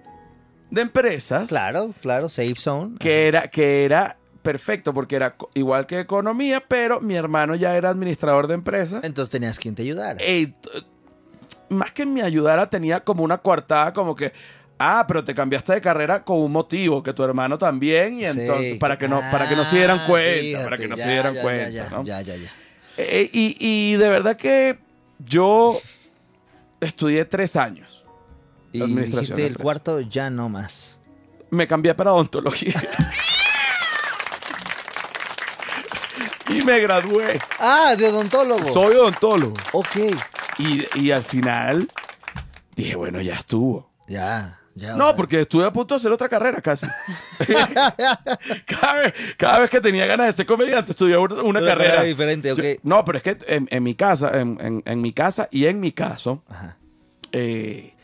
de 0.71 0.83
empresas. 0.83 1.49
Claro, 1.49 1.95
claro, 2.03 2.29
safe 2.29 2.55
zone. 2.57 2.99
Que 2.99 3.29
era, 3.29 3.49
que 3.49 3.87
era 3.87 4.19
perfecto, 4.43 4.93
porque 4.95 5.17
era 5.17 5.37
igual 5.55 5.87
que 5.87 6.01
economía, 6.01 6.63
pero 6.67 7.01
mi 7.01 7.15
hermano 7.17 7.55
ya 7.55 7.77
era 7.77 7.91
administrador 7.91 8.47
de 8.47 8.55
empresas. 8.55 9.05
Entonces 9.05 9.31
tenías 9.31 9.59
quien 9.59 9.75
te 9.75 9.83
ayudara. 9.83 10.19
T- 10.19 10.55
más 11.69 11.93
que 11.93 12.05
me 12.05 12.23
ayudara, 12.23 12.69
tenía 12.69 13.01
como 13.01 13.23
una 13.23 13.39
coartada, 13.39 13.93
como 13.93 14.15
que. 14.17 14.33
Ah, 14.83 15.05
pero 15.07 15.23
te 15.23 15.35
cambiaste 15.35 15.75
de 15.75 15.81
carrera 15.83 16.25
con 16.25 16.39
un 16.39 16.51
motivo, 16.51 17.03
que 17.03 17.13
tu 17.13 17.23
hermano 17.23 17.59
también, 17.59 18.15
y 18.15 18.21
Sí, 18.25 18.25
entonces, 18.25 18.79
para 18.79 18.97
que 18.97 19.09
no, 19.09 19.19
ah, 19.19 19.31
para 19.31 19.47
que 19.47 19.55
no 19.55 19.65
se 19.67 19.77
dieran 19.77 20.07
cuenta, 20.07 20.41
fíjate, 20.41 20.65
para 20.65 20.77
que 20.79 20.89
no 20.89 20.97
ya, 20.97 21.05
se 21.05 21.11
dieran 21.11 21.35
ya, 21.35 21.43
cuenta, 21.43 21.71
ya, 21.71 21.91
¿no? 21.91 22.05
Ya, 22.05 22.21
ya, 22.23 22.37
ya. 22.37 22.51
Eh, 22.97 23.29
y, 23.31 23.57
y 23.61 23.97
de 23.97 24.09
verdad 24.09 24.37
que 24.37 24.79
yo 25.19 25.79
estudié 26.81 27.27
tres 27.27 27.57
años. 27.57 28.05
Y 28.73 28.81
Administración 28.81 29.37
dijiste 29.37 29.47
el 29.47 29.59
cuarto 29.59 30.01
ya 30.01 30.31
no 30.31 30.49
más. 30.49 30.99
Me 31.51 31.67
cambié 31.67 31.95
para 31.95 32.13
odontología. 32.15 32.75
y 36.51 36.63
me 36.63 36.79
gradué. 36.81 37.39
Ah, 37.59 37.95
de 37.97 38.07
odontólogo. 38.09 38.73
Soy 38.73 38.97
odontólogo. 38.97 39.55
Ok. 39.73 39.97
Y, 40.59 40.85
y 41.01 41.11
al 41.11 41.23
final 41.23 41.89
dije, 42.77 42.97
bueno, 42.97 43.21
ya 43.21 43.35
estuvo. 43.37 43.91
Ya, 44.09 44.59
ya. 44.75 44.95
No, 44.97 45.15
porque 45.15 45.41
estuve 45.43 45.65
a 45.65 45.73
punto 45.73 45.95
de 45.95 45.97
hacer 45.97 46.11
otra 46.13 46.29
carrera 46.29 46.61
casi. 46.61 46.87
cada, 48.67 48.95
vez, 49.03 49.15
cada 49.37 49.59
vez 49.61 49.71
que 49.71 49.81
tenía 49.81 50.07
ganas 50.07 50.27
de 50.27 50.33
ser 50.33 50.47
comediante, 50.47 50.93
estudiaba 50.93 51.23
una, 51.23 51.35
una 51.37 51.45
Una 51.45 51.61
carrera. 51.61 51.91
carrera 51.91 52.03
diferente, 52.05 52.53
ok. 52.53 52.59
Yo- 52.59 52.81
no, 52.83 53.05
pero 53.05 53.19
es 53.19 53.25
que 53.25 53.39
en, 53.49 53.69
en 53.71 53.83
mi 53.83 53.95
casa, 53.95 54.41
en, 54.41 54.59
en- 54.61 54.83
en 54.85 55.01
mi 55.01 55.13
casa 55.13 55.49
y 55.51 55.67
en 55.67 55.81
mi 55.81 55.93
caso, 55.93 56.43
eh, 57.33 57.95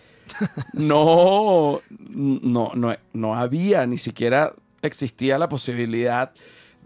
no, 0.72 1.80
no, 1.98 2.70
no, 2.74 2.96
no 3.12 3.35
había, 3.35 3.87
ni 3.87 3.98
siquiera 3.98 4.52
existía 4.82 5.38
la 5.38 5.48
posibilidad 5.48 6.32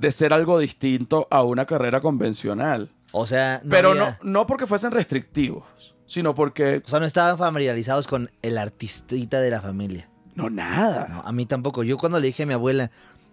de 0.00 0.12
ser 0.12 0.32
algo 0.32 0.58
distinto 0.58 1.28
a 1.30 1.42
una 1.42 1.66
carrera 1.66 2.00
convencional. 2.00 2.90
O 3.12 3.26
sea, 3.26 3.60
no 3.64 3.70
pero 3.70 3.90
había- 3.90 4.18
no, 4.22 4.30
no 4.30 4.46
porque 4.46 4.66
fuesen 4.66 4.92
restrictivos, 4.92 5.64
sino 6.06 6.34
porque... 6.34 6.82
O 6.84 6.88
sea, 6.88 7.00
no 7.00 7.06
estaban 7.06 7.36
familiarizados 7.38 8.06
con 8.06 8.30
el 8.42 8.56
artistita 8.58 9.40
de 9.40 9.50
la 9.50 9.60
familia. 9.60 10.08
No, 10.34 10.48
nada. 10.48 11.06
No, 11.08 11.20
a 11.20 11.32
mí 11.32 11.44
tampoco. 11.44 11.82
Yo 11.82 11.96
cuando 11.98 12.18
le 12.20 12.28
dije 12.28 12.44
a 12.44 12.46
mi 12.46 12.54
abuela, 12.54 12.90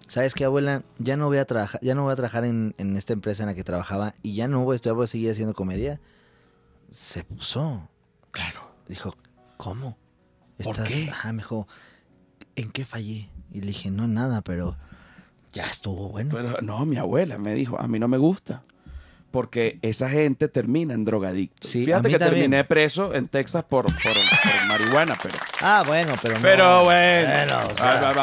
¿sabes 0.08 0.34
qué, 0.34 0.45
abuela? 0.45 0.84
Ya 0.97 1.15
no 1.15 1.27
voy 1.27 1.38
a 1.38 1.45
trabajar, 1.45 1.80
ya 1.84 1.95
no 1.95 2.03
voy 2.03 2.12
a 2.13 2.15
trabajar 2.15 2.43
en, 2.43 2.73
en 2.77 2.97
esta 2.97 3.13
empresa 3.13 3.43
en 3.43 3.47
la 3.49 3.56
que 3.56 3.63
trabajaba 3.63 4.13
y 4.23 4.36
ya 4.36 4.47
no 4.47 4.63
voy, 4.63 4.77
a- 4.84 4.91
voy 4.91 5.03
a 5.06 5.08
seguir 5.08 5.32
haciendo 5.32 5.53
comedia. 5.53 6.01
Se 6.89 7.23
puso. 7.23 7.88
Claro. 8.32 8.62
Dijo, 8.88 9.15
¿cómo? 9.58 9.97
¿Por 10.63 10.75
Estás, 10.75 10.88
qué? 10.89 11.10
Ajá, 11.12 11.32
me 11.34 11.43
dijo, 11.43 11.67
¿en 12.56 12.71
qué 12.71 12.84
fallé? 12.84 13.30
Y 13.51 13.62
le 13.62 13.67
dije, 13.67 13.91
no, 13.91 14.08
nada, 14.08 14.41
pero 14.41 14.75
ya 15.58 15.65
estuvo 15.65 16.10
bueno. 16.10 16.36
Pero 16.36 16.62
no, 16.62 16.86
mi 16.86 16.98
abuela 16.98 17.38
me 17.39 17.54
dijo, 17.56 17.80
a 17.80 17.88
mí 17.88 17.98
no 18.00 18.08
me 18.08 18.17
gusta. 18.17 18.62
Porque 19.32 19.78
esa 19.82 20.10
gente 20.10 20.48
termina 20.48 20.93
en 20.93 21.04
drogadictos. 21.04 21.70
Sí, 21.70 21.86
Fíjate 21.86 22.10
que 22.10 22.17
también. 22.17 22.43
terminé 22.43 22.63
preso 22.63 23.13
en 23.13 23.28
Texas 23.28 23.63
por, 23.65 23.86
por, 23.86 24.13
por 24.13 24.67
marihuana, 24.67 25.17
pero... 25.22 25.36
ah, 25.62 25.84
bueno, 25.86 26.13
pero 26.22 26.36
no. 26.36 26.41
Pero 26.41 26.84
bueno. 26.86 27.30
Bueno, 27.34 27.58
o 27.67 27.76
sea, 27.78 28.13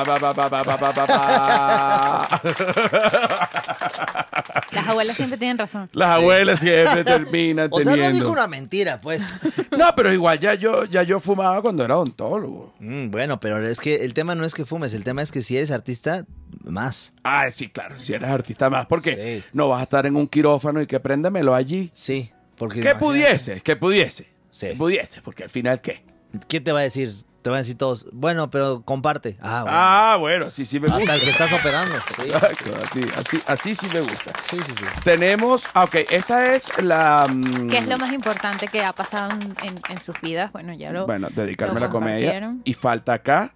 las 4.75 4.89
abuelas 4.89 5.17
siempre 5.17 5.39
tienen 5.39 5.59
razón. 5.59 5.89
Las 5.93 6.09
abuelas 6.11 6.61
siempre 6.61 7.05
terminan 7.05 7.69
o 7.73 7.81
sea, 7.81 7.97
no 7.97 8.11
dijo 8.11 8.31
una 8.31 8.47
mentira, 8.47 9.01
pues. 9.01 9.39
No, 9.77 9.93
pero 9.97 10.13
igual 10.13 10.39
ya 10.39 10.55
yo, 10.55 10.85
ya 10.85 11.03
yo 11.03 11.19
fumaba 11.19 11.61
cuando 11.61 11.85
era 11.85 11.97
odontólogo. 11.97 12.75
Mm, 12.79 13.11
bueno, 13.11 13.41
pero 13.41 13.59
es 13.59 13.81
que 13.81 14.05
el 14.05 14.15
tema 14.15 14.35
no 14.35 14.45
es 14.45 14.55
que 14.55 14.65
fumes, 14.65 14.95
el 14.95 15.03
tema 15.03 15.23
es 15.23 15.33
que 15.33 15.43
si 15.43 15.57
eres 15.57 15.71
artista, 15.71 16.27
más. 16.63 17.13
Ah, 17.25 17.51
sí, 17.51 17.69
claro, 17.69 17.99
si 17.99 18.15
eres 18.15 18.29
artista 18.29 18.71
más, 18.71 18.87
porque 18.87 19.43
no 19.53 19.69
vas 19.69 19.81
a 19.81 19.85
estar 19.85 20.07
en 20.07 20.17
un 20.17 20.29
quirófano 20.29 20.81
y 20.81 20.87
que 20.87 21.01
préndemelo 21.01 21.55
allí. 21.55 21.91
Sí, 21.93 22.31
porque... 22.57 22.81
Que 22.81 22.95
pudiese, 22.95 23.61
que 23.61 23.77
pudiese. 23.77 24.29
Sí. 24.51 24.69
Que 24.69 24.75
pudiese, 24.75 25.23
porque 25.23 25.45
al 25.45 25.51
final, 25.51 25.81
¿qué? 25.81 26.05
¿Qué 26.49 26.61
te 26.61 26.73
va 26.73 26.81
a 26.81 26.85
decir? 26.85 27.13
Te 27.45 27.51
van 27.51 27.59
a 27.59 27.61
decir 27.61 27.77
todos, 27.77 28.09
bueno, 28.11 28.49
pero 28.49 28.81
comparte. 28.87 29.37
Ah, 29.43 29.61
bueno. 29.65 29.77
Ah, 29.79 30.17
bueno, 30.19 30.51
sí, 30.51 30.65
sí 30.65 30.81
me 30.81 30.89
gusta. 30.89 31.03
Hasta 31.03 31.15
el 31.17 31.21
que 31.21 31.29
estás 31.29 31.53
operando. 31.53 31.95
Sí, 32.17 32.23
Exacto, 32.31 32.71
así, 32.83 33.05
así, 33.19 33.43
así 33.47 33.75
sí 33.75 33.87
me 33.93 34.01
gusta. 34.01 34.33
sí, 34.41 34.57
sí. 34.65 34.73
sí. 34.75 34.85
Tenemos, 35.05 35.63
ah, 35.75 35.85
ok, 35.85 35.95
esa 36.09 36.55
es 36.55 36.83
la... 36.83 37.27
mm, 37.31 37.69
¿Qué 37.69 37.77
es 37.77 37.87
lo 37.87 37.99
más 37.99 38.15
importante 38.15 38.67
que 38.67 38.83
ha 38.83 38.95
pasado 38.95 39.33
en, 39.63 39.79
en- 39.91 40.01
sus 40.01 40.19
vidas? 40.23 40.53
Bueno, 40.53 40.73
ya 40.73 40.91
lo... 40.91 41.05
Bueno, 41.05 41.29
dedicarme 41.37 41.77
a 41.77 41.81
la 41.81 41.91
comedia. 41.91 42.55
Y 42.65 42.73
falta 42.73 43.13
acá. 43.13 43.53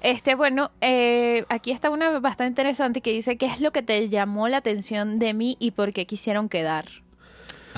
Este, 0.00 0.34
bueno, 0.34 0.70
eh, 0.80 1.44
aquí 1.50 1.72
está 1.72 1.90
una 1.90 2.18
bastante 2.20 2.48
interesante 2.52 3.02
que 3.02 3.12
dice, 3.12 3.36
¿qué 3.36 3.44
es 3.44 3.60
lo 3.60 3.70
que 3.70 3.82
te 3.82 4.08
llamó 4.08 4.48
la 4.48 4.56
atención 4.56 5.18
de 5.18 5.34
mí 5.34 5.58
y 5.60 5.72
por 5.72 5.92
qué 5.92 6.06
quisieron 6.06 6.48
quedar? 6.48 6.86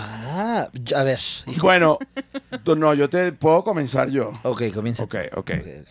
Ah, 0.00 0.70
a 0.96 1.02
ver. 1.04 1.18
Bueno, 1.60 1.98
tú- 2.62 2.76
no, 2.76 2.94
yo 2.94 3.08
te 3.10 3.32
puedo 3.32 3.64
comenzar 3.64 4.08
yo. 4.10 4.32
Ok, 4.44 4.62
comienza. 4.72 5.02
Ok, 5.02 5.14
ok. 5.32 5.38
Ok, 5.38 5.50
ok. 5.50 5.88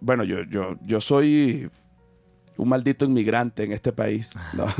Bueno, 0.00 0.24
yo, 0.24 0.42
yo, 0.44 0.76
yo 0.82 1.00
soy 1.00 1.70
un 2.56 2.68
maldito 2.68 3.04
inmigrante 3.04 3.64
en 3.64 3.72
este 3.72 3.92
país. 3.92 4.32
No, 4.54 4.64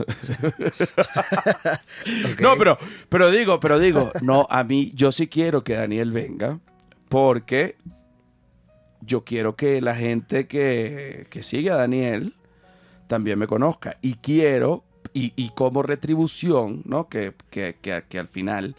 Ok. 2.25 2.41
No, 2.41 2.57
pero, 2.57 2.79
pero 3.09 3.31
digo, 3.31 3.61
pero 3.61 3.79
digo, 3.79 4.13
no, 4.23 4.47
a 4.51 4.65
mí, 4.65 4.93
yo 4.95 5.13
sí 5.13 5.29
quiero 5.29 5.63
que 5.65 5.75
Daniel 5.75 6.11
venga 6.13 6.59
porque 7.09 7.77
yo 9.03 9.25
quiero 9.25 9.57
que 9.57 9.81
la 9.81 9.95
gente 9.95 10.47
que, 10.47 11.27
que 11.31 11.43
sigue 11.43 11.71
a 11.71 11.77
Daniel 11.77 12.35
también 13.09 13.39
me 13.39 13.47
conozca. 13.47 13.97
Y 14.03 14.15
quiero, 14.15 14.85
y, 15.13 15.33
y 15.37 15.51
como 15.51 15.83
retribución, 15.83 16.83
¿no? 16.85 17.09
Que, 17.09 17.33
que, 17.51 17.77
que, 17.81 18.19
al 18.19 18.29
final, 18.29 18.77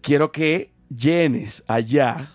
quiero 0.00 0.32
que 0.32 0.70
llenes 0.94 1.64
allá 1.66 2.32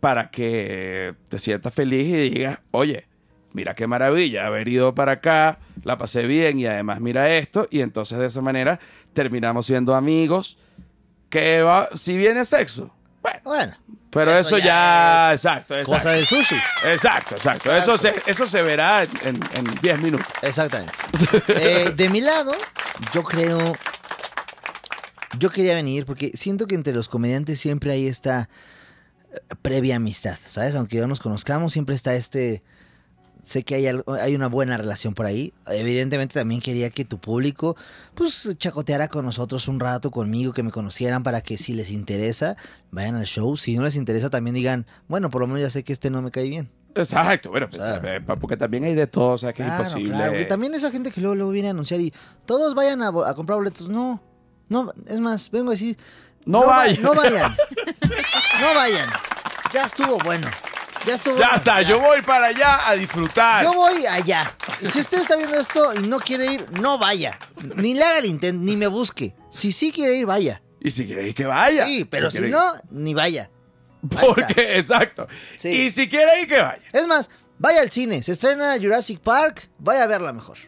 para 0.00 0.30
que 0.30 1.14
te 1.28 1.38
sientas 1.38 1.74
feliz 1.74 2.06
y 2.06 2.30
digas, 2.30 2.60
oye, 2.70 3.06
mira 3.52 3.74
qué 3.74 3.86
maravilla 3.86 4.46
haber 4.46 4.68
ido 4.68 4.94
para 4.94 5.12
acá, 5.12 5.58
la 5.84 5.98
pasé 5.98 6.26
bien 6.26 6.58
y 6.58 6.66
además 6.66 7.00
mira 7.00 7.36
esto, 7.36 7.68
y 7.70 7.80
entonces 7.80 8.18
de 8.18 8.26
esa 8.26 8.40
manera 8.40 8.80
terminamos 9.12 9.66
siendo 9.66 9.94
amigos, 9.94 10.58
que 11.28 11.62
va, 11.62 11.88
si 11.94 12.16
viene 12.16 12.44
sexo, 12.44 12.92
bueno, 13.22 13.40
Bueno, 13.44 13.76
pero 14.10 14.32
Eso 14.32 14.56
eso, 14.56 14.58
ya 14.58 15.32
exacto, 15.32 15.76
exacto, 15.78 15.98
cosa 15.98 16.10
del 16.10 16.26
sushi. 16.26 16.56
exacto, 16.84 17.34
exacto, 17.36 17.72
eso 17.76 17.96
se, 17.98 18.14
eso 18.26 18.46
se 18.46 18.62
verá 18.62 19.04
en 19.04 19.40
en 19.54 19.64
10 19.82 20.00
minutos. 20.00 20.26
Exactamente. 20.42 20.92
Eh, 21.48 21.92
de 21.94 22.08
mi 22.10 22.20
lado, 22.20 22.52
yo 23.12 23.22
creo. 23.22 23.58
Yo 25.38 25.50
quería 25.50 25.74
venir 25.76 26.06
porque 26.06 26.32
siento 26.34 26.66
que 26.66 26.74
entre 26.74 26.92
los 26.92 27.08
comediantes 27.08 27.60
siempre 27.60 27.92
hay 27.92 28.08
esta 28.08 28.48
eh, 29.32 29.38
previa 29.62 29.96
amistad, 29.96 30.38
¿sabes? 30.46 30.74
Aunque 30.74 30.98
no 30.98 31.06
nos 31.06 31.20
conozcamos, 31.20 31.72
siempre 31.72 31.94
está 31.94 32.14
este. 32.14 32.62
Sé 33.44 33.62
que 33.64 33.74
hay, 33.76 33.86
algo- 33.86 34.12
hay 34.14 34.34
una 34.34 34.48
buena 34.48 34.76
relación 34.76 35.14
por 35.14 35.26
ahí. 35.26 35.52
Evidentemente 35.66 36.34
también 36.38 36.60
quería 36.60 36.90
que 36.90 37.04
tu 37.04 37.18
público, 37.18 37.76
pues, 38.14 38.54
chacoteara 38.58 39.08
con 39.08 39.24
nosotros 39.24 39.66
un 39.68 39.80
rato, 39.80 40.10
conmigo, 40.10 40.52
que 40.52 40.62
me 40.62 40.70
conocieran 40.70 41.22
para 41.22 41.40
que 41.40 41.56
si 41.58 41.72
les 41.72 41.90
interesa, 41.90 42.56
vayan 42.90 43.16
al 43.16 43.26
show. 43.26 43.56
Si 43.56 43.76
no 43.76 43.82
les 43.84 43.96
interesa, 43.96 44.30
también 44.30 44.54
digan, 44.54 44.86
bueno, 45.08 45.30
por 45.30 45.40
lo 45.40 45.46
menos 45.46 45.62
ya 45.62 45.70
sé 45.70 45.82
que 45.84 45.92
este 45.92 46.10
no 46.10 46.22
me 46.22 46.30
cae 46.30 46.48
bien. 46.48 46.70
Exacto, 46.94 47.50
bueno, 47.50 47.68
pues, 47.70 47.80
eh, 47.82 48.20
porque 48.40 48.56
también 48.56 48.82
hay 48.84 48.94
de 48.96 49.06
todo, 49.06 49.34
o 49.34 49.38
sea, 49.38 49.52
que 49.52 49.62
Claro, 49.62 49.82
es 49.84 49.88
imposible. 49.90 50.14
claro, 50.16 50.32
porque 50.32 50.44
también 50.46 50.74
esa 50.74 50.90
gente 50.90 51.12
que 51.12 51.20
luego, 51.20 51.36
luego 51.36 51.50
viene 51.52 51.68
a 51.68 51.70
anunciar 51.70 52.00
y 52.00 52.12
todos 52.46 52.74
vayan 52.74 53.00
a, 53.02 53.08
a 53.08 53.34
comprar 53.34 53.58
boletos. 53.58 53.88
No, 53.88 54.20
no, 54.68 54.92
es 55.06 55.20
más, 55.20 55.50
vengo 55.52 55.70
a 55.70 55.74
decir. 55.74 55.96
No 56.46 56.62
va- 56.62 56.78
vayan. 56.78 57.02
No 57.02 57.14
vayan. 57.14 57.52
no 58.60 58.74
vayan. 58.74 59.08
Ya 59.72 59.84
estuvo 59.86 60.18
bueno. 60.24 60.48
Ya 61.06 61.14
estuvo 61.14 61.36
Ya 61.36 61.46
bueno, 61.46 61.56
está, 61.56 61.82
yo 61.82 62.00
voy 62.00 62.22
para 62.22 62.46
allá 62.48 62.88
a 62.88 62.94
disfrutar. 62.94 63.64
Yo 63.64 63.72
voy 63.72 64.06
allá. 64.06 64.54
Y 64.80 64.86
si 64.86 65.00
usted 65.00 65.22
está 65.22 65.36
viendo 65.36 65.58
esto 65.58 65.94
y 65.94 66.06
no 66.06 66.18
quiere 66.18 66.52
ir, 66.52 66.70
no 66.72 66.98
vaya. 66.98 67.38
Ni 67.76 67.94
le 67.94 68.04
haga 68.04 68.18
el 68.18 68.26
intento, 68.26 68.62
ni 68.62 68.76
me 68.76 68.86
busque. 68.86 69.34
Si 69.50 69.72
sí 69.72 69.92
quiere 69.92 70.14
ir, 70.16 70.26
vaya. 70.26 70.62
Y 70.80 70.90
si 70.90 71.06
queréis 71.06 71.34
que 71.34 71.44
vaya. 71.44 71.86
Sí, 71.86 72.04
pero 72.04 72.30
si 72.30 72.40
no, 72.48 72.60
ni 72.90 73.14
vaya. 73.14 73.50
Ahí 74.02 74.08
está. 74.10 74.20
Porque, 74.26 74.76
exacto. 74.78 75.28
Sí. 75.56 75.68
Y 75.68 75.90
si 75.90 76.08
quiere 76.08 76.42
ir, 76.42 76.48
que 76.48 76.60
vaya. 76.60 76.82
Es 76.92 77.06
más, 77.06 77.30
vaya 77.58 77.80
al 77.80 77.90
cine. 77.90 78.22
Se 78.22 78.32
estrena 78.32 78.76
Jurassic 78.78 79.20
Park, 79.20 79.70
vaya 79.78 80.04
a 80.04 80.06
verla 80.06 80.32
mejor. 80.32 80.58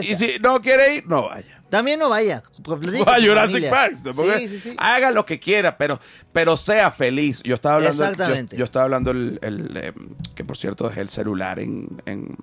Y 0.00 0.14
si 0.14 0.38
no 0.40 0.60
quiere 0.60 0.96
ir, 0.96 1.06
no 1.06 1.28
vaya. 1.28 1.59
También 1.70 1.98
no 2.00 2.08
vaya. 2.08 2.42
A 3.06 3.20
Jurassic. 3.20 3.70
Park. 3.70 3.94
Sí, 4.38 4.48
sí, 4.48 4.60
sí. 4.60 4.74
Haga 4.78 5.10
lo 5.10 5.24
que 5.24 5.38
quiera, 5.38 5.78
pero, 5.78 5.98
pero 6.32 6.56
sea 6.56 6.90
feliz. 6.90 7.42
Yo 7.44 7.54
estaba 7.54 7.76
hablando. 7.76 8.04
Exactamente. 8.04 8.56
Yo, 8.56 8.60
yo 8.60 8.64
estaba 8.64 8.84
hablando 8.84 9.12
el, 9.12 9.38
el, 9.42 9.76
eh, 9.76 9.92
que 10.34 10.44
por 10.44 10.56
cierto 10.56 10.88
dejé 10.88 11.00
el 11.00 11.08
celular 11.08 11.58
en, 11.60 12.02
en, 12.06 12.36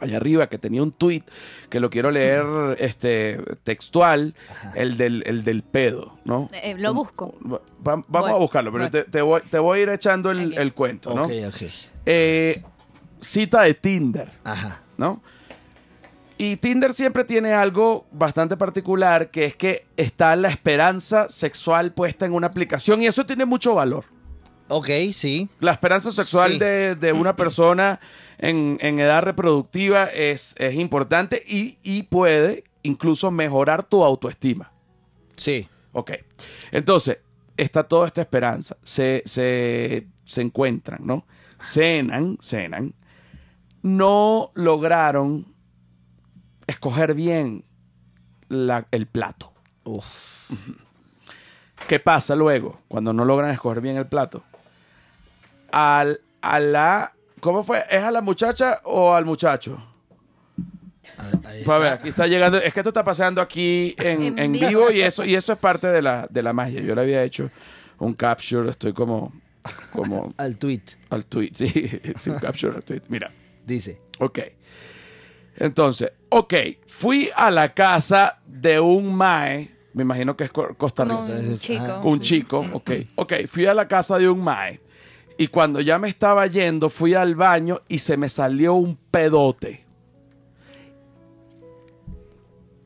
allá 0.00 0.16
arriba, 0.16 0.48
que 0.48 0.58
tenía 0.58 0.82
un 0.82 0.90
tweet 0.92 1.22
que 1.70 1.78
lo 1.78 1.88
quiero 1.88 2.10
leer 2.10 2.44
este 2.78 3.40
textual, 3.62 4.34
el 4.74 4.96
del, 4.96 5.22
el 5.26 5.44
del 5.44 5.62
pedo, 5.62 6.18
¿no? 6.24 6.50
Eh, 6.52 6.74
lo 6.76 6.92
busco. 6.92 7.36
Va- 7.46 7.62
vamos 8.08 8.30
a 8.30 8.34
buscarlo, 8.34 8.72
pero 8.72 8.84
voy. 8.84 8.90
te, 8.90 9.04
te 9.04 9.22
voy, 9.22 9.40
te 9.48 9.58
voy 9.60 9.78
a 9.78 9.82
ir 9.82 9.88
echando 9.90 10.30
el, 10.32 10.58
el 10.58 10.74
cuento, 10.74 11.14
¿no? 11.14 11.26
Ok, 11.26 11.32
ok. 11.48 11.62
Eh, 12.06 12.62
cita 13.20 13.62
de 13.62 13.74
Tinder, 13.74 14.28
Ajá. 14.42 14.82
¿no? 14.96 15.22
Y 16.42 16.56
Tinder 16.56 16.92
siempre 16.92 17.22
tiene 17.22 17.52
algo 17.52 18.06
bastante 18.10 18.56
particular, 18.56 19.30
que 19.30 19.44
es 19.44 19.54
que 19.54 19.86
está 19.96 20.34
la 20.34 20.48
esperanza 20.48 21.28
sexual 21.28 21.92
puesta 21.92 22.26
en 22.26 22.32
una 22.32 22.48
aplicación 22.48 23.00
y 23.00 23.06
eso 23.06 23.24
tiene 23.24 23.44
mucho 23.44 23.76
valor. 23.76 24.06
Ok, 24.66 24.88
sí. 25.12 25.48
La 25.60 25.70
esperanza 25.70 26.10
sexual 26.10 26.54
Sí. 26.54 26.58
de, 26.58 26.96
de 26.96 27.12
una 27.12 27.36
persona 27.36 28.00
en, 28.38 28.76
en 28.80 28.98
edad 28.98 29.22
reproductiva 29.22 30.06
es, 30.06 30.56
es 30.58 30.74
importante 30.74 31.40
y, 31.46 31.78
y 31.84 32.02
puede 32.04 32.64
incluso 32.82 33.30
mejorar 33.30 33.84
tu 33.84 34.02
autoestima. 34.02 34.72
Sí. 35.36 35.68
Ok. 35.92 36.10
Entonces, 36.72 37.18
está 37.56 37.84
toda 37.84 38.08
esta 38.08 38.20
esperanza. 38.22 38.76
Se, 38.82 39.22
se, 39.26 40.08
se 40.24 40.40
encuentran, 40.40 41.02
¿no? 41.04 41.24
Cenan, 41.60 42.36
cenan. 42.40 42.94
No 43.82 44.50
lograron 44.54 45.51
escoger 46.66 47.14
bien 47.14 47.64
la- 48.48 48.86
el 48.90 49.06
plato. 49.06 49.52
Uf. 49.84 50.50
¿Qué 51.88 51.98
pasa 51.98 52.36
luego 52.36 52.80
cuando 52.88 53.12
no 53.12 53.24
logran 53.24 53.50
escoger 53.50 53.80
bien 53.80 53.96
el 53.96 54.06
plato? 54.06 54.44
Al, 55.72 56.20
a 56.40 56.60
la... 56.60 57.12
¿Cómo 57.40 57.64
fue? 57.64 57.82
¿Es 57.90 58.02
a 58.02 58.10
la 58.12 58.20
muchacha 58.20 58.80
o 58.84 59.12
al 59.14 59.24
muchacho? 59.24 59.82
A- 61.18 61.48
ahí 61.48 61.62
Pues 61.64 61.68
a 61.70 61.78
ver, 61.78 61.86
está. 61.88 62.00
aquí 62.00 62.08
está 62.10 62.26
llegando. 62.28 62.58
Es 62.58 62.72
que 62.72 62.80
esto 62.80 62.90
está 62.90 63.02
pasando 63.02 63.40
aquí 63.40 63.94
en, 63.98 64.38
En 64.38 64.52
vivo 64.52 64.90
y 64.92 65.00
eso, 65.02 65.24
y 65.24 65.34
eso 65.34 65.52
es 65.52 65.58
parte 65.58 65.88
de 65.88 66.00
la, 66.02 66.26
de 66.30 66.42
la 66.42 66.52
magia. 66.52 66.80
Yo 66.80 66.94
le 66.94 67.00
había 67.00 67.24
hecho 67.24 67.50
un 67.98 68.14
capture, 68.14 68.70
estoy 68.70 68.92
como, 68.92 69.32
como 69.92 70.32
Al 70.36 70.56
tweet. 70.56 70.82
al 71.10 71.26
tweet. 71.26 71.50
Sí, 71.54 71.66
sí, 72.20 72.30
un 72.30 72.38
capture 72.38 72.76
al 72.76 72.84
tweet. 72.84 73.02
Mira, 73.08 73.32
Dice. 73.66 74.00
ok. 74.20 74.38
Entonces, 75.56 76.12
ok, 76.30 76.54
fui 76.86 77.30
a 77.34 77.50
la 77.50 77.74
casa 77.74 78.40
de 78.46 78.80
un 78.80 79.14
mae, 79.14 79.70
me 79.94 80.02
imagino 80.02 80.36
que 80.36 80.44
es 80.44 80.50
costarricense. 80.50 81.72
un 81.72 81.76
Ajá. 81.76 81.98
chico. 82.00 82.08
Un 82.08 82.20
chico, 82.20 82.66
ok. 82.72 82.90
Ok, 83.16 83.32
fui 83.46 83.66
a 83.66 83.74
la 83.74 83.86
casa 83.86 84.18
de 84.18 84.28
un 84.28 84.42
mae. 84.42 84.80
Y 85.38 85.48
cuando 85.48 85.80
ya 85.80 85.98
me 85.98 86.08
estaba 86.08 86.46
yendo, 86.46 86.88
fui 86.88 87.14
al 87.14 87.34
baño 87.34 87.80
y 87.88 87.98
se 87.98 88.16
me 88.16 88.28
salió 88.28 88.74
un 88.74 88.96
pedote. 88.96 89.84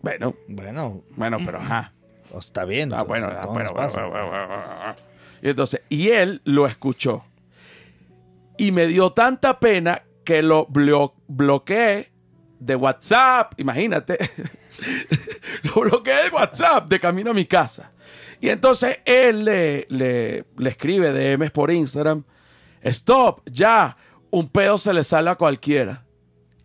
Bueno, 0.03 0.35
Bueno, 0.49 1.03
bueno, 1.17 1.39
pero 1.45 1.59
ajá. 1.59 1.93
está 2.39 2.65
bien. 2.65 2.93
Ah, 2.93 3.03
bueno, 3.03 3.27
ah, 3.31 3.47
bueno, 3.47 3.73
bueno, 3.75 3.91
bueno. 4.09 4.95
Y 5.43 5.49
entonces, 5.51 5.83
y 5.89 6.09
él 6.09 6.41
lo 6.45 6.67
escuchó. 6.67 7.25
Y 8.57 8.73
me 8.73 8.87
dio 8.87 9.11
tanta 9.13 9.59
pena 9.59 10.03
que 10.25 10.43
lo 10.43 10.67
blo- 10.69 11.15
bloqueé 11.29 12.11
de 12.59 12.77
WhatsApp, 12.77 13.53
imagínate. 13.59 14.19
lo 15.63 15.81
bloqueé 15.83 16.25
de 16.25 16.29
WhatsApp 16.31 16.89
de 16.89 17.01
camino 17.01 17.31
a 17.31 17.35
mi 17.35 17.47
casa. 17.47 17.93
Y 18.41 18.49
entonces 18.51 18.99
él 19.05 19.45
le, 19.45 19.87
le, 19.89 20.45
le 20.57 20.69
escribe 20.71 21.11
DMs 21.13 21.51
por 21.51 21.71
Instagram. 21.71 22.23
Stop, 22.83 23.43
ya, 23.51 23.97
un 24.31 24.49
pedo 24.49 24.77
se 24.79 24.93
le 24.93 25.03
sale 25.05 25.31
a 25.31 25.35
cualquiera. 25.37 26.05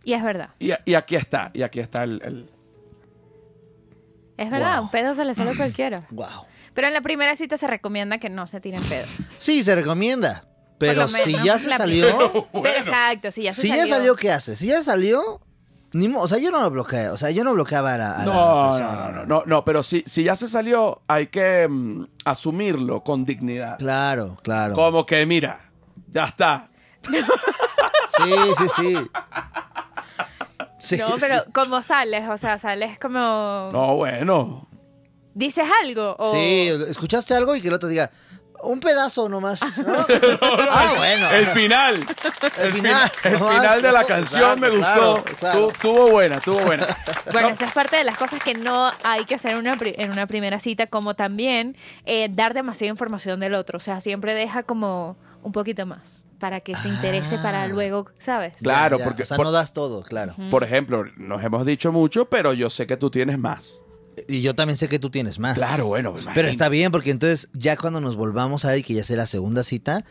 Y 0.04 0.12
es 0.12 0.22
verdad. 0.22 0.50
Y, 0.58 0.72
y 0.84 0.94
aquí 0.94 1.16
está, 1.16 1.50
y 1.54 1.62
aquí 1.62 1.80
está 1.80 2.02
el... 2.04 2.20
el- 2.24 2.50
Es 4.36 4.50
verdad, 4.50 4.76
Wow. 4.76 4.84
un 4.84 4.90
pedo 4.90 5.14
se 5.14 5.24
le 5.24 5.34
sale 5.34 5.50
a 5.52 5.56
cualquiera. 5.56 6.06
Wow. 6.10 6.46
Pero 6.74 6.86
en 6.88 6.94
la 6.94 7.02
primera 7.02 7.36
cita 7.36 7.58
se 7.58 7.66
recomienda 7.66 8.16
que 8.18 8.30
no 8.30 8.46
se 8.46 8.58
tiren 8.60 8.82
pedos. 8.84 9.10
Sí, 9.38 9.62
se 9.62 9.74
recomienda. 9.74 10.46
Pero 10.78 11.06
si 11.06 11.26
menos 11.32 11.44
ya 11.44 11.58
se 11.58 11.68
salió, 11.68 12.48
Pero 12.50 12.78
exacto, 12.78 13.30
si 13.30 13.42
ya 13.42 13.52
se 13.52 13.60
si 13.62 13.68
salió. 13.68 13.84
ya 13.84 13.94
salió, 13.94 14.16
¿qué 14.16 14.32
hace? 14.32 14.56
Si 14.56 14.66
ya 14.68 14.82
salió, 14.82 15.40
ni 15.94 16.08
mo- 16.08 16.20
o 16.20 16.28
sea, 16.28 16.38
yo 16.38 16.50
no 16.50 16.60
lo 16.60 16.70
bloqueé, 16.70 17.08
o 17.10 17.16
sea, 17.16 17.30
yo 17.30 17.44
no 17.44 17.52
bloqueaba 17.54 17.94
a 17.94 17.98
la, 17.98 18.12
a 18.16 18.18
la 18.18 18.24
No, 18.24 18.62
persona. 18.70 18.92
no, 18.92 19.12
no, 19.12 19.24
no, 19.26 19.42
no, 19.46 19.64
pero 19.64 19.82
si, 19.82 20.02
si 20.06 20.24
ya 20.24 20.34
se 20.36 20.48
salió, 20.48 21.02
hay 21.08 21.26
que 21.28 21.66
mm, 21.68 22.04
asumirlo 22.24 23.00
con 23.02 23.24
dignidad. 23.24 23.78
Claro, 23.78 24.36
claro. 24.42 24.74
Como 24.74 25.04
que, 25.06 25.24
mira, 25.26 25.60
ya 26.08 26.24
está. 26.24 26.68
Sí, 27.02 28.32
sí, 28.58 28.64
sí. 28.76 28.96
Sí, 30.78 30.96
No, 30.98 31.10
sí. 31.10 31.16
pero 31.20 31.44
como 31.52 31.82
sales, 31.82 32.28
o 32.28 32.36
sea, 32.36 32.58
sales 32.58 32.98
como... 32.98 33.18
No, 33.72 33.96
bueno. 33.96 34.66
¿Dices 35.34 35.64
algo? 35.84 36.16
O... 36.18 36.32
Sí, 36.32 36.68
escuchaste 36.88 37.34
algo 37.34 37.54
y 37.54 37.60
que 37.60 37.68
el 37.68 37.74
otro 37.74 37.88
diga, 37.88 38.10
un 38.62 38.80
pedazo 38.80 39.28
nomás. 39.28 39.60
¿no? 39.78 40.06
ah, 40.40 40.94
bueno. 40.96 41.30
El 41.30 41.46
final. 41.48 42.06
El 42.58 42.72
final. 42.72 43.12
El 43.24 43.32
nomás. 43.34 43.54
final 43.54 43.82
de 43.82 43.92
la 43.92 44.04
canción 44.04 44.60
me 44.60 44.68
gustó. 44.70 44.82
claro, 44.84 45.24
claro. 45.38 45.66
Tu- 45.66 45.70
Estuvo 45.72 46.10
buena, 46.10 46.36
estuvo 46.36 46.60
buena. 46.60 46.86
Bueno, 47.32 47.48
No, 47.48 47.54
esa 47.54 47.64
es 47.66 47.72
parte 47.72 47.96
de 47.96 48.04
las 48.04 48.16
cosas 48.16 48.42
que 48.42 48.54
no 48.54 48.90
hay 49.04 49.24
que 49.24 49.34
hacer 49.34 49.52
en 49.52 49.58
una, 49.58 49.76
pri- 49.76 49.94
en 49.98 50.10
una 50.10 50.26
primera 50.26 50.58
cita, 50.58 50.86
como 50.86 51.14
también 51.14 51.76
eh, 52.04 52.28
dar 52.30 52.54
demasiada 52.54 52.90
información 52.90 53.40
del 53.40 53.54
otro. 53.54 53.76
O 53.78 53.80
sea, 53.80 54.00
siempre 54.00 54.34
deja 54.34 54.62
como 54.62 55.16
un 55.42 55.52
poquito 55.52 55.84
más 55.86 56.24
para 56.38 56.60
que 56.60 56.74
se 56.76 56.88
interese 56.88 57.36
Ah. 57.36 57.42
para 57.42 57.66
luego, 57.68 58.08
¿sabes? 58.18 58.54
Claro, 58.60 58.98
Ya, 58.98 59.04
porque 59.04 59.22
O 59.22 59.26
sea, 59.26 59.36
por, 59.36 59.46
no 59.46 59.52
das 59.52 59.72
todo, 59.72 60.02
claro. 60.02 60.34
por 60.50 60.64
ejemplo, 60.64 61.04
nos 61.16 61.42
hemos 61.44 61.64
dicho 61.64 61.92
mucho, 61.92 62.24
pero 62.24 62.52
yo 62.52 62.68
sé 62.68 62.86
que 62.86 62.96
tú 62.96 63.10
tienes 63.10 63.38
más. 63.38 63.82
Y 64.28 64.42
yo 64.42 64.54
también 64.54 64.76
sé 64.76 64.88
que 64.88 64.98
tú 64.98 65.10
tienes 65.10 65.38
más. 65.38 65.56
Claro, 65.56 65.86
bueno, 65.86 66.12
me 66.12 66.32
Pero 66.34 66.48
está 66.48 66.68
bien, 66.68 66.92
porque 66.92 67.10
entonces 67.10 67.48
ya 67.52 67.76
cuando 67.76 68.00
nos 68.00 68.16
volvamos 68.16 68.64
a 68.64 68.72
ver 68.72 68.84
que 68.84 68.94
ya 68.94 69.04
sea 69.04 69.16
la 69.16 69.26
segunda 69.26 69.62
cita, 69.62 70.04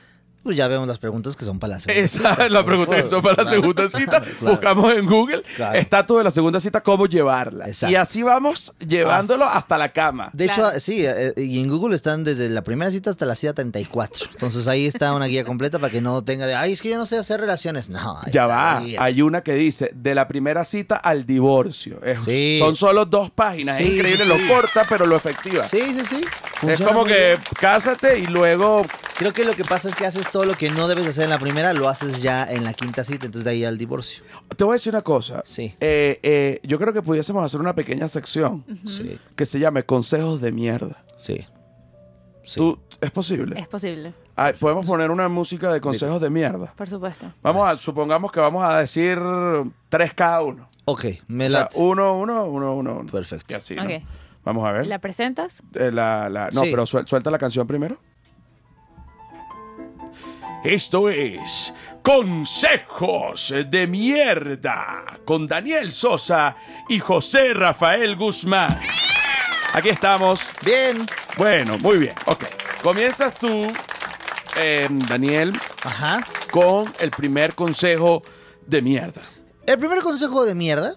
pues 0.44 0.58
ya 0.58 0.68
vemos 0.68 0.88
las 0.88 0.98
preguntas 1.00 1.36
que 1.36 1.46
son 1.46 1.60
para 1.60 1.76
la 1.76 1.80
segunda 1.80 2.02
Esa 2.04 2.18
cita. 2.32 2.46
es 2.46 2.52
la 2.52 2.66
pregunta 2.66 2.96
que 3.02 3.08
son 3.08 3.22
para 3.22 3.44
la 3.44 3.50
segunda 3.50 3.88
cita. 3.90 4.22
Claro. 4.22 4.56
Buscamos 4.56 4.94
en 4.94 5.06
Google 5.06 5.44
Claro. 5.56 5.78
estatus 5.78 6.18
de 6.18 6.24
la 6.24 6.32
segunda 6.32 6.60
cita, 6.60 6.82
cómo 6.82 7.06
llevarla. 7.06 7.68
Exacto. 7.68 7.92
Y 7.92 7.96
así 7.96 8.24
vamos 8.24 8.74
llevándolo 8.80 9.46
hasta 9.46 9.78
la 9.78 9.92
cama. 9.92 10.30
De 10.34 10.46
Claro. 10.46 10.70
hecho, 10.70 10.80
sí, 10.80 11.06
eh, 11.06 11.34
y 11.38 11.60
en 11.62 11.68
Google 11.70 11.96
están 11.96 12.24
desde 12.24 12.50
la 12.50 12.64
primera 12.64 12.90
cita 12.92 13.10
hasta 13.10 13.26
la 13.26 13.36
cita 13.36 13.54
34. 13.54 14.28
Entonces 14.32 14.68
ahí 14.68 14.86
está 14.86 15.14
una 15.14 15.26
guía 15.28 15.44
completa 15.46 15.78
para 15.80 15.92
que 15.92 16.02
no 16.02 16.24
tenga 16.24 16.46
de, 16.48 16.56
ay, 16.56 16.74
es 16.74 16.82
que 16.82 16.90
yo 16.90 16.98
no 16.98 17.06
sé 17.06 17.18
hacer 17.18 17.40
relaciones. 17.40 17.90
No, 17.90 18.20
Ya 18.32 18.48
va, 18.48 18.80
guía. 18.80 19.04
hay 19.04 19.22
una 19.22 19.42
que 19.42 19.54
dice 19.54 19.92
de 19.94 20.16
la 20.16 20.28
primera 20.28 20.64
cita 20.64 20.96
al 20.98 21.26
divorcio. 21.26 22.02
Es- 22.04 22.24
Sí. 22.24 22.58
Son 22.60 22.76
solo 22.76 23.06
dos 23.06 23.32
páginas. 23.32 23.80
es 23.80 23.88
increíble 23.88 24.24
sí, 24.24 24.30
lo 24.30 24.38
corta, 24.54 24.86
pero 24.88 25.06
lo 25.06 25.16
efectiva. 25.16 25.68
Sí, 25.68 25.82
sí, 25.98 26.04
sí. 26.06 26.22
es 26.68 26.82
como 26.82 27.04
que 27.04 27.30
bien. 27.30 27.40
cásate 27.60 28.20
y 28.20 28.26
luego. 28.28 28.86
Creo 29.18 29.34
que 29.34 29.44
lo 29.46 29.54
que 29.54 29.64
pasa 29.64 29.88
es 29.90 29.96
que 29.96 30.06
haces 30.06 30.31
todo 30.32 30.46
lo 30.46 30.54
que 30.54 30.70
no 30.70 30.88
debes 30.88 31.08
hacer 31.08 31.26
en 31.26 31.30
la 31.30 31.40
primera, 31.40 31.74
lo 31.74 31.90
haces 31.90 32.22
ya 32.22 32.46
en 32.46 32.64
la 32.64 32.74
quinta 32.74 33.04
cita, 33.04 33.26
entonces 33.26 33.46
de 33.46 33.52
ahí 33.52 33.66
al 33.66 33.78
divorcio. 33.78 34.24
Te 34.56 34.64
voy 34.64 34.74
a 34.74 34.76
decir 34.76 34.94
una 34.94 35.02
cosa. 35.02 35.44
Sí. 35.46 35.76
Eh, 35.80 36.20
eh, 36.24 36.60
yo 36.64 36.78
creo 36.80 36.94
que 36.94 37.02
pudiésemos 37.02 37.44
hacer 37.44 37.60
una 37.60 37.76
pequeña 37.76 38.08
sección 38.08 38.64
Sí, 38.88 39.20
que 39.36 39.46
se 39.46 39.60
llame 39.60 39.84
Consejos 39.84 40.42
de 40.42 40.52
mierda. 40.52 41.02
sí. 41.18 41.46
sí. 42.44 42.56
¿Tú, 42.60 42.80
¿Es 43.02 43.12
posible? 43.12 43.60
Es 43.60 43.68
posible, 43.68 44.14
Podemos 44.60 44.88
poner 44.88 45.12
una 45.12 45.28
música 45.30 45.72
de 45.72 45.80
consejos 45.82 46.20
de 46.22 46.30
mierda. 46.30 46.74
por 46.76 46.90
supuesto. 46.90 47.32
Vamos 47.44 47.68
a, 47.68 47.76
supongamos 47.76 48.32
que 48.32 48.40
vamos 48.40 48.64
a 48.64 48.78
decir 48.80 49.20
tres 49.90 50.14
cada 50.14 50.42
uno. 50.42 50.70
Ok, 50.86 51.06
me 51.28 51.48
O 51.48 51.50
sea, 51.52 51.60
late. 51.62 51.78
uno, 51.80 52.18
uno, 52.18 52.46
uno, 52.46 52.76
uno. 52.76 52.98
uno. 53.02 53.12
Perfecto. 53.12 53.54
Y 53.54 53.56
así, 53.56 53.76
¿no? 53.76 53.84
Ok. 53.84 53.92
Vamos 54.44 54.68
a 54.68 54.72
ver. 54.72 54.88
¿La 54.88 54.98
presentas? 55.00 55.62
Eh, 55.76 55.92
la- 55.92 56.28
la- 56.30 56.50
no, 56.52 56.62
Sí. 56.62 56.68
pero 56.72 56.84
suel- 56.88 57.06
suelta 57.08 57.30
la 57.30 57.38
canción 57.38 57.68
primero. 57.68 57.98
Esto 60.64 61.10
es 61.10 61.74
Consejos 62.04 63.52
de 63.68 63.88
Mierda 63.88 65.20
con 65.26 65.48
Daniel 65.48 65.92
Sosa 65.92 66.56
y 66.88 67.00
José 67.00 67.56
Rafael 67.56 68.16
Guzmán. 68.16 68.80
Aquí 69.74 69.90
estamos. 69.90 70.42
Bien. 70.64 71.06
Bueno, 71.36 71.80
muy 71.80 71.98
bien. 71.98 72.14
Ok. 72.28 72.44
Comienzas 72.84 73.34
tú, 73.36 73.72
eh, 74.56 74.88
Daniel, 75.10 75.52
Ajá. 75.84 76.24
con 76.52 76.94
el 77.00 77.10
primer 77.10 77.56
consejo 77.56 78.22
de 78.68 78.84
mierda. 78.84 79.22
El 79.66 79.80
primer 79.80 80.02
consejo 80.02 80.46
de 80.46 80.54
mierda 80.54 80.96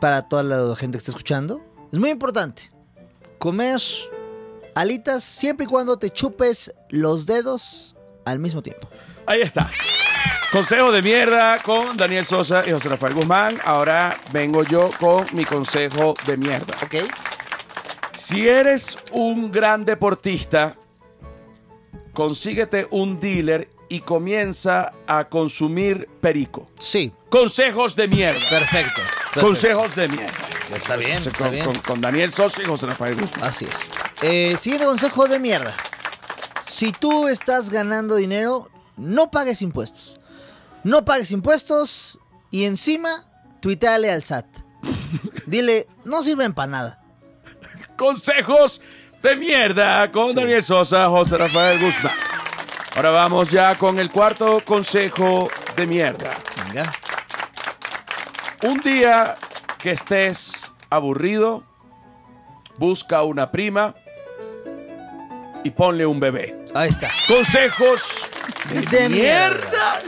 para 0.00 0.22
toda 0.22 0.42
la 0.42 0.74
gente 0.74 0.96
que 0.96 1.02
está 1.02 1.12
escuchando 1.12 1.62
es 1.92 1.98
muy 1.98 2.10
importante. 2.10 2.72
Comer 3.38 3.80
alitas 4.74 5.22
siempre 5.22 5.64
y 5.64 5.68
cuando 5.68 5.96
te 5.96 6.10
chupes 6.10 6.74
los 6.90 7.24
dedos 7.26 7.95
al 8.26 8.38
mismo 8.38 8.62
tiempo. 8.62 8.88
Ahí 9.26 9.40
está. 9.40 9.70
Consejo 10.52 10.92
de 10.92 11.02
mierda 11.02 11.58
con 11.62 11.96
Daniel 11.96 12.24
Sosa 12.24 12.62
y 12.66 12.70
José 12.72 12.88
Rafael 12.90 13.14
Guzmán. 13.14 13.58
Ahora 13.64 14.16
vengo 14.32 14.62
yo 14.62 14.90
con 15.00 15.24
mi 15.32 15.44
consejo 15.44 16.14
de 16.26 16.36
mierda. 16.36 16.74
¿Ok? 16.82 16.94
Si 18.16 18.48
eres 18.48 18.96
un 19.12 19.50
gran 19.50 19.84
deportista, 19.84 20.76
consíguete 22.12 22.86
un 22.90 23.20
dealer 23.20 23.68
y 23.88 24.00
comienza 24.00 24.92
a 25.06 25.24
consumir 25.28 26.08
perico. 26.20 26.68
Sí, 26.78 27.12
Consejos 27.28 27.94
de 27.94 28.08
mierda. 28.08 28.40
perfecto. 28.48 29.02
perfecto. 29.02 29.40
Consejos 29.40 29.94
de 29.94 30.08
mierda. 30.08 30.32
Está 30.74 30.96
bien, 30.96 31.18
Con, 31.22 31.32
está 31.32 31.48
bien. 31.50 31.64
con- 31.64 31.78
con 31.80 32.00
Daniel 32.00 32.32
Sosa 32.32 32.62
y 32.62 32.64
José 32.64 32.86
Rafael 32.86 33.14
Guzmán. 33.14 33.44
Así 33.44 33.66
es. 33.66 33.90
Eh, 34.22 34.56
siguiente 34.58 34.86
consejo 34.86 35.28
de 35.28 35.38
mierda. 35.38 35.74
Si 36.76 36.92
tú 36.92 37.26
estás 37.26 37.70
ganando 37.70 38.16
dinero, 38.16 38.68
no 38.98 39.30
pagues 39.30 39.62
impuestos. 39.62 40.20
No 40.84 41.06
pagues 41.06 41.30
impuestos 41.30 42.20
y 42.50 42.66
encima 42.66 43.30
tuiteale 43.62 44.12
al 44.12 44.22
SAT. 44.22 44.44
Dile, 45.46 45.88
no 46.04 46.22
sirven 46.22 46.52
para 46.52 46.66
nada. 46.66 47.00
Consejos 47.96 48.82
de 49.22 49.36
mierda 49.36 50.12
con 50.12 50.28
Sí. 50.28 50.34
Daniel 50.34 50.62
Sosa, 50.62 51.08
José 51.08 51.38
Rafael 51.38 51.80
Guzmán. 51.80 52.12
Ahora 52.94 53.08
vamos 53.08 53.50
ya 53.50 53.74
con 53.76 53.98
el 53.98 54.10
cuarto 54.10 54.60
consejo 54.62 55.48
de 55.76 55.86
mierda. 55.86 56.34
Venga. 56.66 56.92
Un 58.64 58.80
día 58.80 59.36
que 59.78 59.92
estés 59.92 60.70
aburrido, 60.90 61.64
busca 62.76 63.22
una 63.22 63.50
prima 63.50 63.94
y 65.64 65.70
ponle 65.70 66.04
un 66.04 66.20
bebé. 66.20 66.65
Ahí 66.76 66.90
está. 66.90 67.08
Consejos 67.26 68.02
de, 68.68 68.80
De 68.80 69.08
mierda. 69.08 69.08
mierda. 69.08 70.00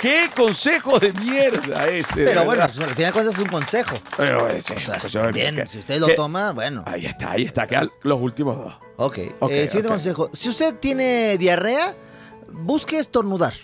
¿Qué 0.00 0.30
consejo 0.34 0.98
de 0.98 1.12
mierda 1.12 1.86
ese? 1.88 2.24
Pero 2.24 2.44
bueno, 2.44 2.64
pues, 2.66 2.78
al 2.78 2.94
final 2.94 3.06
de 3.06 3.12
cuentas 3.12 3.34
es 3.34 3.40
un 3.40 3.48
consejo. 3.48 4.00
Pero, 4.16 4.48
eh, 4.48 4.60
sí, 4.66 4.74
O 4.76 4.80
sea, 4.80 4.98
consejo 4.98 5.26
de 5.26 5.32
bien, 5.32 5.68
si 5.68 5.78
usted 5.78 5.98
lo 6.00 6.08
toma, 6.14 6.52
bueno. 6.52 6.82
Ahí 6.86 7.06
está, 7.06 7.32
ahí 7.32 7.44
está. 7.44 7.66
Quedan 7.66 7.90
los 8.02 8.20
últimos 8.20 8.56
dos. 8.58 8.74
Ok. 8.96 9.18
Ok, 9.38 9.50
Eh, 9.52 9.66
siguiente 9.68 9.88
consejo. 9.88 10.30
Si 10.32 10.48
usted 10.48 10.74
tiene 10.76 11.38
diarrea, 11.38 11.94
busque 12.48 12.98
estornudar. 12.98 13.54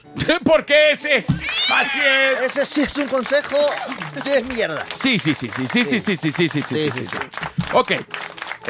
Porque 0.44 0.92
ese 0.92 1.16
es. 1.16 1.28
Así 1.74 1.98
es. 2.32 2.40
Ese 2.42 2.64
sí 2.64 2.80
es 2.82 2.96
un 2.98 3.08
consejo 3.08 3.56
de 4.24 4.42
mierda. 4.44 4.84
Sí, 4.94 5.18
sí, 5.18 5.34
sí, 5.34 5.48
sí, 5.54 5.66
sí, 5.66 5.84
sí, 5.84 6.00
sí, 6.00 6.16
sí, 6.16 6.30
sí, 6.30 6.48
sí, 6.48 6.48
sí, 6.48 6.62
Sí, 6.62 6.62
sí, 6.62 6.90
sí, 6.92 7.04
sí. 7.04 7.16
Ok. 7.72 7.92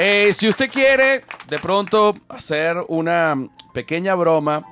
Eh, 0.00 0.32
si 0.32 0.48
usted 0.48 0.70
quiere 0.70 1.24
de 1.48 1.58
pronto 1.58 2.14
hacer 2.28 2.76
una 2.86 3.34
pequeña 3.74 4.14
broma, 4.14 4.62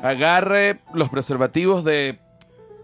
agarre 0.00 0.78
los 0.92 1.08
preservativos 1.08 1.82
de 1.82 2.20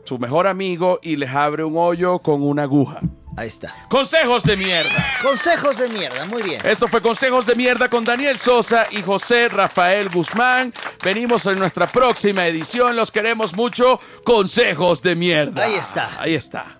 su 0.05 0.19
mejor 0.19 0.49
amigo 0.49 0.99
y 1.01 1.15
les 1.15 1.31
abre 1.31 1.63
un 1.63 1.75
hoyo 1.77 2.19
con 2.19 2.43
una 2.43 2.65
aguja. 2.65 3.01
Ahí 3.37 3.47
está. 3.47 3.73
Consejos 3.89 4.43
de 4.43 4.57
mierda. 4.57 5.07
Consejos 5.23 5.79
de 5.79 5.89
mierda, 5.91 6.27
muy 6.27 6.43
bien. 6.43 6.61
Esto 6.65 6.89
fue 6.89 7.01
Consejos 7.01 7.47
de 7.47 7.55
Mierda 7.55 7.89
con 7.89 8.05
Daniel 8.05 8.37
Sosa 8.37 8.87
y 8.91 9.03
José 9.03 9.49
Rafael 9.49 10.09
Guzmán. 10.09 10.75
Venimos 11.05 11.47
en 11.47 11.59
nuestra 11.59 11.87
próxima 11.87 12.47
edición. 12.47 12.97
Los 12.97 13.13
queremos 13.13 13.55
mucho. 13.55 14.01
Consejos 14.25 15.01
de 15.03 15.15
Mierda. 15.15 15.63
Ahí 15.65 15.75
está. 15.75 16.11
Ahí 16.21 16.35
está. 16.35 16.80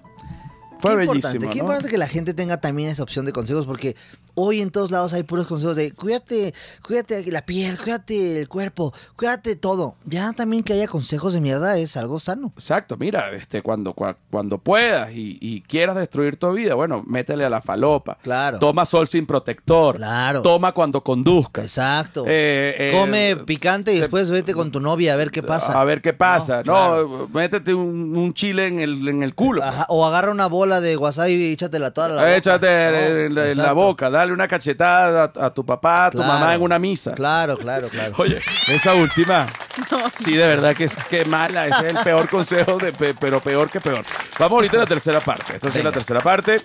Fue 0.81 0.91
qué 0.93 0.97
bellísimo. 0.97 1.17
importante, 1.17 1.49
qué 1.53 1.59
importante 1.59 1.89
que 1.91 1.99
la 1.99 2.09
gente 2.09 2.35
tenga 2.35 2.61
también 2.61 2.89
esa 2.91 3.03
opción 3.03 3.25
de 3.27 3.33
consejos 3.33 3.67
porque 3.67 3.97
hoy 4.35 4.61
en 4.61 4.71
todos 4.71 4.91
lados 4.91 5.13
hay 5.13 5.23
puros 5.23 5.47
consejos 5.47 5.77
de 5.77 5.93
cuídate, 5.93 6.55
cuídate 6.87 7.31
la 7.31 7.45
piel, 7.45 7.79
cuídate 7.79 8.41
el 8.41 8.49
cuerpo, 8.49 8.95
cuídate 9.17 9.57
todo. 9.57 9.97
Ya 10.05 10.33
también 10.33 10.63
que 10.63 10.73
haya 10.73 10.87
consejos 10.87 11.33
de 11.35 11.41
mierda 11.41 11.77
es 11.79 11.97
algo 11.97 12.21
sano. 12.21 12.53
Exacto, 12.57 12.97
mira, 12.97 13.33
este, 13.33 13.63
cuando, 13.63 13.95
cua- 13.95 14.17
cuando 14.31 14.59
puedas 14.59 15.13
y, 15.13 15.37
y 15.41 15.63
quieras 15.63 15.97
destruir 15.97 16.37
tu 16.37 16.51
vida, 16.53 16.75
bueno, 16.75 17.03
métele 17.07 17.45
a 17.45 17.51
la 17.51 17.61
falopa. 17.61 18.19
Claro. 18.23 18.59
Toma 18.59 18.85
sol 18.85 19.09
sin 19.09 19.27
protector. 19.27 19.97
Claro. 19.97 20.43
Toma 20.43 20.73
cuando 20.73 21.03
conduzcas. 21.03 21.65
Exacto. 21.65 22.25
Eh, 22.27 22.75
eh, 22.79 22.91
Come 22.93 23.37
picante 23.45 23.93
y 23.93 23.99
después 24.01 24.31
vete 24.31 24.55
con 24.55 24.71
tu 24.71 24.81
novia 24.81 25.15
a 25.15 25.17
ver 25.17 25.31
qué 25.31 25.43
pasa. 25.43 25.79
A 25.81 25.85
ver 25.85 26.01
qué 26.01 26.13
pasa. 26.13 26.63
No, 26.65 26.73
No, 26.73 27.09
claro. 27.09 27.29
métete 27.35 27.75
un, 27.75 28.17
un 28.17 28.33
chile 28.35 28.67
en 28.69 28.79
el, 28.81 29.07
en 29.09 29.23
el 29.23 29.35
culo. 29.35 29.63
Ajá, 29.65 29.87
o 29.89 30.07
agarra 30.07 30.31
una 30.31 30.47
bola 30.47 30.70
de 30.79 30.95
wasabi 30.99 31.33
y 31.33 31.53
échatela 31.55 31.91
toda 31.91 32.07
a 32.07 32.11
la 32.11 32.15
boca. 32.17 32.37
Échate 32.37 32.67
en, 32.67 32.93
la- 32.93 33.07
en 33.27 33.35
la 33.35 33.49
exacto. 33.49 33.75
boca, 33.75 34.11
dale 34.11 34.33
una 34.35 34.47
cachetada 34.47 35.33
a, 35.35 35.47
a 35.47 35.51
tu 35.55 35.65
papá, 35.65 36.05
a 36.07 36.11
tu 36.11 36.19
Claro. 36.19 36.33
mamá 36.35 36.55
en 36.55 36.61
una 36.61 36.79
misa. 36.79 37.13
Claro, 37.13 37.57
claro, 37.57 37.89
claro. 37.89 38.15
Oye, 38.19 38.41
esa 38.69 38.95
última, 38.95 39.47
sí, 40.25 40.37
de 40.37 40.47
verdad 40.47 40.77
que 40.77 40.85
es 40.85 40.95
que 41.09 41.25
mala. 41.25 41.67
Ese 41.67 41.89
es 41.89 41.97
el 41.97 42.03
peor 42.05 42.29
consejo, 42.29 42.77
de, 42.77 42.93
pe- 42.93 43.15
pero 43.19 43.41
peor 43.41 43.71
que 43.71 43.81
peor. 43.81 44.05
Vamos 44.39 44.57
ahorita 44.59 44.77
a 44.77 44.81
la 44.81 44.87
tercera 44.87 45.21
parte. 45.21 45.55
Esta 45.57 45.69
es 45.69 45.83
la 45.83 45.91
tercera 45.93 46.21
parte. 46.21 46.61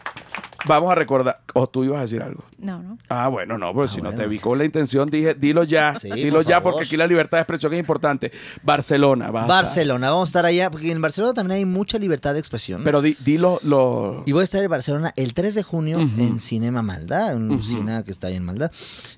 Vamos 0.68 0.91
a 0.91 0.95
recordar. 0.95 1.41
O 1.53 1.68
tú 1.68 1.84
ibas 1.84 1.99
a 1.99 2.01
decir 2.01 2.22
algo. 2.22 2.43
No, 2.57 2.82
no. 2.82 2.97
Ah, 3.09 3.28
bueno, 3.28 3.57
no, 3.57 3.74
pero 3.74 3.88
si 3.88 4.01
no 4.01 4.13
te 4.13 4.28
vi 4.28 4.39
con 4.39 4.57
la 4.57 4.66
intención, 4.66 5.09
dije, 5.09 5.34
dilo 5.36 5.63
ya. 5.63 5.97
Sí, 5.99 6.09
dilo 6.11 6.39
por 6.39 6.45
ya, 6.45 6.55
favor. 6.57 6.74
porque 6.74 6.86
aquí 6.86 6.97
la 6.97 7.07
libertad 7.07 7.38
de 7.38 7.41
expresión 7.43 7.74
es 7.74 7.80
importante. 7.80 8.32
Barcelona, 8.63 9.32
va. 9.32 9.45
Barcelona, 9.45 10.09
vamos 10.09 10.28
a 10.28 10.30
estar 10.30 10.45
allá 10.45 10.72
porque 10.72 10.91
en 10.91 11.01
Barcelona 11.01 11.34
también 11.34 11.57
hay 11.59 11.66
mucha 11.66 11.97
libertad 11.99 12.34
de 12.34 12.39
expresión. 12.39 12.84
Pero 12.84 13.01
di- 13.01 13.16
dilo 13.24 13.59
lo. 13.63 14.24
Y 14.26 14.32
voy 14.32 14.41
a 14.41 14.43
estar 14.43 14.63
en 14.63 14.70
Barcelona 14.70 15.13
el 15.16 15.34
3 15.34 15.55
de 15.55 15.63
junio 15.63 15.97
Ujú. 15.99 16.22
en 16.22 16.39
Cinema 16.39 16.82
Malda, 16.82 17.36
un 17.36 17.61
cine 17.61 18.03
que 18.03 18.11
está 18.11 18.28
ahí 18.28 18.36
en 18.36 18.43
Malda. 18.45 18.72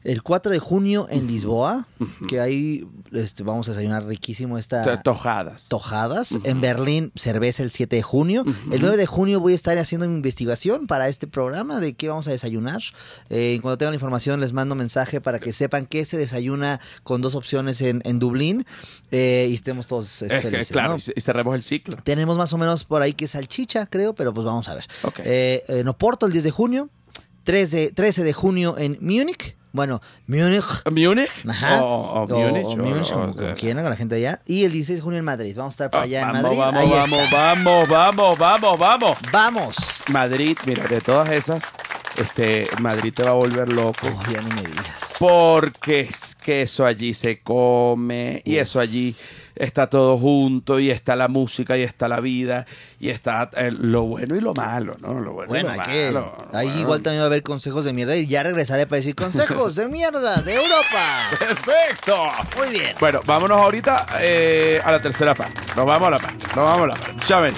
El 0.04 0.22
4 0.24 0.52
de 0.52 0.60
junio 0.60 1.08
en 1.10 1.28
Lisboa, 1.28 1.88
que 2.28 2.40
ahí 2.40 2.86
este, 3.14 3.44
vamos 3.44 3.68
a 3.68 3.72
desayunar 3.72 4.06
riquísimo 4.06 4.58
esta 4.58 4.84
to- 4.84 5.02
Tojadas. 5.04 5.68
tojadas. 5.70 6.38
En 6.44 6.62
Berlín, 6.62 7.12
cerveza 7.16 7.64
el 7.64 7.72
7 7.72 7.96
de 7.96 8.04
junio. 8.04 8.44
El 8.72 8.82
9 8.82 8.98
de 8.98 9.06
junio 9.06 9.40
voy 9.40 9.54
a 9.54 9.56
estar 9.56 9.78
haciendo 9.78 10.08
mi 10.08 10.16
investigación 10.16 10.88
para 10.88 11.08
este 11.08 11.28
programa 11.38 11.80
de 11.80 11.94
qué 11.94 12.08
vamos 12.10 12.28
a 12.28 12.32
desayunar. 12.32 12.82
Eh, 13.30 13.60
cuando 13.62 13.78
tenga 13.78 13.92
la 13.92 13.96
información 13.96 14.40
les 14.40 14.54
mando 14.54 14.74
mensaje 14.74 15.22
para 15.22 15.38
que 15.40 15.54
sepan 15.54 15.86
qué 15.86 16.04
se 16.04 16.18
desayuna 16.18 16.80
con 17.04 17.22
dos 17.22 17.36
opciones 17.36 17.80
en, 17.84 18.02
en 18.06 18.18
Dublín 18.18 18.66
eh, 19.12 19.46
y 19.48 19.54
estemos 19.54 19.86
todos 19.86 20.24
eh, 20.24 20.26
Es 20.26 20.34
que, 20.34 20.42
felices. 20.50 20.70
claro, 20.72 20.94
¿no? 20.94 20.98
y 20.98 21.02
ce- 21.02 21.14
y 21.16 21.22
cerremos 21.22 21.54
el 21.54 21.62
ciclo. 21.62 21.96
Tenemos 22.04 22.38
más 22.40 22.54
o 22.54 22.58
menos 22.58 22.86
por 22.86 23.04
ahí 23.04 23.14
que 23.14 23.28
salchicha, 23.28 23.86
creo, 23.86 24.16
pero 24.16 24.34
pues 24.34 24.46
vamos 24.46 24.68
a 24.68 24.74
ver. 24.74 24.86
Ok. 25.04 25.20
Eh, 25.26 25.64
en 25.68 25.88
Oporto 25.88 26.26
el 26.26 26.32
10 26.32 26.44
de 26.46 26.52
junio, 26.52 26.90
3 27.44 27.70
de, 27.70 27.92
13 27.92 28.24
de 28.24 28.34
junio 28.34 28.76
en 28.80 28.98
Múnich. 29.00 29.56
Bueno, 29.78 30.02
Múnich. 30.28 30.66
¿Múnich? 30.92 31.30
Ajá. 31.48 31.82
O, 31.84 32.24
o 32.24 32.28
Múnich. 32.28 32.66
o 32.66 32.70
o- 32.72 32.78
Múnich, 32.78 33.12
como, 33.14 33.34
como 33.34 33.54
quieran, 33.54 33.84
con 33.84 33.90
la 33.92 33.96
gente 33.96 34.16
allá. 34.16 34.42
Y 34.46 34.66
el 34.66 34.74
16 34.74 34.98
de 35.00 35.02
junio 35.04 35.20
en 35.20 35.26
Madrid. 35.26 35.54
Vamos 35.56 35.72
a 35.72 35.76
estar 35.86 35.90
por 35.92 36.02
Ah, 36.02 36.04
allá 36.04 36.22
en 36.22 36.28
Madrid. 36.34 36.58
Vamos, 36.58 36.82
Ahí 36.82 36.90
vamos, 36.90 37.20
está. 37.24 37.38
vamos, 37.38 37.88
vamos, 37.88 38.38
vamos, 38.38 38.80
vamos. 38.80 39.18
Vamos. 39.32 39.76
Madrid, 40.12 40.58
mira, 40.66 40.84
de 40.88 41.00
todas 41.00 41.30
esas, 41.30 41.64
este, 42.18 42.68
Madrid 42.82 43.14
te 43.14 43.24
va 43.24 43.30
a 43.30 43.34
volver 43.34 43.70
loco. 43.72 44.08
Oh, 44.08 44.32
ya 44.32 44.42
ni 44.42 44.50
me 44.56 44.68
digas. 44.68 44.86
Porque 45.20 46.02
es 46.02 46.36
que 46.36 46.64
eso 46.64 46.86
allí 46.86 47.14
se 47.14 47.40
come 47.40 48.42
y 48.46 48.58
eso 48.58 48.80
allí 48.80 49.16
está 49.60 49.88
todo 49.88 50.18
junto 50.18 50.80
y 50.80 50.90
está 50.92 51.16
la 51.16 51.28
música 51.28 51.78
y 51.78 51.84
está 51.84 52.08
la 52.08 52.20
vida 52.20 52.66
y 53.00 53.10
está 53.10 53.50
eh, 53.56 53.72
lo 53.72 54.04
bueno 54.04 54.36
y 54.36 54.42
lo 54.42 54.54
malo, 54.54 54.94
¿no? 55.02 55.20
Lo 55.20 55.34
bueno, 55.34 55.50
Bueno, 55.50 55.74
y 55.74 55.78
lo 55.78 55.84
que, 55.84 56.06
malo. 56.12 56.38
ahí 56.54 56.68
Bueno. 56.68 56.82
igual 56.82 57.02
también 57.02 57.22
va 57.22 57.26
a 57.26 57.28
haber 57.28 57.44
consejos 57.44 57.86
de 57.86 57.94
mierda 57.94 58.16
y 58.16 58.28
ya 58.28 58.44
regresaré 58.44 58.88
para 58.88 58.98
decir 58.98 59.16
consejos 59.16 59.76
de 59.76 59.88
mierda 59.90 60.42
de 60.42 60.56
Europa. 60.56 61.28
Perfecto. 61.40 62.16
Muy 62.58 62.70
bien. 62.70 62.96
Bueno, 63.00 63.20
vámonos 63.26 63.58
ahorita 63.58 64.06
eh, 64.22 64.80
a 64.84 64.92
la 64.92 65.02
tercera 65.02 65.34
parte. 65.36 65.62
Nos 65.76 65.86
vamos 65.86 66.08
a 66.08 66.12
la 66.12 66.20
parte. 66.20 66.46
Nos 66.48 66.56
vamos 66.56 66.82
a 66.82 66.88
la 66.88 66.96
parte. 66.96 67.24
Ya 67.28 67.40
ven. 67.40 67.54